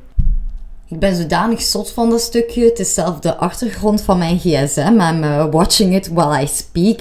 Ik 0.91 0.99
ben 0.99 1.17
zodanig 1.17 1.63
zot 1.63 1.91
van 1.91 2.11
dat 2.11 2.21
stukje. 2.21 2.65
Het 2.65 2.79
is 2.79 2.95
zelf 2.95 3.19
de 3.19 3.37
achtergrond 3.37 4.03
van 4.03 4.19
mijn 4.19 4.39
gsm. 4.39 5.01
I'm 5.01 5.23
uh, 5.23 5.51
watching 5.51 5.95
it 5.95 6.09
while 6.09 6.43
I 6.43 6.47
speak. 6.47 7.01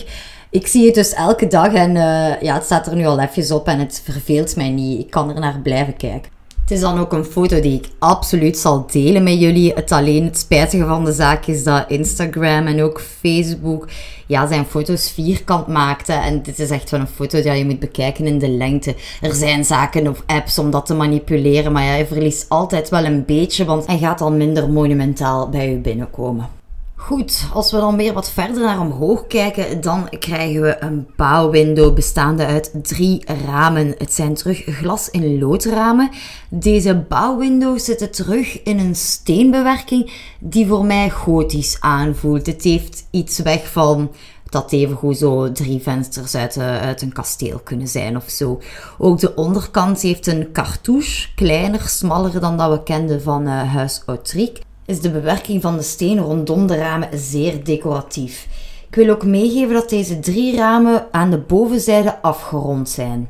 Ik 0.50 0.68
zie 0.68 0.86
het 0.86 0.96
dus 0.96 1.14
elke 1.14 1.48
dag 1.48 1.74
en 1.74 1.96
uh, 1.96 2.42
ja, 2.42 2.54
het 2.54 2.64
staat 2.64 2.88
er 2.88 2.96
nu 2.96 3.06
al 3.06 3.20
even 3.20 3.56
op 3.56 3.68
en 3.68 3.80
het 3.80 4.02
verveelt 4.04 4.56
mij 4.56 4.70
niet. 4.70 5.00
Ik 5.00 5.10
kan 5.10 5.30
er 5.30 5.40
naar 5.40 5.60
blijven 5.60 5.98
kijken. 5.98 6.37
Het 6.68 6.76
is 6.76 6.82
dan 6.82 7.00
ook 7.00 7.14
een 7.14 7.26
foto 7.26 7.60
die 7.60 7.78
ik 7.78 7.90
absoluut 8.00 8.58
zal 8.58 8.88
delen 8.92 9.24
met 9.24 9.40
jullie. 9.40 9.74
Het 9.74 9.92
alleen 9.92 10.24
het 10.24 10.38
spijtige 10.38 10.86
van 10.86 11.06
de 11.06 11.12
zaak 11.12 11.46
is 11.46 11.64
dat 11.64 11.86
Instagram 11.88 12.68
en 12.68 12.82
ook 12.82 13.02
Facebook 13.02 13.88
ja, 14.26 14.48
zijn 14.48 14.66
foto's 14.66 15.12
vierkant 15.12 15.68
maakte. 15.68 16.14
En 16.14 16.42
dit 16.42 16.60
is 16.60 16.70
echt 16.70 16.90
wel 16.90 17.00
een 17.00 17.08
foto 17.08 17.42
die 17.42 17.52
je 17.52 17.66
moet 17.66 17.80
bekijken 17.80 18.26
in 18.26 18.40
de 18.40 18.50
lengte. 18.50 18.96
Er 19.22 19.34
zijn 19.34 19.66
zaken 19.66 20.08
of 20.08 20.24
apps 20.26 20.60
om 20.60 20.72
dat 20.72 20.86
te 20.86 20.94
manipuleren, 20.94 21.72
maar 21.72 21.84
ja, 21.84 21.96
je 21.96 22.06
verliest 22.06 22.46
altijd 22.50 22.90
wel 22.90 23.06
een 23.06 23.26
beetje, 23.26 23.66
want 23.66 23.86
hij 23.86 23.98
gaat 23.98 24.22
al 24.22 24.32
minder 24.32 24.70
monumentaal 24.70 25.50
bij 25.50 25.74
u 25.74 25.78
binnenkomen. 25.78 26.57
Goed, 27.00 27.50
als 27.54 27.72
we 27.72 27.78
dan 27.78 27.98
weer 27.98 28.14
wat 28.14 28.30
verder 28.30 28.64
naar 28.64 28.80
omhoog 28.80 29.28
kijken, 29.28 29.82
dan 29.82 30.10
krijgen 30.10 30.62
we 30.62 30.84
een 30.84 31.08
bouwwindow 31.16 31.94
bestaande 31.94 32.46
uit 32.46 32.72
drie 32.82 33.24
ramen. 33.46 33.96
Het 33.98 34.14
zijn 34.14 34.34
terug 34.34 34.64
glas- 34.66 35.10
in 35.10 35.40
loodramen. 35.40 36.10
Deze 36.50 36.96
bouwwindows 36.96 37.86
zitten 37.86 38.12
terug 38.12 38.64
in 38.64 38.80
een 38.80 38.96
steenbewerking 38.96 40.12
die 40.40 40.68
voor 40.68 40.86
mij 40.86 41.10
gotisch 41.10 41.78
aanvoelt. 41.80 42.46
Het 42.46 42.64
heeft 42.64 43.08
iets 43.12 43.40
weg 43.40 43.72
van 43.72 44.12
dat 44.50 44.72
evengoed 44.72 45.18
zo 45.18 45.52
drie 45.52 45.82
vensters 45.82 46.36
uit, 46.36 46.58
uit, 46.58 47.02
een 47.02 47.14
kasteel 47.14 47.60
kunnen 47.64 47.88
zijn 47.88 48.16
of 48.16 48.30
zo. 48.30 48.62
Ook 48.98 49.20
de 49.20 49.36
onderkant 49.36 50.02
heeft 50.02 50.28
een 50.28 50.52
cartouche, 50.52 51.28
kleiner, 51.36 51.82
smaller 51.82 52.40
dan 52.40 52.58
dat 52.58 52.72
we 52.72 52.84
kenden 52.84 53.22
van 53.22 53.48
uh, 53.48 53.74
Huis 53.74 54.02
Autriek 54.06 54.66
is 54.88 55.02
de 55.02 55.12
bewerking 55.12 55.62
van 55.62 55.78
de 55.78 55.84
steen 55.84 56.20
rondom 56.20 56.68
de 56.68 56.76
ramen 56.76 57.10
zeer 57.14 57.64
decoratief. 57.64 58.48
Ik 58.90 58.96
wil 58.96 59.10
ook 59.10 59.26
meegeven 59.26 59.74
dat 59.74 59.90
deze 59.90 60.20
drie 60.20 60.56
ramen 60.56 61.08
aan 61.12 61.32
de 61.32 61.38
bovenzijde 61.38 62.22
afgerond 62.22 62.90
zijn. 62.90 63.30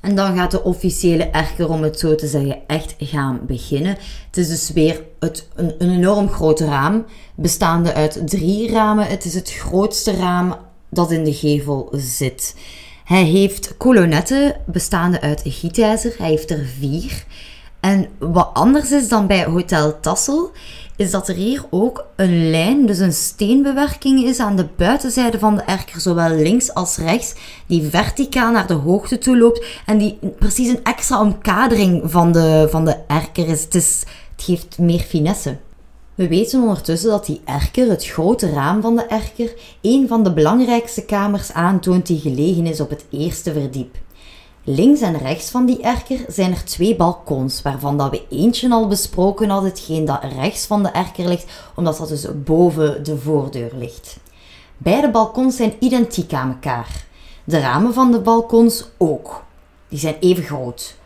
En 0.00 0.14
dan 0.16 0.36
gaat 0.36 0.50
de 0.50 0.62
officiële 0.62 1.24
erker, 1.24 1.68
om 1.68 1.82
het 1.82 1.98
zo 1.98 2.14
te 2.14 2.26
zeggen, 2.26 2.58
echt 2.66 2.94
gaan 2.98 3.40
beginnen. 3.46 3.96
Het 4.26 4.36
is 4.36 4.48
dus 4.48 4.70
weer 4.70 5.04
het, 5.18 5.48
een, 5.54 5.74
een 5.78 5.90
enorm 5.90 6.28
groot 6.28 6.60
raam, 6.60 7.04
bestaande 7.34 7.94
uit 7.94 8.22
drie 8.24 8.70
ramen. 8.70 9.06
Het 9.06 9.24
is 9.24 9.34
het 9.34 9.52
grootste 9.52 10.16
raam 10.16 10.56
dat 10.88 11.10
in 11.10 11.24
de 11.24 11.34
gevel 11.34 11.88
zit. 11.92 12.56
Hij 13.04 13.24
heeft 13.24 13.76
kolonetten 13.76 14.56
bestaande 14.66 15.20
uit 15.20 15.40
gietijzer. 15.44 16.14
Hij 16.18 16.28
heeft 16.28 16.50
er 16.50 16.66
vier. 16.78 17.24
En 17.80 18.08
wat 18.18 18.50
anders 18.52 18.92
is 18.92 19.08
dan 19.08 19.26
bij 19.26 19.44
Hotel 19.44 20.00
Tassel, 20.00 20.50
is 20.96 21.10
dat 21.10 21.28
er 21.28 21.34
hier 21.34 21.64
ook 21.70 22.06
een 22.16 22.50
lijn, 22.50 22.86
dus 22.86 22.98
een 22.98 23.12
steenbewerking 23.12 24.24
is 24.24 24.38
aan 24.38 24.56
de 24.56 24.66
buitenzijde 24.76 25.38
van 25.38 25.56
de 25.56 25.62
erker, 25.62 26.00
zowel 26.00 26.36
links 26.36 26.74
als 26.74 26.96
rechts, 26.96 27.34
die 27.66 27.88
verticaal 27.90 28.52
naar 28.52 28.66
de 28.66 28.74
hoogte 28.74 29.18
toe 29.18 29.38
loopt 29.38 29.66
en 29.86 29.98
die 29.98 30.18
precies 30.38 30.68
een 30.68 30.84
extra 30.84 31.20
omkadering 31.20 32.10
van 32.10 32.32
de, 32.32 32.68
van 32.70 32.84
de 32.84 32.96
erker 33.06 33.48
is. 33.48 33.64
Het, 33.64 33.74
is. 33.74 34.04
het 34.36 34.44
geeft 34.44 34.78
meer 34.78 35.00
finesse. 35.00 35.56
We 36.14 36.28
weten 36.28 36.60
ondertussen 36.60 37.10
dat 37.10 37.26
die 37.26 37.40
erker, 37.44 37.88
het 37.88 38.06
grote 38.06 38.50
raam 38.50 38.80
van 38.80 38.96
de 38.96 39.02
erker, 39.02 39.52
een 39.80 40.08
van 40.08 40.22
de 40.22 40.32
belangrijkste 40.32 41.04
kamers 41.04 41.52
aantoont 41.52 42.06
die 42.06 42.20
gelegen 42.20 42.66
is 42.66 42.80
op 42.80 42.90
het 42.90 43.04
eerste 43.10 43.52
verdiep. 43.52 43.96
Links 44.74 45.00
en 45.00 45.18
rechts 45.18 45.50
van 45.50 45.66
die 45.66 45.82
erker 45.82 46.24
zijn 46.28 46.52
er 46.52 46.64
twee 46.64 46.96
balkons, 46.96 47.62
waarvan 47.62 47.98
dat 47.98 48.10
we 48.10 48.26
eentje 48.30 48.70
al 48.70 48.86
besproken 48.88 49.48
hadden, 49.48 49.70
hetgeen 49.70 50.04
dat 50.04 50.24
rechts 50.36 50.66
van 50.66 50.82
de 50.82 50.88
erker 50.88 51.28
ligt, 51.28 51.50
omdat 51.74 51.98
dat 51.98 52.08
dus 52.08 52.26
boven 52.44 53.04
de 53.04 53.18
voordeur 53.18 53.70
ligt. 53.74 54.18
Beide 54.76 55.10
balkons 55.10 55.56
zijn 55.56 55.72
identiek 55.78 56.32
aan 56.32 56.48
elkaar. 56.48 57.04
De 57.44 57.58
ramen 57.58 57.94
van 57.94 58.12
de 58.12 58.20
balkons 58.20 58.84
ook. 58.98 59.44
Die 59.88 59.98
zijn 59.98 60.16
even 60.20 60.44
groot. 60.44 60.96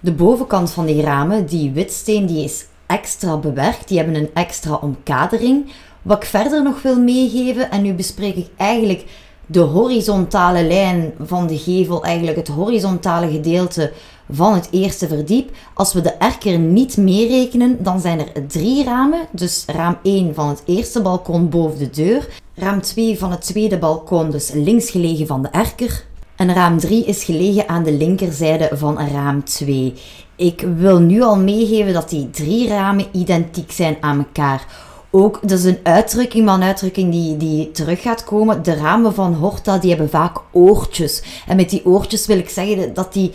De 0.00 0.12
bovenkant 0.12 0.70
van 0.70 0.86
die 0.86 1.02
ramen, 1.02 1.46
die 1.46 1.70
witsteen, 1.70 2.26
die 2.26 2.44
is 2.44 2.66
extra 2.86 3.36
bewerkt. 3.36 3.88
Die 3.88 3.96
hebben 3.96 4.16
een 4.16 4.30
extra 4.34 4.74
omkadering. 4.74 5.72
Wat 6.02 6.22
ik 6.22 6.28
verder 6.28 6.62
nog 6.62 6.82
wil 6.82 7.00
meegeven, 7.00 7.70
en 7.70 7.82
nu 7.82 7.94
bespreek 7.94 8.36
ik 8.36 8.48
eigenlijk 8.56 9.04
de 9.52 9.60
horizontale 9.60 10.64
lijn 10.64 11.12
van 11.20 11.46
de 11.46 11.58
gevel, 11.58 12.04
eigenlijk 12.04 12.36
het 12.36 12.48
horizontale 12.48 13.30
gedeelte 13.30 13.92
van 14.30 14.54
het 14.54 14.68
eerste 14.70 15.08
verdiep. 15.08 15.50
Als 15.74 15.92
we 15.92 16.00
de 16.00 16.10
erker 16.10 16.58
niet 16.58 16.96
meerekenen, 16.96 17.82
dan 17.82 18.00
zijn 18.00 18.18
er 18.18 18.46
drie 18.46 18.84
ramen. 18.84 19.20
Dus 19.30 19.64
raam 19.66 19.98
1 20.02 20.34
van 20.34 20.48
het 20.48 20.62
eerste 20.66 21.02
balkon 21.02 21.48
boven 21.48 21.78
de 21.78 21.90
deur. 21.90 22.28
Raam 22.54 22.80
2 22.80 23.18
van 23.18 23.30
het 23.30 23.40
tweede 23.40 23.78
balkon, 23.78 24.30
dus 24.30 24.50
links 24.52 24.90
gelegen 24.90 25.26
van 25.26 25.42
de 25.42 25.48
erker. 25.48 26.04
En 26.36 26.54
raam 26.54 26.78
3 26.78 27.04
is 27.04 27.24
gelegen 27.24 27.68
aan 27.68 27.82
de 27.82 27.92
linkerzijde 27.92 28.70
van 28.72 28.98
raam 28.98 29.44
2. 29.44 29.94
Ik 30.36 30.66
wil 30.76 30.98
nu 30.98 31.22
al 31.22 31.36
meegeven 31.36 31.92
dat 31.92 32.08
die 32.08 32.30
drie 32.30 32.68
ramen 32.68 33.06
identiek 33.12 33.72
zijn 33.72 33.96
aan 34.00 34.18
elkaar 34.18 34.66
ook, 35.14 35.38
dat 35.42 35.58
is 35.58 35.64
een 35.64 35.78
uitdrukking, 35.82 36.44
maar 36.44 36.54
een 36.54 36.62
uitdrukking 36.62 37.12
die, 37.12 37.36
die 37.36 37.70
terug 37.70 38.02
gaat 38.02 38.24
komen. 38.24 38.62
De 38.62 38.74
ramen 38.74 39.14
van 39.14 39.34
Horta, 39.34 39.78
die 39.78 39.90
hebben 39.90 40.10
vaak 40.10 40.38
oortjes. 40.50 41.22
En 41.46 41.56
met 41.56 41.70
die 41.70 41.86
oortjes 41.86 42.26
wil 42.26 42.38
ik 42.38 42.48
zeggen 42.48 42.94
dat 42.94 43.12
die... 43.12 43.32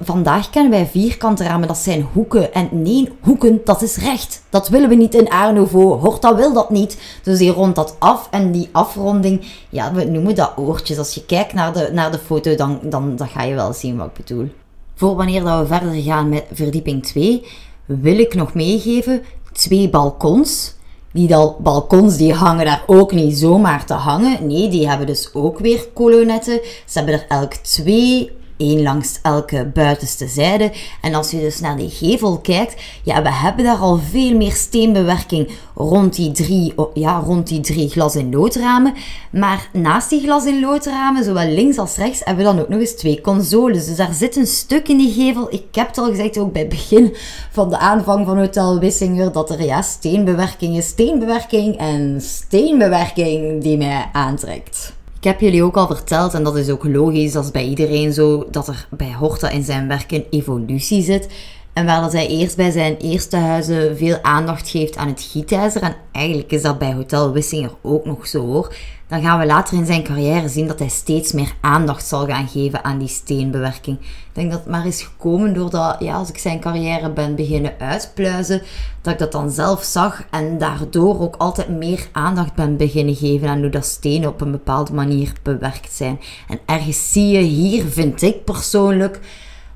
vandaag 0.00 0.50
kennen 0.50 0.70
wij 0.70 0.86
vierkante 0.86 1.44
ramen, 1.44 1.68
dat 1.68 1.76
zijn 1.76 2.08
hoeken. 2.12 2.54
En 2.54 2.68
nee, 2.70 3.08
hoeken, 3.20 3.60
dat 3.64 3.82
is 3.82 3.96
recht. 3.96 4.42
Dat 4.50 4.68
willen 4.68 4.88
we 4.88 4.94
niet 4.94 5.14
in 5.14 5.28
Art 5.28 5.70
Horta 5.70 6.34
wil 6.34 6.52
dat 6.52 6.70
niet. 6.70 6.98
Dus 7.22 7.38
die 7.38 7.50
rondt 7.50 7.76
dat 7.76 7.96
af. 7.98 8.28
En 8.30 8.52
die 8.52 8.68
afronding, 8.72 9.46
ja, 9.68 9.92
we 9.92 10.04
noemen 10.04 10.34
dat 10.34 10.52
oortjes. 10.56 10.98
Als 10.98 11.14
je 11.14 11.24
kijkt 11.24 11.52
naar 11.52 11.72
de, 11.72 11.90
naar 11.92 12.10
de 12.10 12.18
foto, 12.18 12.54
dan, 12.54 12.78
dan, 12.82 13.16
dan 13.16 13.28
ga 13.28 13.42
je 13.42 13.54
wel 13.54 13.72
zien 13.72 13.96
wat 13.96 14.06
ik 14.06 14.24
bedoel. 14.26 14.50
Voor 14.94 15.16
wanneer 15.16 15.44
dat 15.44 15.60
we 15.60 15.66
verder 15.66 16.02
gaan 16.02 16.28
met 16.28 16.44
verdieping 16.52 17.02
2, 17.02 17.46
wil 17.84 18.18
ik 18.18 18.34
nog 18.34 18.54
meegeven 18.54 19.22
twee 19.52 19.90
balkons 19.90 20.74
die 21.14 21.28
balkons 21.58 22.16
die 22.16 22.32
hangen 22.32 22.64
daar 22.64 22.82
ook 22.86 23.12
niet 23.12 23.36
zomaar 23.36 23.86
te 23.86 23.94
hangen. 23.94 24.46
Nee, 24.46 24.68
die 24.68 24.88
hebben 24.88 25.06
dus 25.06 25.30
ook 25.32 25.58
weer 25.58 25.88
kolonetten. 25.92 26.60
Ze 26.86 26.98
hebben 26.98 27.14
er 27.14 27.26
elk 27.28 27.52
twee 27.54 28.30
één 28.56 28.82
langs 28.82 29.18
elke 29.22 29.70
buitenste 29.74 30.26
zijde. 30.26 30.72
En 31.00 31.14
als 31.14 31.30
je 31.30 31.40
dus 31.40 31.60
naar 31.60 31.76
die 31.76 31.90
gevel 31.90 32.38
kijkt, 32.38 32.82
ja, 33.02 33.22
we 33.22 33.32
hebben 33.32 33.64
daar 33.64 33.76
al 33.76 33.98
veel 34.10 34.36
meer 34.36 34.52
steenbewerking 34.52 35.50
rond 35.74 36.16
die 36.16 36.32
drie, 36.32 36.74
ja, 36.94 37.18
rond 37.18 37.46
die 37.48 37.60
drie 37.60 37.88
glas- 37.88 38.16
in 38.16 38.30
loodramen. 38.30 38.94
Maar 39.30 39.68
naast 39.72 40.10
die 40.10 40.20
glas- 40.20 40.46
in 40.46 40.60
loodramen, 40.60 41.24
zowel 41.24 41.48
links 41.48 41.78
als 41.78 41.96
rechts, 41.96 42.20
hebben 42.24 42.44
we 42.44 42.52
dan 42.52 42.60
ook 42.60 42.68
nog 42.68 42.80
eens 42.80 42.96
twee 42.96 43.20
consoles. 43.20 43.86
Dus 43.86 43.96
daar 43.96 44.12
zit 44.12 44.36
een 44.36 44.46
stuk 44.46 44.88
in 44.88 44.96
die 44.96 45.12
gevel. 45.12 45.52
Ik 45.52 45.64
heb 45.72 45.86
het 45.86 45.98
al 45.98 46.08
gezegd, 46.08 46.38
ook 46.38 46.52
bij 46.52 46.62
het 46.62 46.70
begin 46.70 47.16
van 47.50 47.70
de 47.70 47.78
aanvang 47.78 48.26
van 48.26 48.38
Hotel 48.38 48.78
Wissinger, 48.78 49.32
dat 49.32 49.50
er 49.50 49.62
ja, 49.64 49.82
steenbewerking 49.82 50.76
is, 50.76 50.86
steenbewerking 50.86 51.76
en 51.76 52.20
steenbewerking 52.20 53.62
die 53.62 53.76
mij 53.76 54.08
aantrekt. 54.12 54.92
Ik 55.24 55.30
heb 55.30 55.40
jullie 55.40 55.62
ook 55.62 55.76
al 55.76 55.86
verteld, 55.86 56.34
en 56.34 56.42
dat 56.42 56.56
is 56.56 56.70
ook 56.70 56.84
logisch, 56.84 57.32
dat 57.32 57.44
is 57.44 57.50
bij 57.50 57.64
iedereen 57.64 58.12
zo, 58.12 58.46
dat 58.50 58.68
er 58.68 58.86
bij 58.90 59.12
Horta 59.12 59.48
in 59.48 59.64
zijn 59.64 59.88
werk 59.88 60.12
een 60.12 60.26
evolutie 60.30 61.02
zit. 61.02 61.28
En 61.74 61.86
waar 61.86 62.00
dat 62.00 62.12
hij 62.12 62.28
eerst 62.28 62.56
bij 62.56 62.70
zijn 62.70 62.96
eerste 62.96 63.36
huizen 63.36 63.96
veel 63.96 64.18
aandacht 64.22 64.68
geeft 64.68 64.96
aan 64.96 65.08
het 65.08 65.28
gietijzer. 65.32 65.82
En 65.82 65.96
eigenlijk 66.12 66.52
is 66.52 66.62
dat 66.62 66.78
bij 66.78 66.92
Hotel 66.92 67.32
Wissinger 67.32 67.72
ook 67.82 68.04
nog 68.04 68.26
zo 68.26 68.46
hoor 68.46 68.74
dan 69.14 69.22
gaan 69.22 69.38
we 69.38 69.46
later 69.46 69.76
in 69.76 69.86
zijn 69.86 70.02
carrière 70.02 70.48
zien 70.48 70.66
dat 70.66 70.78
hij 70.78 70.88
steeds 70.88 71.32
meer 71.32 71.52
aandacht 71.60 72.06
zal 72.06 72.26
gaan 72.26 72.48
geven 72.48 72.84
aan 72.84 72.98
die 72.98 73.08
steenbewerking. 73.08 73.98
Ik 74.00 74.28
denk 74.32 74.50
dat 74.50 74.60
het 74.60 74.68
maar 74.68 74.86
is 74.86 75.02
gekomen 75.02 75.54
doordat, 75.54 75.96
ja, 75.98 76.14
als 76.14 76.28
ik 76.28 76.38
zijn 76.38 76.60
carrière 76.60 77.10
ben 77.10 77.34
beginnen 77.34 77.72
uitpluizen, 77.78 78.62
dat 79.00 79.12
ik 79.12 79.18
dat 79.18 79.32
dan 79.32 79.50
zelf 79.50 79.82
zag 79.82 80.24
en 80.30 80.58
daardoor 80.58 81.20
ook 81.20 81.36
altijd 81.36 81.68
meer 81.68 82.08
aandacht 82.12 82.54
ben 82.54 82.76
beginnen 82.76 83.14
geven 83.14 83.48
aan 83.48 83.60
hoe 83.60 83.68
dat 83.68 83.86
stenen 83.86 84.28
op 84.28 84.40
een 84.40 84.50
bepaalde 84.50 84.92
manier 84.92 85.32
bewerkt 85.42 85.92
zijn. 85.92 86.20
En 86.48 86.58
ergens 86.66 87.12
zie 87.12 87.28
je 87.28 87.42
hier, 87.42 87.84
vind 87.84 88.22
ik 88.22 88.44
persoonlijk, 88.44 89.20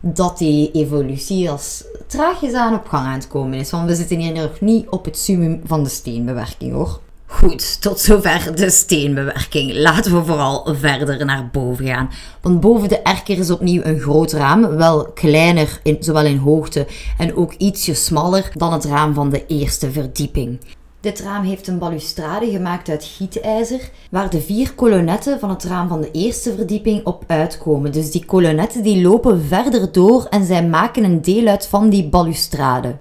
dat 0.00 0.38
die 0.38 0.70
evolutie 0.72 1.50
als 1.50 1.84
traagjes 2.06 2.52
aan 2.52 2.74
op 2.74 2.86
gang 2.86 3.06
aan 3.06 3.12
het 3.12 3.28
komen 3.28 3.58
is. 3.58 3.70
Want 3.70 3.88
we 3.88 3.94
zitten 3.94 4.18
hier 4.18 4.32
nog 4.32 4.60
niet 4.60 4.88
op 4.88 5.04
het 5.04 5.18
summum 5.18 5.60
van 5.64 5.82
de 5.82 5.88
steenbewerking 5.88 6.72
hoor. 6.72 7.00
Goed, 7.30 7.80
tot 7.80 8.00
zover 8.00 8.56
de 8.56 8.70
steenbewerking. 8.70 9.72
Laten 9.72 10.14
we 10.14 10.24
vooral 10.24 10.74
verder 10.74 11.24
naar 11.24 11.48
boven 11.52 11.86
gaan. 11.86 12.10
Want 12.40 12.60
boven 12.60 12.88
de 12.88 12.98
erker 12.98 13.38
is 13.38 13.50
opnieuw 13.50 13.82
een 13.84 14.00
groot 14.00 14.32
raam, 14.32 14.76
wel 14.76 15.04
kleiner, 15.04 15.80
in, 15.82 15.96
zowel 16.00 16.24
in 16.24 16.36
hoogte 16.36 16.86
en 17.18 17.36
ook 17.36 17.52
ietsje 17.52 17.94
smaller 17.94 18.50
dan 18.54 18.72
het 18.72 18.84
raam 18.84 19.14
van 19.14 19.30
de 19.30 19.46
eerste 19.46 19.90
verdieping. 19.90 20.58
Dit 21.00 21.20
raam 21.20 21.44
heeft 21.44 21.66
een 21.66 21.78
balustrade 21.78 22.50
gemaakt 22.50 22.88
uit 22.88 23.04
gietijzer, 23.04 23.90
waar 24.10 24.30
de 24.30 24.40
vier 24.40 24.74
kolonetten 24.74 25.38
van 25.38 25.50
het 25.50 25.64
raam 25.64 25.88
van 25.88 26.00
de 26.00 26.10
eerste 26.10 26.54
verdieping 26.54 27.06
op 27.06 27.24
uitkomen. 27.26 27.92
Dus 27.92 28.10
die 28.10 28.24
kolonetten 28.24 28.82
die 28.82 29.02
lopen 29.02 29.42
verder 29.42 29.92
door 29.92 30.24
en 30.24 30.44
zij 30.44 30.66
maken 30.66 31.04
een 31.04 31.22
deel 31.22 31.46
uit 31.46 31.66
van 31.66 31.88
die 31.88 32.08
balustrade. 32.08 32.96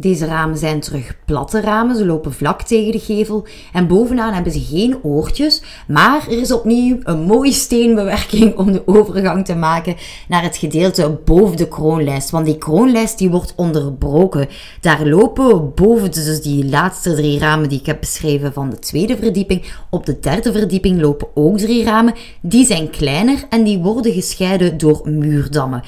Deze 0.00 0.26
ramen 0.26 0.58
zijn 0.58 0.80
terug 0.80 1.16
platte 1.24 1.60
ramen, 1.60 1.96
ze 1.96 2.06
lopen 2.06 2.32
vlak 2.32 2.62
tegen 2.62 2.92
de 2.92 2.98
gevel 2.98 3.46
en 3.72 3.86
bovenaan 3.86 4.32
hebben 4.32 4.52
ze 4.52 4.60
geen 4.60 4.98
oortjes, 5.02 5.62
maar 5.88 6.26
er 6.28 6.40
is 6.40 6.52
opnieuw 6.52 6.98
een 7.02 7.20
mooie 7.20 7.52
steenbewerking 7.52 8.56
om 8.56 8.72
de 8.72 8.82
overgang 8.86 9.44
te 9.44 9.54
maken 9.54 9.96
naar 10.28 10.42
het 10.42 10.56
gedeelte 10.56 11.18
boven 11.24 11.56
de 11.56 11.68
kroonlijst, 11.68 12.30
want 12.30 12.46
die 12.46 12.58
kroonlijst 12.58 13.18
die 13.18 13.30
wordt 13.30 13.52
onderbroken. 13.56 14.48
Daar 14.80 15.06
lopen 15.06 15.74
boven 15.74 16.10
dus 16.10 16.42
die 16.42 16.68
laatste 16.68 17.14
drie 17.14 17.38
ramen 17.38 17.68
die 17.68 17.78
ik 17.78 17.86
heb 17.86 18.00
beschreven 18.00 18.52
van 18.52 18.70
de 18.70 18.78
tweede 18.78 19.16
verdieping, 19.16 19.72
op 19.90 20.06
de 20.06 20.18
derde 20.20 20.52
verdieping 20.52 21.00
lopen 21.00 21.28
ook 21.34 21.58
drie 21.58 21.84
ramen, 21.84 22.14
die 22.40 22.66
zijn 22.66 22.90
kleiner 22.90 23.44
en 23.48 23.64
die 23.64 23.78
worden 23.78 24.12
gescheiden 24.12 24.78
door 24.78 25.00
muurdammen. 25.04 25.82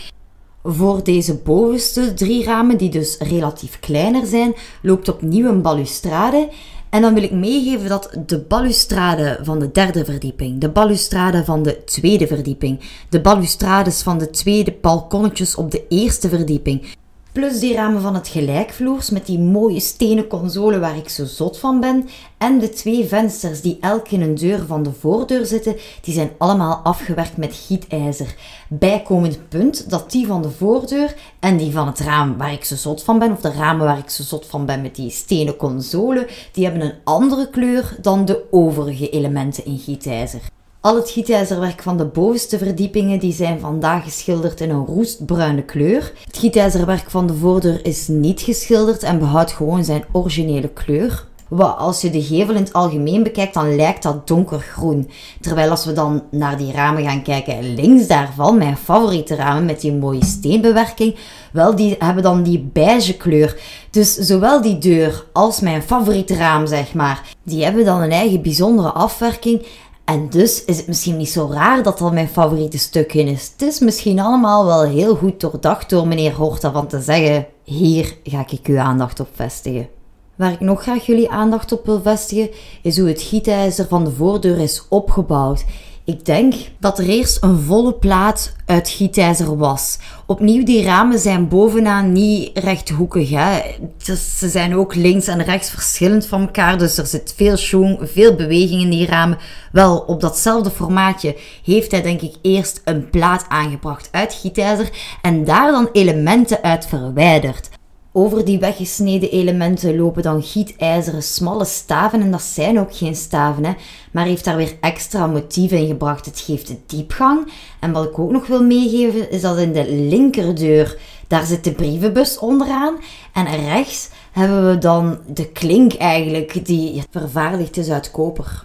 Voor 0.62 1.04
deze 1.04 1.34
bovenste 1.34 2.14
drie 2.14 2.44
ramen, 2.44 2.76
die 2.76 2.90
dus 2.90 3.18
relatief 3.18 3.78
kleiner 3.78 4.26
zijn, 4.26 4.54
loopt 4.82 5.08
opnieuw 5.08 5.48
een 5.48 5.62
balustrade. 5.62 6.48
En 6.90 7.02
dan 7.02 7.14
wil 7.14 7.22
ik 7.22 7.32
meegeven 7.32 7.88
dat 7.88 8.10
de 8.26 8.38
balustrade 8.38 9.38
van 9.42 9.58
de 9.58 9.72
derde 9.72 10.04
verdieping, 10.04 10.60
de 10.60 10.68
balustrade 10.68 11.44
van 11.44 11.62
de 11.62 11.84
tweede 11.84 12.26
verdieping, 12.26 12.80
de 13.08 13.20
balustrades 13.20 14.02
van 14.02 14.18
de 14.18 14.30
tweede 14.30 14.74
balkonnetjes 14.80 15.54
op 15.54 15.70
de 15.70 15.84
eerste 15.88 16.28
verdieping, 16.28 16.86
Plus 17.32 17.60
die 17.60 17.74
ramen 17.74 18.02
van 18.02 18.14
het 18.14 18.28
gelijkvloers 18.28 19.10
met 19.10 19.26
die 19.26 19.38
mooie 19.38 19.80
stenen 19.80 20.26
console 20.26 20.78
waar 20.78 20.96
ik 20.96 21.08
zo 21.08 21.24
zot 21.24 21.58
van 21.58 21.80
ben. 21.80 22.08
En 22.38 22.58
de 22.58 22.68
twee 22.68 23.06
vensters 23.06 23.60
die 23.60 23.78
elk 23.80 24.08
in 24.08 24.20
een 24.20 24.34
deur 24.34 24.66
van 24.66 24.82
de 24.82 24.92
voordeur 24.92 25.46
zitten, 25.46 25.76
die 26.00 26.14
zijn 26.14 26.30
allemaal 26.38 26.76
afgewerkt 26.76 27.36
met 27.36 27.54
gietijzer. 27.54 28.34
Bijkomend 28.68 29.48
punt 29.48 29.90
dat 29.90 30.10
die 30.10 30.26
van 30.26 30.42
de 30.42 30.50
voordeur 30.50 31.14
en 31.40 31.56
die 31.56 31.72
van 31.72 31.86
het 31.86 32.00
raam 32.00 32.36
waar 32.36 32.52
ik 32.52 32.64
zo 32.64 32.76
zot 32.76 33.02
van 33.02 33.18
ben, 33.18 33.32
of 33.32 33.40
de 33.40 33.52
ramen 33.52 33.86
waar 33.86 33.98
ik 33.98 34.10
zo 34.10 34.22
zot 34.22 34.46
van 34.46 34.66
ben 34.66 34.82
met 34.82 34.94
die 34.94 35.10
stenen 35.10 35.56
console, 35.56 36.28
die 36.52 36.64
hebben 36.64 36.82
een 36.82 36.94
andere 37.04 37.50
kleur 37.50 37.96
dan 38.00 38.24
de 38.24 38.44
overige 38.50 39.10
elementen 39.10 39.64
in 39.64 39.78
gietijzer. 39.78 40.40
Al 40.82 40.94
het 40.94 41.10
gietijzerwerk 41.10 41.82
van 41.82 41.96
de 41.96 42.04
bovenste 42.04 42.58
verdiepingen 42.58 43.18
die 43.18 43.32
zijn 43.32 43.60
vandaag 43.60 44.04
geschilderd 44.04 44.60
in 44.60 44.70
een 44.70 44.86
roestbruine 44.86 45.62
kleur. 45.62 46.12
Het 46.24 46.38
gietijzerwerk 46.38 47.10
van 47.10 47.26
de 47.26 47.34
voordeur 47.34 47.84
is 47.84 48.08
niet 48.08 48.40
geschilderd 48.40 49.02
en 49.02 49.18
behoudt 49.18 49.52
gewoon 49.52 49.84
zijn 49.84 50.04
originele 50.12 50.68
kleur. 50.68 51.28
Wat, 51.48 51.76
als 51.76 52.00
je 52.00 52.10
de 52.10 52.22
gevel 52.22 52.54
in 52.54 52.62
het 52.62 52.72
algemeen 52.72 53.22
bekijkt, 53.22 53.54
dan 53.54 53.76
lijkt 53.76 54.02
dat 54.02 54.26
donkergroen. 54.26 55.10
Terwijl 55.40 55.70
als 55.70 55.84
we 55.84 55.92
dan 55.92 56.22
naar 56.30 56.58
die 56.58 56.72
ramen 56.72 57.02
gaan 57.02 57.22
kijken, 57.22 57.74
links 57.74 58.06
daarvan, 58.06 58.58
mijn 58.58 58.76
favoriete 58.76 59.34
ramen 59.34 59.64
met 59.64 59.80
die 59.80 59.92
mooie 59.92 60.24
steenbewerking, 60.24 61.16
wel, 61.52 61.76
die 61.76 61.96
hebben 61.98 62.22
dan 62.22 62.42
die 62.42 62.70
beige 62.72 63.16
kleur. 63.16 63.60
Dus 63.90 64.14
zowel 64.14 64.62
die 64.62 64.78
deur 64.78 65.24
als 65.32 65.60
mijn 65.60 65.82
favoriete 65.82 66.34
raam, 66.34 66.66
zeg 66.66 66.94
maar, 66.94 67.22
die 67.42 67.64
hebben 67.64 67.84
dan 67.84 68.00
een 68.00 68.12
eigen 68.12 68.42
bijzondere 68.42 68.90
afwerking. 68.90 69.66
En 70.10 70.28
dus 70.28 70.64
is 70.64 70.76
het 70.76 70.86
misschien 70.86 71.16
niet 71.16 71.28
zo 71.28 71.48
raar 71.52 71.82
dat 71.82 71.98
dat 71.98 72.12
mijn 72.12 72.28
favoriete 72.28 72.78
stukje 72.78 73.22
is. 73.22 73.50
Het 73.52 73.62
is 73.62 73.78
misschien 73.78 74.20
allemaal 74.20 74.66
wel 74.66 74.82
heel 74.82 75.16
goed 75.16 75.40
doordacht 75.40 75.90
door 75.90 76.06
meneer 76.06 76.32
Horta 76.34 76.72
van 76.72 76.86
te 76.86 77.00
zeggen: 77.00 77.46
hier 77.64 78.16
ga 78.24 78.44
ik 78.50 78.66
uw 78.66 78.78
aandacht 78.78 79.20
op 79.20 79.28
vestigen. 79.34 79.88
Waar 80.36 80.52
ik 80.52 80.60
nog 80.60 80.82
graag 80.82 81.06
jullie 81.06 81.30
aandacht 81.30 81.72
op 81.72 81.86
wil 81.86 82.00
vestigen, 82.02 82.50
is 82.82 82.98
hoe 82.98 83.08
het 83.08 83.22
gietijzer 83.22 83.86
van 83.88 84.04
de 84.04 84.10
voordeur 84.10 84.58
is 84.58 84.86
opgebouwd. 84.88 85.64
Ik 86.04 86.24
denk 86.24 86.54
dat 86.78 86.98
er 86.98 87.08
eerst 87.08 87.42
een 87.42 87.58
volle 87.58 87.92
plaat 87.92 88.52
uit 88.66 88.88
gietijzer 88.88 89.56
was. 89.56 89.98
Opnieuw, 90.26 90.64
die 90.64 90.84
ramen 90.84 91.18
zijn 91.18 91.48
bovenaan 91.48 92.12
niet 92.12 92.50
rechthoekig. 92.54 93.30
Hè. 93.30 93.60
Dus 94.04 94.38
ze 94.38 94.48
zijn 94.48 94.74
ook 94.74 94.94
links 94.94 95.26
en 95.26 95.44
rechts 95.44 95.70
verschillend 95.70 96.26
van 96.26 96.40
elkaar. 96.40 96.78
Dus 96.78 96.96
er 96.96 97.06
zit 97.06 97.34
veel 97.36 97.56
schoen, 97.56 97.98
veel 98.02 98.34
beweging 98.34 98.82
in 98.82 98.90
die 98.90 99.06
ramen. 99.06 99.38
Wel, 99.72 99.98
op 99.98 100.20
datzelfde 100.20 100.70
formaatje 100.70 101.36
heeft 101.64 101.90
hij 101.90 102.02
denk 102.02 102.20
ik 102.20 102.34
eerst 102.42 102.80
een 102.84 103.10
plaat 103.10 103.44
aangebracht 103.48 104.08
uit 104.10 104.34
gietijzer. 104.34 104.90
En 105.22 105.44
daar 105.44 105.70
dan 105.70 105.88
elementen 105.92 106.62
uit 106.62 106.86
verwijderd. 106.86 107.79
Over 108.12 108.44
die 108.44 108.58
weggesneden 108.58 109.30
elementen 109.30 109.96
lopen 109.96 110.22
dan 110.22 110.42
gietijzeren 110.42 111.22
smalle 111.22 111.64
staven 111.64 112.20
en 112.20 112.30
dat 112.30 112.42
zijn 112.42 112.80
ook 112.80 112.96
geen 112.96 113.16
staven, 113.16 113.64
hè, 113.64 113.72
maar 114.12 114.24
heeft 114.24 114.44
daar 114.44 114.56
weer 114.56 114.76
extra 114.80 115.26
motieven 115.26 115.78
in 115.78 115.86
gebracht. 115.86 116.26
Het 116.26 116.40
geeft 116.40 116.74
diepgang. 116.86 117.52
En 117.80 117.92
wat 117.92 118.04
ik 118.04 118.18
ook 118.18 118.30
nog 118.30 118.46
wil 118.46 118.62
meegeven 118.64 119.30
is 119.30 119.40
dat 119.40 119.58
in 119.58 119.72
de 119.72 119.92
linkerdeur, 119.92 120.98
daar 121.26 121.44
zit 121.44 121.64
de 121.64 121.72
brievenbus 121.72 122.38
onderaan 122.38 122.94
en 123.32 123.46
rechts 123.46 124.08
hebben 124.32 124.70
we 124.70 124.78
dan 124.78 125.18
de 125.26 125.48
klink 125.48 125.94
eigenlijk 125.94 126.66
die 126.66 127.02
vervaardigd 127.10 127.76
is 127.76 127.90
uit 127.90 128.10
koper. 128.10 128.64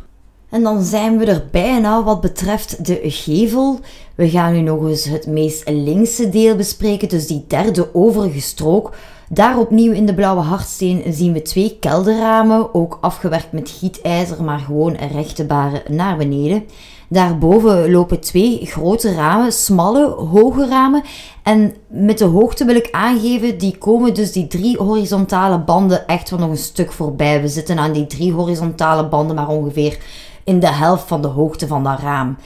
En 0.50 0.64
dan 0.64 0.84
zijn 0.84 1.18
we 1.18 1.26
er 1.26 1.48
bijna 1.52 2.04
wat 2.04 2.22
betreft 2.22 2.86
de 2.86 3.00
gevel. 3.04 3.80
We 4.16 4.30
gaan 4.30 4.54
nu 4.54 4.62
nog 4.62 4.88
eens 4.88 5.06
het 5.06 5.28
meest 5.28 5.70
linkse 5.70 6.30
deel 6.30 6.56
bespreken, 6.56 7.10
dus 7.10 7.28
die 7.28 7.46
derde 7.48 7.96
overige 7.96 8.42
strook 8.42 8.94
daar 9.30 9.58
opnieuw 9.58 9.92
in 9.92 10.06
de 10.06 10.14
blauwe 10.14 10.42
hardsteen 10.42 11.04
zien 11.14 11.34
we 11.34 11.42
twee 11.42 11.78
kelderramen, 11.80 12.74
ook 12.74 12.98
afgewerkt 13.02 13.52
met 13.52 13.70
gietijzer, 13.70 14.44
maar 14.44 14.60
gewoon 14.60 14.96
rechte 14.96 15.46
baren 15.46 15.82
naar 15.90 16.18
beneden. 16.18 16.64
Daarboven 17.10 17.92
lopen 17.92 18.20
twee 18.20 18.66
grote 18.66 19.14
ramen, 19.14 19.52
smalle, 19.52 20.08
hoge 20.08 20.68
ramen. 20.68 21.04
En 21.44 21.74
met 21.88 22.18
de 22.18 22.26
hoogte 22.26 22.66
wil 22.66 22.76
ik 22.76 22.88
aangeven, 22.92 23.58
die 23.58 23.78
komen 23.78 24.14
dus 24.14 24.32
die 24.32 24.48
drie 24.48 24.78
horizontale 24.78 25.60
banden 25.60 26.08
echt 26.08 26.30
wel 26.30 26.40
nog 26.40 26.50
een 26.50 26.58
stuk 26.58 26.92
voorbij. 26.92 27.42
We 27.42 27.48
zitten 27.48 27.80
aan 27.80 27.92
die 27.92 28.08
drie 28.08 28.32
horizontale 28.32 29.08
banden 29.08 29.36
maar 29.36 29.48
ongeveer 29.48 29.98
in 30.44 30.60
de 30.60 30.72
helft 30.72 31.08
van 31.08 31.22
de 31.22 31.28
hoogte 31.28 31.68
van 31.68 31.84
dat 31.84 32.00
raam. 32.00 32.38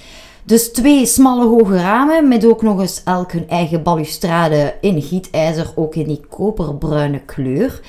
Dus 0.50 0.72
twee 0.72 1.06
smalle 1.06 1.46
hoge 1.46 1.78
ramen 1.78 2.28
met 2.28 2.46
ook 2.46 2.62
nog 2.62 2.80
eens 2.80 3.02
elk 3.04 3.32
hun 3.32 3.50
eigen 3.50 3.84
balustrade 3.84 4.76
in 4.82 5.02
gietijzer, 5.02 5.72
ook 5.76 5.96
in 5.96 6.08
die 6.08 6.22
koperbruine 6.30 7.20
kleur. 7.20 7.82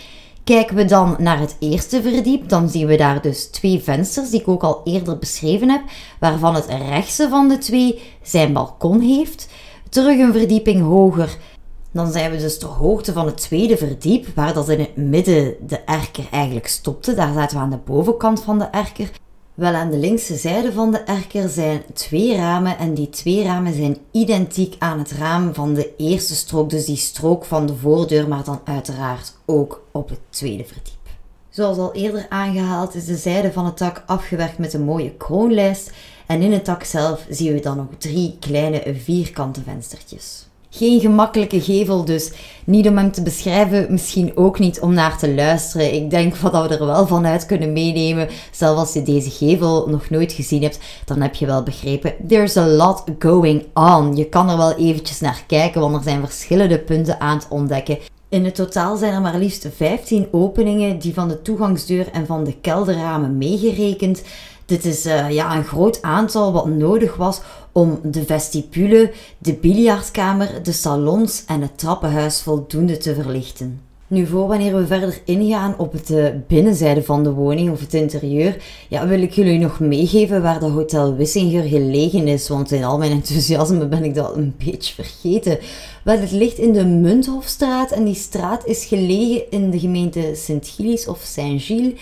Kijken 0.45 0.77
we 0.77 0.85
dan 0.85 1.17
naar 1.19 1.39
het 1.39 1.57
eerste 1.59 2.03
verdiep, 2.03 2.49
dan 2.49 2.69
zien 2.69 2.87
we 2.87 2.97
daar 2.97 3.23
dus 3.23 3.47
twee 3.47 3.81
vensters 3.83 4.31
die 4.31 4.41
ik 4.41 4.49
ook 4.49 4.63
al 4.63 4.81
eerder 4.85 5.19
beschreven 5.19 5.69
heb, 5.69 5.83
waarvan 6.19 6.55
het 6.55 6.67
rechtse 6.67 7.29
van 7.29 7.49
de 7.49 7.59
twee 7.59 8.03
zijn 8.23 8.53
balkon 8.53 9.01
heeft. 9.01 9.49
Terug 9.89 10.19
een 10.19 10.33
verdieping 10.33 10.83
hoger, 10.83 11.37
dan 11.93 12.13
zijn 12.13 12.31
we 12.31 12.37
dus 12.37 12.59
ter 12.59 12.69
hoogte 12.69 13.13
van 13.13 13.27
het 13.27 13.37
tweede 13.37 13.77
verdiep, 13.77 14.27
waar 14.35 14.55
dat 14.55 14.69
in 14.69 14.79
het 14.79 14.97
midden 14.97 15.55
de 15.67 15.79
erker 15.79 16.25
eigenlijk 16.31 16.67
stopte. 16.67 17.15
Daar 17.15 17.33
zaten 17.33 17.57
we 17.57 17.63
aan 17.63 17.71
de 17.71 17.81
bovenkant 17.85 18.43
van 18.43 18.59
de 18.59 18.65
erker. 18.65 19.11
Wel 19.61 19.75
aan 19.75 19.91
de 19.91 19.97
linkse 19.97 20.37
zijde 20.37 20.73
van 20.73 20.91
de 20.91 20.99
erker 20.99 21.49
zijn 21.49 21.83
twee 21.93 22.37
ramen 22.37 22.79
en 22.79 22.95
die 22.95 23.09
twee 23.09 23.45
ramen 23.45 23.75
zijn 23.75 23.97
identiek 24.11 24.77
aan 24.79 24.99
het 24.99 25.11
raam 25.11 25.55
van 25.55 25.75
de 25.75 25.93
eerste 25.97 26.35
strook, 26.35 26.71
dus 26.71 26.85
die 26.85 26.97
strook 26.97 27.45
van 27.45 27.67
de 27.67 27.77
voordeur, 27.77 28.29
maar 28.29 28.45
dan 28.45 28.61
uiteraard 28.65 29.33
ook 29.47 29.85
op 29.93 30.09
het 30.09 30.19
tweede 30.31 30.65
verdiep. 30.65 31.09
Zoals 31.49 31.79
al 31.79 31.95
eerder 31.95 32.27
aangehaald 32.29 32.95
is 32.95 33.05
de 33.05 33.17
zijde 33.17 33.53
van 33.53 33.65
het 33.65 33.77
tak 33.77 34.03
afgewerkt 34.07 34.59
met 34.59 34.73
een 34.73 34.85
mooie 34.85 35.15
kroonlijst 35.17 35.93
en 36.27 36.43
in 36.43 36.53
het 36.53 36.65
tak 36.65 36.85
zelf 36.85 37.27
zien 37.29 37.53
we 37.53 37.61
dan 37.61 37.77
nog 37.77 37.87
drie 37.99 38.37
kleine 38.39 38.95
vierkante 38.95 39.63
venstertjes. 39.63 40.50
Geen 40.73 41.01
gemakkelijke 41.01 41.61
gevel 41.61 42.05
dus. 42.05 42.33
Niet 42.65 42.89
om 42.89 42.97
hem 42.97 43.13
te 43.13 43.23
beschrijven, 43.23 43.87
misschien 43.91 44.37
ook 44.37 44.59
niet 44.59 44.81
om 44.81 44.95
naar 44.95 45.19
te 45.19 45.35
luisteren. 45.35 45.95
Ik 45.95 46.11
denk 46.11 46.41
dat 46.41 46.69
we 46.69 46.77
er 46.77 46.87
wel 46.87 47.07
van 47.07 47.27
uit 47.27 47.47
kunnen 47.47 47.73
meenemen. 47.73 48.29
Zelfs 48.51 48.81
als 48.81 48.93
je 48.93 49.03
deze 49.03 49.31
gevel 49.31 49.89
nog 49.89 50.11
nooit 50.11 50.33
gezien 50.33 50.63
hebt, 50.63 50.79
dan 51.05 51.21
heb 51.21 51.35
je 51.35 51.47
wel 51.47 51.63
begrepen. 51.63 52.15
There's 52.29 52.57
a 52.57 52.67
lot 52.67 53.05
going 53.19 53.67
on. 53.75 54.17
Je 54.17 54.29
kan 54.29 54.51
er 54.51 54.57
wel 54.57 54.77
eventjes 54.77 55.21
naar 55.21 55.45
kijken, 55.47 55.81
want 55.81 55.97
er 55.97 56.03
zijn 56.03 56.21
verschillende 56.21 56.79
punten 56.79 57.21
aan 57.21 57.37
het 57.37 57.47
ontdekken. 57.49 57.99
In 58.29 58.45
het 58.45 58.55
totaal 58.55 58.97
zijn 58.97 59.13
er 59.13 59.21
maar 59.21 59.39
liefst 59.39 59.69
15 59.77 60.29
openingen 60.31 60.99
die 60.99 61.15
van 61.15 61.29
de 61.29 61.43
toegangsdeur 61.43 62.09
en 62.13 62.27
van 62.27 62.45
de 62.45 62.55
kelderramen 62.61 63.39
meegerekend. 63.39 64.23
Dit 64.71 64.85
is 64.85 65.07
uh, 65.07 65.31
ja, 65.31 65.57
een 65.57 65.65
groot 65.65 66.03
aantal 66.03 66.53
wat 66.53 66.67
nodig 66.67 67.17
was 67.17 67.41
om 67.73 68.01
de 68.03 68.25
vestibule, 68.25 69.13
de 69.39 69.55
biljartkamer, 69.55 70.63
de 70.63 70.73
salons 70.73 71.45
en 71.47 71.61
het 71.61 71.79
trappenhuis 71.79 72.41
voldoende 72.41 72.97
te 72.97 73.15
verlichten. 73.15 73.81
Nu, 74.07 74.27
voor 74.27 74.47
wanneer 74.47 74.77
we 74.77 74.87
verder 74.87 75.21
ingaan 75.25 75.75
op 75.79 76.07
de 76.07 76.41
binnenzijde 76.47 77.03
van 77.03 77.23
de 77.23 77.33
woning 77.33 77.71
of 77.71 77.81
het 77.81 77.95
interieur, 77.95 78.57
ja, 78.89 79.07
wil 79.07 79.23
ik 79.23 79.33
jullie 79.33 79.59
nog 79.59 79.81
meegeven 79.81 80.43
waar 80.43 80.61
de 80.61 80.67
Hotel 80.67 81.15
Wissinger 81.15 81.63
gelegen 81.63 82.29
is, 82.29 82.49
want 82.49 82.73
in 82.73 82.85
al 82.85 82.99
mijn 82.99 83.13
enthousiasme 83.13 83.87
ben 83.87 84.05
ik 84.05 84.15
dat 84.15 84.37
een 84.37 84.55
beetje 84.65 84.95
vergeten. 84.95 85.59
Wel, 86.05 86.19
het 86.19 86.33
ligt 86.33 86.59
in 86.59 86.73
de 86.73 86.85
Munthofstraat 86.85 87.91
en 87.91 88.05
die 88.05 88.15
straat 88.15 88.67
is 88.67 88.85
gelegen 88.85 89.51
in 89.51 89.71
de 89.71 89.79
gemeente 89.79 90.31
Sint-Gilles 90.35 91.07
of 91.07 91.21
Saint-Gilles. 91.25 91.93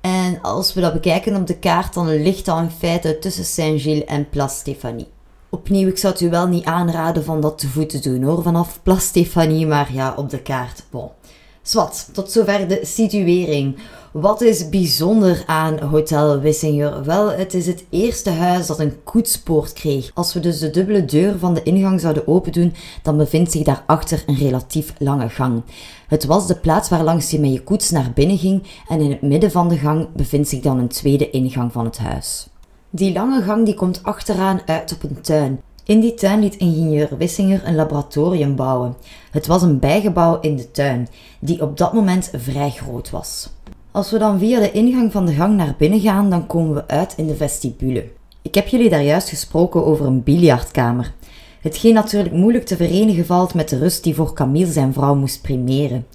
En 0.00 0.38
als 0.42 0.74
we 0.74 0.80
dat 0.80 0.92
bekijken 0.92 1.36
op 1.36 1.46
de 1.46 1.58
kaart, 1.58 1.94
dan 1.94 2.22
ligt 2.22 2.44
dat 2.44 2.58
in 2.58 2.70
feite 2.70 3.18
tussen 3.18 3.44
Saint-Gilles 3.44 4.04
en 4.04 4.28
Place 4.28 4.56
Stéphanie. 4.56 5.08
Opnieuw, 5.50 5.88
ik 5.88 5.98
zou 5.98 6.12
het 6.12 6.22
u 6.22 6.30
wel 6.30 6.46
niet 6.46 6.64
aanraden 6.64 7.24
van 7.24 7.40
dat 7.40 7.58
te 7.58 7.68
voet 7.68 7.88
te 7.88 7.98
doen 7.98 8.22
hoor, 8.22 8.42
vanaf 8.42 8.82
Place 8.82 9.06
Stéphanie, 9.06 9.66
maar 9.66 9.92
ja, 9.92 10.14
op 10.16 10.30
de 10.30 10.42
kaart, 10.42 10.82
bon. 10.90 11.08
Zwat, 11.62 12.08
tot 12.12 12.30
zover 12.30 12.68
de 12.68 12.80
situering. 12.82 13.78
Wat 14.12 14.40
is 14.40 14.68
bijzonder 14.68 15.42
aan 15.46 15.78
Hotel 15.78 16.40
Wissinger? 16.40 17.04
Wel, 17.04 17.30
het 17.30 17.54
is 17.54 17.66
het 17.66 17.84
eerste 17.90 18.30
huis 18.30 18.66
dat 18.66 18.78
een 18.78 19.02
koetspoort 19.04 19.72
kreeg. 19.72 20.10
Als 20.14 20.34
we 20.34 20.40
dus 20.40 20.58
de 20.58 20.70
dubbele 20.70 21.04
deur 21.04 21.38
van 21.38 21.54
de 21.54 21.62
ingang 21.62 22.00
zouden 22.00 22.28
opendoen, 22.28 22.74
dan 23.02 23.16
bevindt 23.16 23.52
zich 23.52 23.62
daarachter 23.62 24.22
een 24.26 24.36
relatief 24.36 24.94
lange 24.98 25.28
gang. 25.28 25.62
Het 26.08 26.24
was 26.24 26.46
de 26.46 26.56
plaats 26.56 26.88
waar 26.88 27.02
langs 27.02 27.30
je 27.30 27.40
met 27.40 27.52
je 27.52 27.62
koets 27.62 27.90
naar 27.90 28.10
binnen 28.14 28.38
ging 28.38 28.62
en 28.88 29.00
in 29.00 29.10
het 29.10 29.22
midden 29.22 29.50
van 29.50 29.68
de 29.68 29.76
gang 29.76 30.08
bevindt 30.12 30.48
zich 30.48 30.60
dan 30.60 30.78
een 30.78 30.88
tweede 30.88 31.30
ingang 31.30 31.72
van 31.72 31.84
het 31.84 31.98
huis. 31.98 32.48
Die 32.90 33.12
lange 33.12 33.42
gang 33.42 33.64
die 33.64 33.74
komt 33.74 34.02
achteraan 34.02 34.60
uit 34.66 34.92
op 34.92 35.02
een 35.02 35.20
tuin. 35.20 35.60
In 35.84 36.00
die 36.00 36.14
tuin 36.14 36.40
liet 36.40 36.56
ingenieur 36.56 37.08
Wissinger 37.18 37.62
een 37.64 37.74
laboratorium 37.74 38.56
bouwen. 38.56 38.96
Het 39.30 39.46
was 39.46 39.62
een 39.62 39.78
bijgebouw 39.78 40.40
in 40.40 40.56
de 40.56 40.70
tuin, 40.70 41.08
die 41.40 41.62
op 41.62 41.76
dat 41.76 41.92
moment 41.92 42.30
vrij 42.36 42.70
groot 42.70 43.10
was. 43.10 43.50
Als 43.92 44.10
we 44.10 44.18
dan 44.18 44.38
via 44.38 44.60
de 44.60 44.72
ingang 44.72 45.12
van 45.12 45.26
de 45.26 45.32
gang 45.32 45.56
naar 45.56 45.74
binnen 45.78 46.00
gaan, 46.00 46.30
dan 46.30 46.46
komen 46.46 46.74
we 46.74 46.88
uit 46.88 47.14
in 47.16 47.26
de 47.26 47.36
vestibule. 47.36 48.08
Ik 48.42 48.54
heb 48.54 48.68
jullie 48.68 48.90
daar 48.90 49.02
juist 49.02 49.28
gesproken 49.28 49.84
over 49.84 50.06
een 50.06 50.22
biljartkamer. 50.22 51.14
Hetgeen 51.60 51.94
natuurlijk 51.94 52.34
moeilijk 52.34 52.66
te 52.66 52.76
verenigen 52.76 53.26
valt 53.26 53.54
met 53.54 53.68
de 53.68 53.78
rust 53.78 54.04
die 54.04 54.14
voor 54.14 54.32
Camille 54.32 54.72
zijn 54.72 54.92
vrouw 54.92 55.14
moest 55.14 55.42
primeren. 55.42 56.06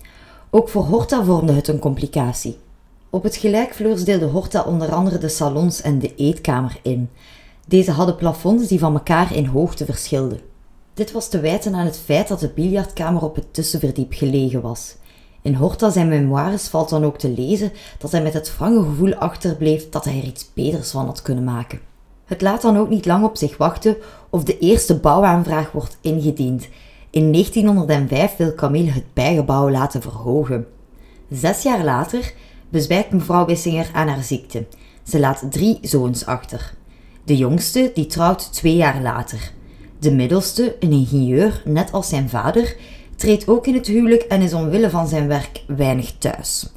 Ook 0.49 0.69
voor 0.69 0.83
Horta 0.83 1.23
vormde 1.23 1.53
het 1.53 1.67
een 1.67 1.79
complicatie. 1.79 2.57
Op 3.09 3.23
het 3.23 3.35
gelijkvloers 3.35 4.03
deelde 4.03 4.25
Horta 4.25 4.63
onder 4.63 4.91
andere 4.91 5.17
de 5.17 5.29
salons 5.29 5.81
en 5.81 5.99
de 5.99 6.15
eetkamer 6.15 6.77
in. 6.81 7.09
Deze 7.67 7.91
hadden 7.91 8.15
plafonds 8.15 8.67
die 8.67 8.79
van 8.79 8.93
elkaar 8.93 9.35
in 9.35 9.45
hoogte 9.45 9.85
verschilden. 9.85 10.39
Dit 10.93 11.11
was 11.11 11.29
te 11.29 11.39
wijten 11.39 11.75
aan 11.75 11.85
het 11.85 11.97
feit 11.97 12.27
dat 12.27 12.39
de 12.39 12.51
biljartkamer 12.55 13.23
op 13.23 13.35
het 13.35 13.53
tussenverdiep 13.53 14.13
gelegen 14.13 14.61
was. 14.61 14.95
In 15.45 15.53
Horta 15.53 15.89
zijn 15.89 16.07
memoires 16.07 16.67
valt 16.67 16.89
dan 16.89 17.03
ook 17.03 17.17
te 17.17 17.29
lezen 17.29 17.71
dat 17.97 18.11
hij 18.11 18.21
met 18.21 18.33
het 18.33 18.57
wrange 18.57 18.83
gevoel 18.83 19.13
achterbleef 19.13 19.89
dat 19.89 20.05
hij 20.05 20.17
er 20.17 20.23
iets 20.23 20.49
beters 20.53 20.91
van 20.91 21.05
had 21.05 21.21
kunnen 21.21 21.43
maken. 21.43 21.79
Het 22.25 22.41
laat 22.41 22.61
dan 22.61 22.77
ook 22.77 22.89
niet 22.89 23.05
lang 23.05 23.23
op 23.23 23.37
zich 23.37 23.57
wachten 23.57 23.97
of 24.29 24.43
de 24.43 24.59
eerste 24.59 24.99
bouwaanvraag 24.99 25.71
wordt 25.71 25.97
ingediend. 26.01 26.67
In 27.09 27.31
1905 27.31 28.35
wil 28.35 28.53
Camille 28.53 28.91
het 28.91 29.13
bijgebouw 29.13 29.69
laten 29.69 30.01
verhogen. 30.01 30.67
Zes 31.31 31.63
jaar 31.63 31.83
later 31.83 32.33
bezwijkt 32.69 33.11
mevrouw 33.11 33.45
Wissinger 33.45 33.89
aan 33.93 34.07
haar 34.07 34.23
ziekte. 34.23 34.65
Ze 35.03 35.19
laat 35.19 35.43
drie 35.49 35.77
zoons 35.81 36.25
achter. 36.25 36.73
De 37.23 37.37
jongste 37.37 37.91
die 37.93 38.05
trouwt 38.05 38.53
twee 38.53 38.75
jaar 38.75 39.01
later. 39.01 39.51
De 39.99 40.11
middelste, 40.11 40.75
een 40.79 40.91
ingenieur, 40.91 41.61
net 41.65 41.91
als 41.91 42.09
zijn 42.09 42.29
vader, 42.29 42.75
treedt 43.15 43.47
ook 43.47 43.67
in 43.67 43.73
het 43.73 43.87
huwelijk 43.87 44.21
en 44.21 44.41
is 44.41 44.53
omwille 44.53 44.89
van 44.89 45.07
zijn 45.07 45.27
werk 45.27 45.63
weinig 45.67 46.11
thuis. 46.17 46.69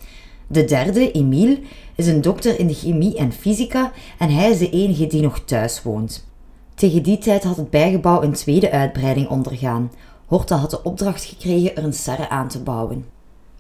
De 0.46 0.64
derde, 0.64 1.12
Emile, 1.12 1.58
is 1.94 2.06
een 2.06 2.20
dokter 2.20 2.58
in 2.58 2.66
de 2.66 2.74
chemie 2.74 3.16
en 3.16 3.32
fysica 3.32 3.92
en 4.18 4.30
hij 4.30 4.50
is 4.50 4.58
de 4.58 4.70
enige 4.70 5.06
die 5.06 5.22
nog 5.22 5.40
thuis 5.44 5.82
woont. 5.82 6.26
Tegen 6.74 7.02
die 7.02 7.18
tijd 7.18 7.44
had 7.44 7.56
het 7.56 7.70
bijgebouw 7.70 8.22
een 8.22 8.32
tweede 8.32 8.70
uitbreiding 8.70 9.28
ondergaan. 9.28 9.90
Horta 10.26 10.56
had 10.56 10.70
de 10.70 10.82
opdracht 10.82 11.24
gekregen 11.24 11.76
er 11.76 11.84
een 11.84 11.92
serre 11.92 12.28
aan 12.28 12.48
te 12.48 12.62
bouwen. 12.62 13.04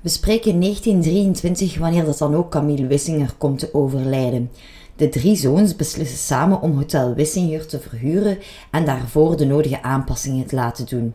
We 0.00 0.08
spreken 0.08 0.60
1923 0.60 1.78
wanneer 1.78 2.04
dat 2.04 2.18
dan 2.18 2.34
ook 2.34 2.50
Camille 2.50 2.86
Wissinger 2.86 3.34
komt 3.38 3.58
te 3.58 3.74
overlijden. 3.74 4.50
De 4.96 5.08
drie 5.08 5.36
zoons 5.36 5.76
beslissen 5.76 6.18
samen 6.18 6.60
om 6.60 6.76
Hotel 6.76 7.14
Wissinger 7.14 7.66
te 7.66 7.80
verhuren 7.80 8.38
en 8.70 8.84
daarvoor 8.84 9.36
de 9.36 9.46
nodige 9.46 9.82
aanpassingen 9.82 10.46
te 10.46 10.54
laten 10.54 10.86
doen. 10.86 11.14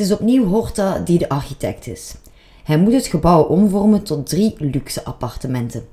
Is 0.00 0.12
opnieuw 0.12 0.46
Horta 0.46 0.98
die 0.98 1.18
de 1.18 1.28
architect 1.28 1.86
is. 1.86 2.14
Hij 2.64 2.78
moet 2.78 2.92
het 2.92 3.06
gebouw 3.06 3.42
omvormen 3.42 4.02
tot 4.02 4.28
drie 4.28 4.54
luxe 4.58 5.04
appartementen. 5.04 5.84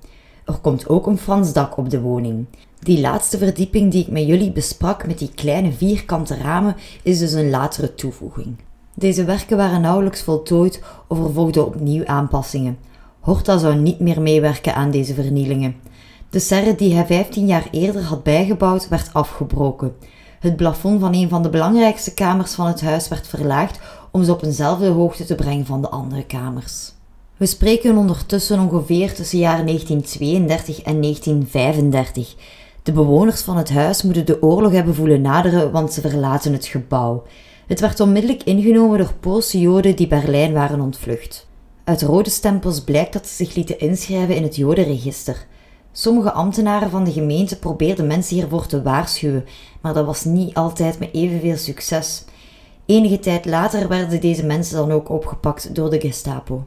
Er 0.46 0.58
komt 0.62 0.90
ook 0.90 1.08
een 1.08 1.18
Frans 1.18 1.54
dak 1.54 1.78
op 1.78 1.90
de 1.90 2.02
woning. 2.02 2.46
Die 2.80 3.00
laatste 3.00 3.38
verdieping 3.38 3.92
die 3.92 4.02
ik 4.02 4.12
met 4.12 4.28
jullie 4.28 4.52
besprak 4.52 5.08
met 5.08 5.18
die 5.18 5.32
kleine 5.36 5.72
vierkante 5.72 6.38
ramen 6.38 6.76
is 7.04 7.20
dus 7.20 7.32
een 7.32 7.50
latere 7.50 7.96
toevoeging. 7.96 8.56
Deze 8.94 9.24
werken 9.24 9.58
waren 9.58 9.82
nauwelijks 9.82 10.22
voltooid 10.22 10.82
of 11.08 11.20
er 11.20 11.34
volgden 11.34 11.66
opnieuw 11.66 12.06
aanpassingen. 12.06 12.78
Horta 13.20 13.58
zou 13.58 13.76
niet 13.76 14.00
meer 14.00 14.22
meewerken 14.22 14.76
aan 14.76 14.92
deze 14.92 15.14
vernielingen. 15.14 15.76
De 16.30 16.40
serre 16.40 16.76
die 16.76 16.94
hij 16.94 17.06
15 17.06 17.46
jaar 17.46 17.68
eerder 17.72 18.04
had 18.04 18.24
bijgebouwd 18.24 18.88
werd 18.88 19.14
afgebroken. 19.14 19.96
Het 20.40 20.56
plafond 20.56 21.00
van 21.00 21.14
een 21.14 21.30
van 21.30 21.44
de 21.44 21.50
belangrijkste 21.50 22.14
kamers 22.14 22.54
van 22.54 22.68
het 22.68 22.82
huis 22.82 23.08
werd 23.08 23.28
verlaagd 23.28 23.80
om 24.12 24.24
ze 24.24 24.32
op 24.32 24.44
eenzelfde 24.44 24.88
hoogte 24.88 25.26
te 25.26 25.36
brengen 25.36 25.66
van 25.66 25.82
de 25.82 25.90
andere 25.90 26.26
kamers. 26.26 26.92
We 27.38 27.46
spreken 27.46 27.98
ondertussen 27.98 28.60
ongeveer 28.60 29.14
tussen 29.14 29.40
jaren 29.40 29.66
1932 29.66 30.82
en 30.82 31.02
1935. 31.02 32.36
De 32.84 32.92
bewoners 32.92 33.42
van 33.42 33.58
het 33.58 33.70
huis 33.70 34.04
moeten 34.04 34.26
de 34.26 34.42
oorlog 34.42 34.72
hebben 34.72 34.96
voelen 34.96 35.22
naderen, 35.22 35.72
want 35.72 35.94
ze 35.94 36.02
verlaten 36.02 36.54
het 36.54 36.66
gebouw. 36.66 37.24
Het 37.68 37.80
werd 37.80 38.00
onmiddellijk 38.00 38.44
ingenomen 38.44 38.98
door 38.98 39.14
Poolse 39.20 39.60
Joden 39.60 39.96
die 39.96 40.08
Berlijn 40.08 40.54
waren 40.54 40.82
ontvlucht. 40.82 41.48
Uit 41.84 42.02
rode 42.02 42.30
stempels 42.30 42.84
blijkt 42.84 43.14
dat 43.14 43.28
ze 43.28 43.36
zich 43.36 43.56
lieten 43.56 43.80
inschrijven 43.80 44.36
in 44.36 44.44
het 44.44 44.56
Jodenregister. 44.56 45.46
Sommige 45.92 46.32
ambtenaren 46.32 46.90
van 46.90 47.04
de 47.04 47.12
gemeente 47.12 47.60
probeerden 47.60 48.08
mensen 48.08 48.36
hiervoor 48.36 48.66
te 48.66 48.82
waarschuwen, 48.82 49.46
maar 49.82 49.94
dat 49.94 50.06
was 50.06 50.24
niet 50.24 50.54
altijd 50.54 51.00
met 51.00 51.14
evenveel 51.14 51.58
succes. 51.58 52.26
Enige 52.88 53.20
tijd 53.20 53.46
later 53.46 53.88
werden 53.88 54.22
deze 54.22 54.46
mensen 54.46 54.78
dan 54.78 54.92
ook 54.92 55.10
opgepakt 55.10 55.76
door 55.76 55.90
de 55.90 56.00
Gestapo. 56.00 56.66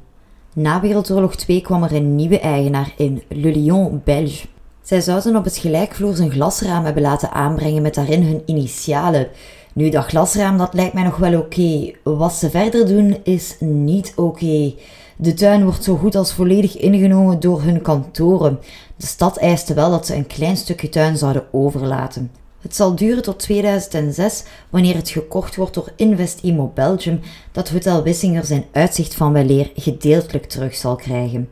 Na 0.55 0.81
Wereldoorlog 0.81 1.37
2 1.37 1.61
kwam 1.61 1.83
er 1.83 1.93
een 1.93 2.15
nieuwe 2.15 2.39
eigenaar 2.41 2.93
in, 2.97 3.23
Le 3.29 3.51
Lion 3.51 4.01
Belge. 4.05 4.47
Zij 4.83 5.01
zouden 5.01 5.37
op 5.37 5.45
het 5.45 5.57
gelijkvloers 5.57 6.19
een 6.19 6.31
glasraam 6.31 6.85
hebben 6.85 7.03
laten 7.03 7.33
aanbrengen 7.33 7.83
met 7.83 7.95
daarin 7.95 8.23
hun 8.23 8.43
initialen. 8.47 9.29
Nu, 9.75 9.91
dat 9.91 10.05
glasraam 10.05 10.59
dat 10.59 10.75
lijkt 10.75 10.95
mij 10.95 11.03
nog 11.03 11.17
wel 11.17 11.39
oké. 11.39 11.93
Wat 12.03 12.33
ze 12.33 12.51
verder 12.51 12.87
doen 12.87 13.17
is 13.23 13.57
niet 13.61 14.13
oké. 14.17 14.75
De 15.17 15.35
tuin 15.35 15.65
wordt 15.65 15.85
zo 15.85 15.97
goed 15.97 16.15
als 16.15 16.33
volledig 16.33 16.77
ingenomen 16.77 17.41
door 17.41 17.63
hun 17.63 17.83
kantoren. 17.83 18.59
De 18.97 19.07
stad 19.07 19.37
eiste 19.37 19.75
wel 19.75 19.91
dat 19.91 20.07
ze 20.07 20.15
een 20.15 20.27
klein 20.27 20.57
stukje 20.57 20.89
tuin 20.89 21.17
zouden 21.17 21.45
overlaten. 21.53 22.31
Het 22.61 22.77
zal 22.77 22.95
duren 22.95 23.23
tot 23.23 23.39
2006, 23.39 24.45
wanneer 24.71 24.95
het 24.95 25.09
gekocht 25.09 25.57
wordt 25.57 25.75
door 25.75 25.93
Invest 25.97 26.43
Immo 26.43 26.71
Belgium, 26.75 27.21
dat 27.53 27.69
Hotel 27.69 28.03
Wissinger 28.03 28.45
zijn 28.45 28.65
uitzicht 28.73 29.15
van 29.15 29.33
weleer 29.33 29.71
gedeeltelijk 29.75 30.47
terug 30.47 30.75
zal 30.75 30.97
krijgen. 30.97 31.49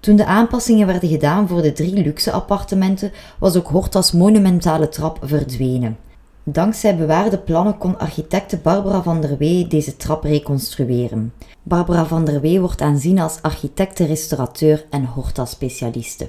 Toen 0.00 0.16
de 0.16 0.24
aanpassingen 0.24 0.86
werden 0.86 1.08
gedaan 1.08 1.48
voor 1.48 1.62
de 1.62 1.72
drie 1.72 2.02
luxe 2.02 2.32
appartementen, 2.32 3.12
was 3.38 3.56
ook 3.56 3.68
Hortas 3.68 4.12
monumentale 4.12 4.88
trap 4.88 5.18
verdwenen. 5.22 5.96
Dankzij 6.44 6.96
bewaarde 6.96 7.38
plannen 7.38 7.78
kon 7.78 7.98
architecte 7.98 8.56
Barbara 8.56 9.02
van 9.02 9.20
der 9.20 9.36
Wee 9.36 9.66
deze 9.66 9.96
trap 9.96 10.24
reconstrueren. 10.24 11.32
Barbara 11.62 12.06
van 12.06 12.24
der 12.24 12.40
Wee 12.40 12.60
wordt 12.60 12.80
aanzien 12.80 13.18
als 13.18 13.42
architecte-restaurateur 13.42 14.86
en 14.90 15.04
Horta-specialiste. 15.04 16.28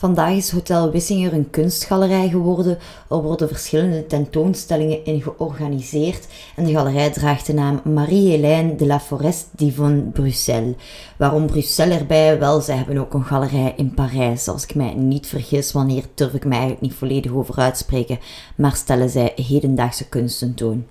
Vandaag 0.00 0.36
is 0.36 0.50
Hotel 0.50 0.90
Wissinger 0.90 1.32
een 1.32 1.50
kunstgalerij 1.50 2.28
geworden. 2.28 2.78
Er 3.08 3.22
worden 3.22 3.48
verschillende 3.48 4.06
tentoonstellingen 4.06 5.04
in 5.04 5.22
georganiseerd 5.22 6.26
en 6.56 6.64
de 6.64 6.72
galerij 6.72 7.10
draagt 7.10 7.46
de 7.46 7.52
naam 7.52 7.80
Marie-Hélène 7.84 8.76
de 8.76 8.86
la 8.86 9.00
Forest 9.00 9.48
d'Yvonne 9.56 10.02
Bruxelles. 10.02 10.74
Waarom 11.16 11.46
Bruxelles 11.46 11.98
erbij? 11.98 12.38
Wel, 12.38 12.60
zij 12.60 12.76
hebben 12.76 12.98
ook 12.98 13.14
een 13.14 13.24
galerij 13.24 13.74
in 13.76 13.94
Parijs. 13.94 14.48
Als 14.48 14.64
ik 14.64 14.74
mij 14.74 14.94
niet 14.94 15.26
vergis, 15.26 15.72
wanneer 15.72 16.04
durf 16.14 16.32
ik 16.34 16.44
mij 16.44 16.58
eigenlijk 16.58 16.82
niet 16.82 16.98
volledig 16.98 17.32
over 17.32 17.58
uitspreken, 17.58 18.18
maar 18.56 18.76
stellen 18.76 19.10
zij 19.10 19.32
hedendaagse 19.34 20.08
kunst 20.08 20.38
tentoon. 20.38 20.84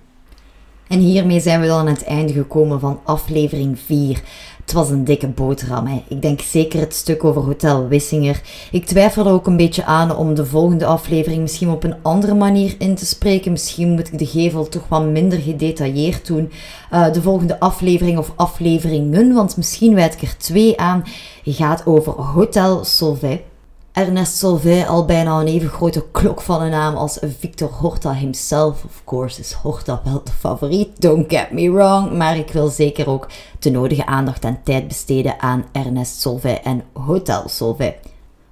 En 0.90 0.98
hiermee 0.98 1.40
zijn 1.40 1.60
we 1.60 1.66
dan 1.66 1.78
aan 1.78 1.86
het 1.86 2.04
einde 2.04 2.32
gekomen 2.32 2.80
van 2.80 3.00
aflevering 3.04 3.78
4. 3.78 4.22
Het 4.60 4.72
was 4.72 4.90
een 4.90 5.04
dikke 5.04 5.28
boterham. 5.28 5.86
Hè. 5.86 6.02
Ik 6.08 6.22
denk 6.22 6.40
zeker 6.40 6.80
het 6.80 6.94
stuk 6.94 7.24
over 7.24 7.42
Hotel 7.42 7.88
Wissinger. 7.88 8.40
Ik 8.70 8.86
twijfel 8.86 9.26
er 9.26 9.32
ook 9.32 9.46
een 9.46 9.56
beetje 9.56 9.84
aan 9.84 10.16
om 10.16 10.34
de 10.34 10.46
volgende 10.46 10.84
aflevering 10.86 11.40
misschien 11.42 11.68
op 11.68 11.84
een 11.84 11.94
andere 12.02 12.34
manier 12.34 12.74
in 12.78 12.94
te 12.94 13.06
spreken. 13.06 13.52
Misschien 13.52 13.90
moet 13.90 14.12
ik 14.12 14.18
de 14.18 14.26
gevel 14.26 14.68
toch 14.68 14.88
wat 14.88 15.04
minder 15.04 15.38
gedetailleerd 15.38 16.26
doen. 16.26 16.52
Uh, 16.92 17.12
de 17.12 17.22
volgende 17.22 17.60
aflevering 17.60 18.18
of 18.18 18.32
afleveringen, 18.36 19.34
want 19.34 19.56
misschien 19.56 19.94
wijd 19.94 20.14
ik 20.14 20.22
er 20.22 20.36
twee 20.36 20.80
aan, 20.80 21.04
gaat 21.44 21.86
over 21.86 22.12
Hotel 22.12 22.84
Solvay. 22.84 23.44
Ernest 23.92 24.36
Solvay 24.36 24.84
al 24.84 25.04
bijna 25.04 25.40
een 25.40 25.46
even 25.46 25.68
grote 25.68 26.04
klok 26.10 26.40
van 26.40 26.62
een 26.62 26.70
naam 26.70 26.94
als 26.94 27.18
Victor 27.38 27.68
Horta 27.68 28.12
himself. 28.12 28.84
Of 28.84 29.02
course 29.04 29.40
is 29.40 29.52
Horta 29.52 30.00
wel 30.04 30.20
de 30.24 30.30
favoriet, 30.32 31.00
don't 31.00 31.32
get 31.32 31.50
me 31.50 31.70
wrong. 31.70 32.12
Maar 32.12 32.36
ik 32.36 32.52
wil 32.52 32.68
zeker 32.68 33.08
ook 33.08 33.28
de 33.58 33.70
nodige 33.70 34.06
aandacht 34.06 34.44
en 34.44 34.60
tijd 34.64 34.88
besteden 34.88 35.40
aan 35.40 35.64
Ernest 35.72 36.20
Solvay 36.20 36.60
en 36.64 36.82
Hotel 36.92 37.48
Solvay. 37.48 37.98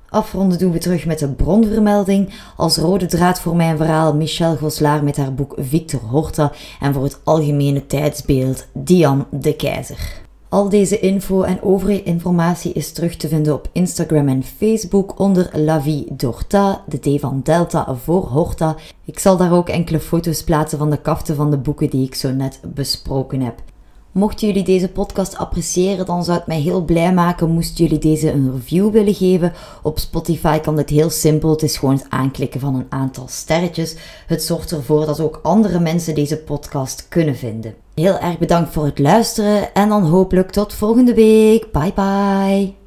Afronden 0.09 0.59
doen 0.59 0.73
we 0.73 0.79
terug 0.79 1.07
met 1.07 1.19
de 1.19 1.29
bronvermelding. 1.29 2.33
Als 2.57 2.77
rode 2.77 3.07
draad 3.07 3.41
voor 3.41 3.57
mijn 3.57 3.77
verhaal 3.77 4.15
Michel 4.15 4.57
Goslaar 4.57 5.05
met 5.05 5.17
haar 5.17 5.35
boek 5.35 5.55
Victor 5.57 6.01
Horta. 6.01 6.53
En 6.81 6.95
voor 6.95 7.03
het 7.03 7.21
algemene 7.25 7.87
tijdsbeeld 7.87 8.67
Diane 8.73 9.27
de 9.31 9.57
Keizer. 9.57 10.27
Al 10.51 10.69
deze 10.69 11.01
info 11.01 11.43
en 11.43 11.63
overige 11.63 12.03
informatie 12.03 12.73
is 12.73 12.93
terug 12.93 13.17
te 13.17 13.29
vinden 13.29 13.55
op 13.55 13.69
Instagram 13.73 14.29
en 14.29 14.43
Facebook 14.43 15.19
onder 15.19 15.51
La 15.53 15.83
Vie 15.83 16.07
d'Horta, 16.17 16.85
de 16.87 16.99
D 16.99 17.21
van 17.21 17.41
Delta 17.45 17.95
voor 17.95 18.23
Horta. 18.23 18.77
Ik 19.05 19.19
zal 19.19 19.37
daar 19.37 19.53
ook 19.53 19.69
enkele 19.69 20.01
foto's 20.01 20.45
plaatsen 20.45 20.79
van 20.79 20.91
de 20.91 21.01
kaften 21.01 21.37
van 21.37 21.51
de 21.51 21.57
boeken 21.57 21.91
die 21.91 22.07
ik 22.07 22.15
zo 22.15 22.31
net 22.31 22.61
besproken 22.75 23.41
heb. 23.41 23.63
Mochten 24.13 24.47
jullie 24.47 24.65
deze 24.65 24.89
podcast 24.89 25.37
appreciëren, 25.37 26.07
dan 26.07 26.25
zou 26.25 26.39
het 26.39 26.47
mij 26.47 26.61
heel 26.61 26.85
blij 26.85 27.15
maken 27.15 27.51
moesten 27.51 27.85
jullie 27.85 28.01
deze 28.01 28.33
een 28.33 28.53
review 28.53 28.91
willen 28.91 29.15
geven. 29.15 29.53
Op 29.83 29.99
Spotify 29.99 30.59
kan 30.59 30.77
dit 30.77 30.91
heel 30.91 31.11
simpel. 31.11 31.51
Het 31.51 31.63
is 31.63 31.77
gewoon 31.77 31.95
het 31.95 32.07
aanklikken 32.09 32.61
van 32.61 32.75
een 32.75 32.87
aantal 32.89 33.29
sterretjes. 33.29 33.97
Het 34.27 34.43
zorgt 34.43 34.73
ervoor 34.73 35.07
dat 35.07 35.21
ook 35.21 35.41
andere 35.43 35.81
mensen 35.81 36.15
deze 36.15 36.39
podcast 36.39 37.07
kunnen 37.09 37.37
vinden. 37.37 37.75
Heel 37.99 38.19
erg 38.19 38.39
bedankt 38.39 38.73
voor 38.73 38.85
het 38.85 38.99
luisteren 38.99 39.75
en 39.75 39.89
dan 39.89 40.03
hopelijk 40.03 40.51
tot 40.51 40.75
volgende 40.75 41.15
week. 41.15 41.73
Bye 41.73 41.93
bye. 41.95 42.78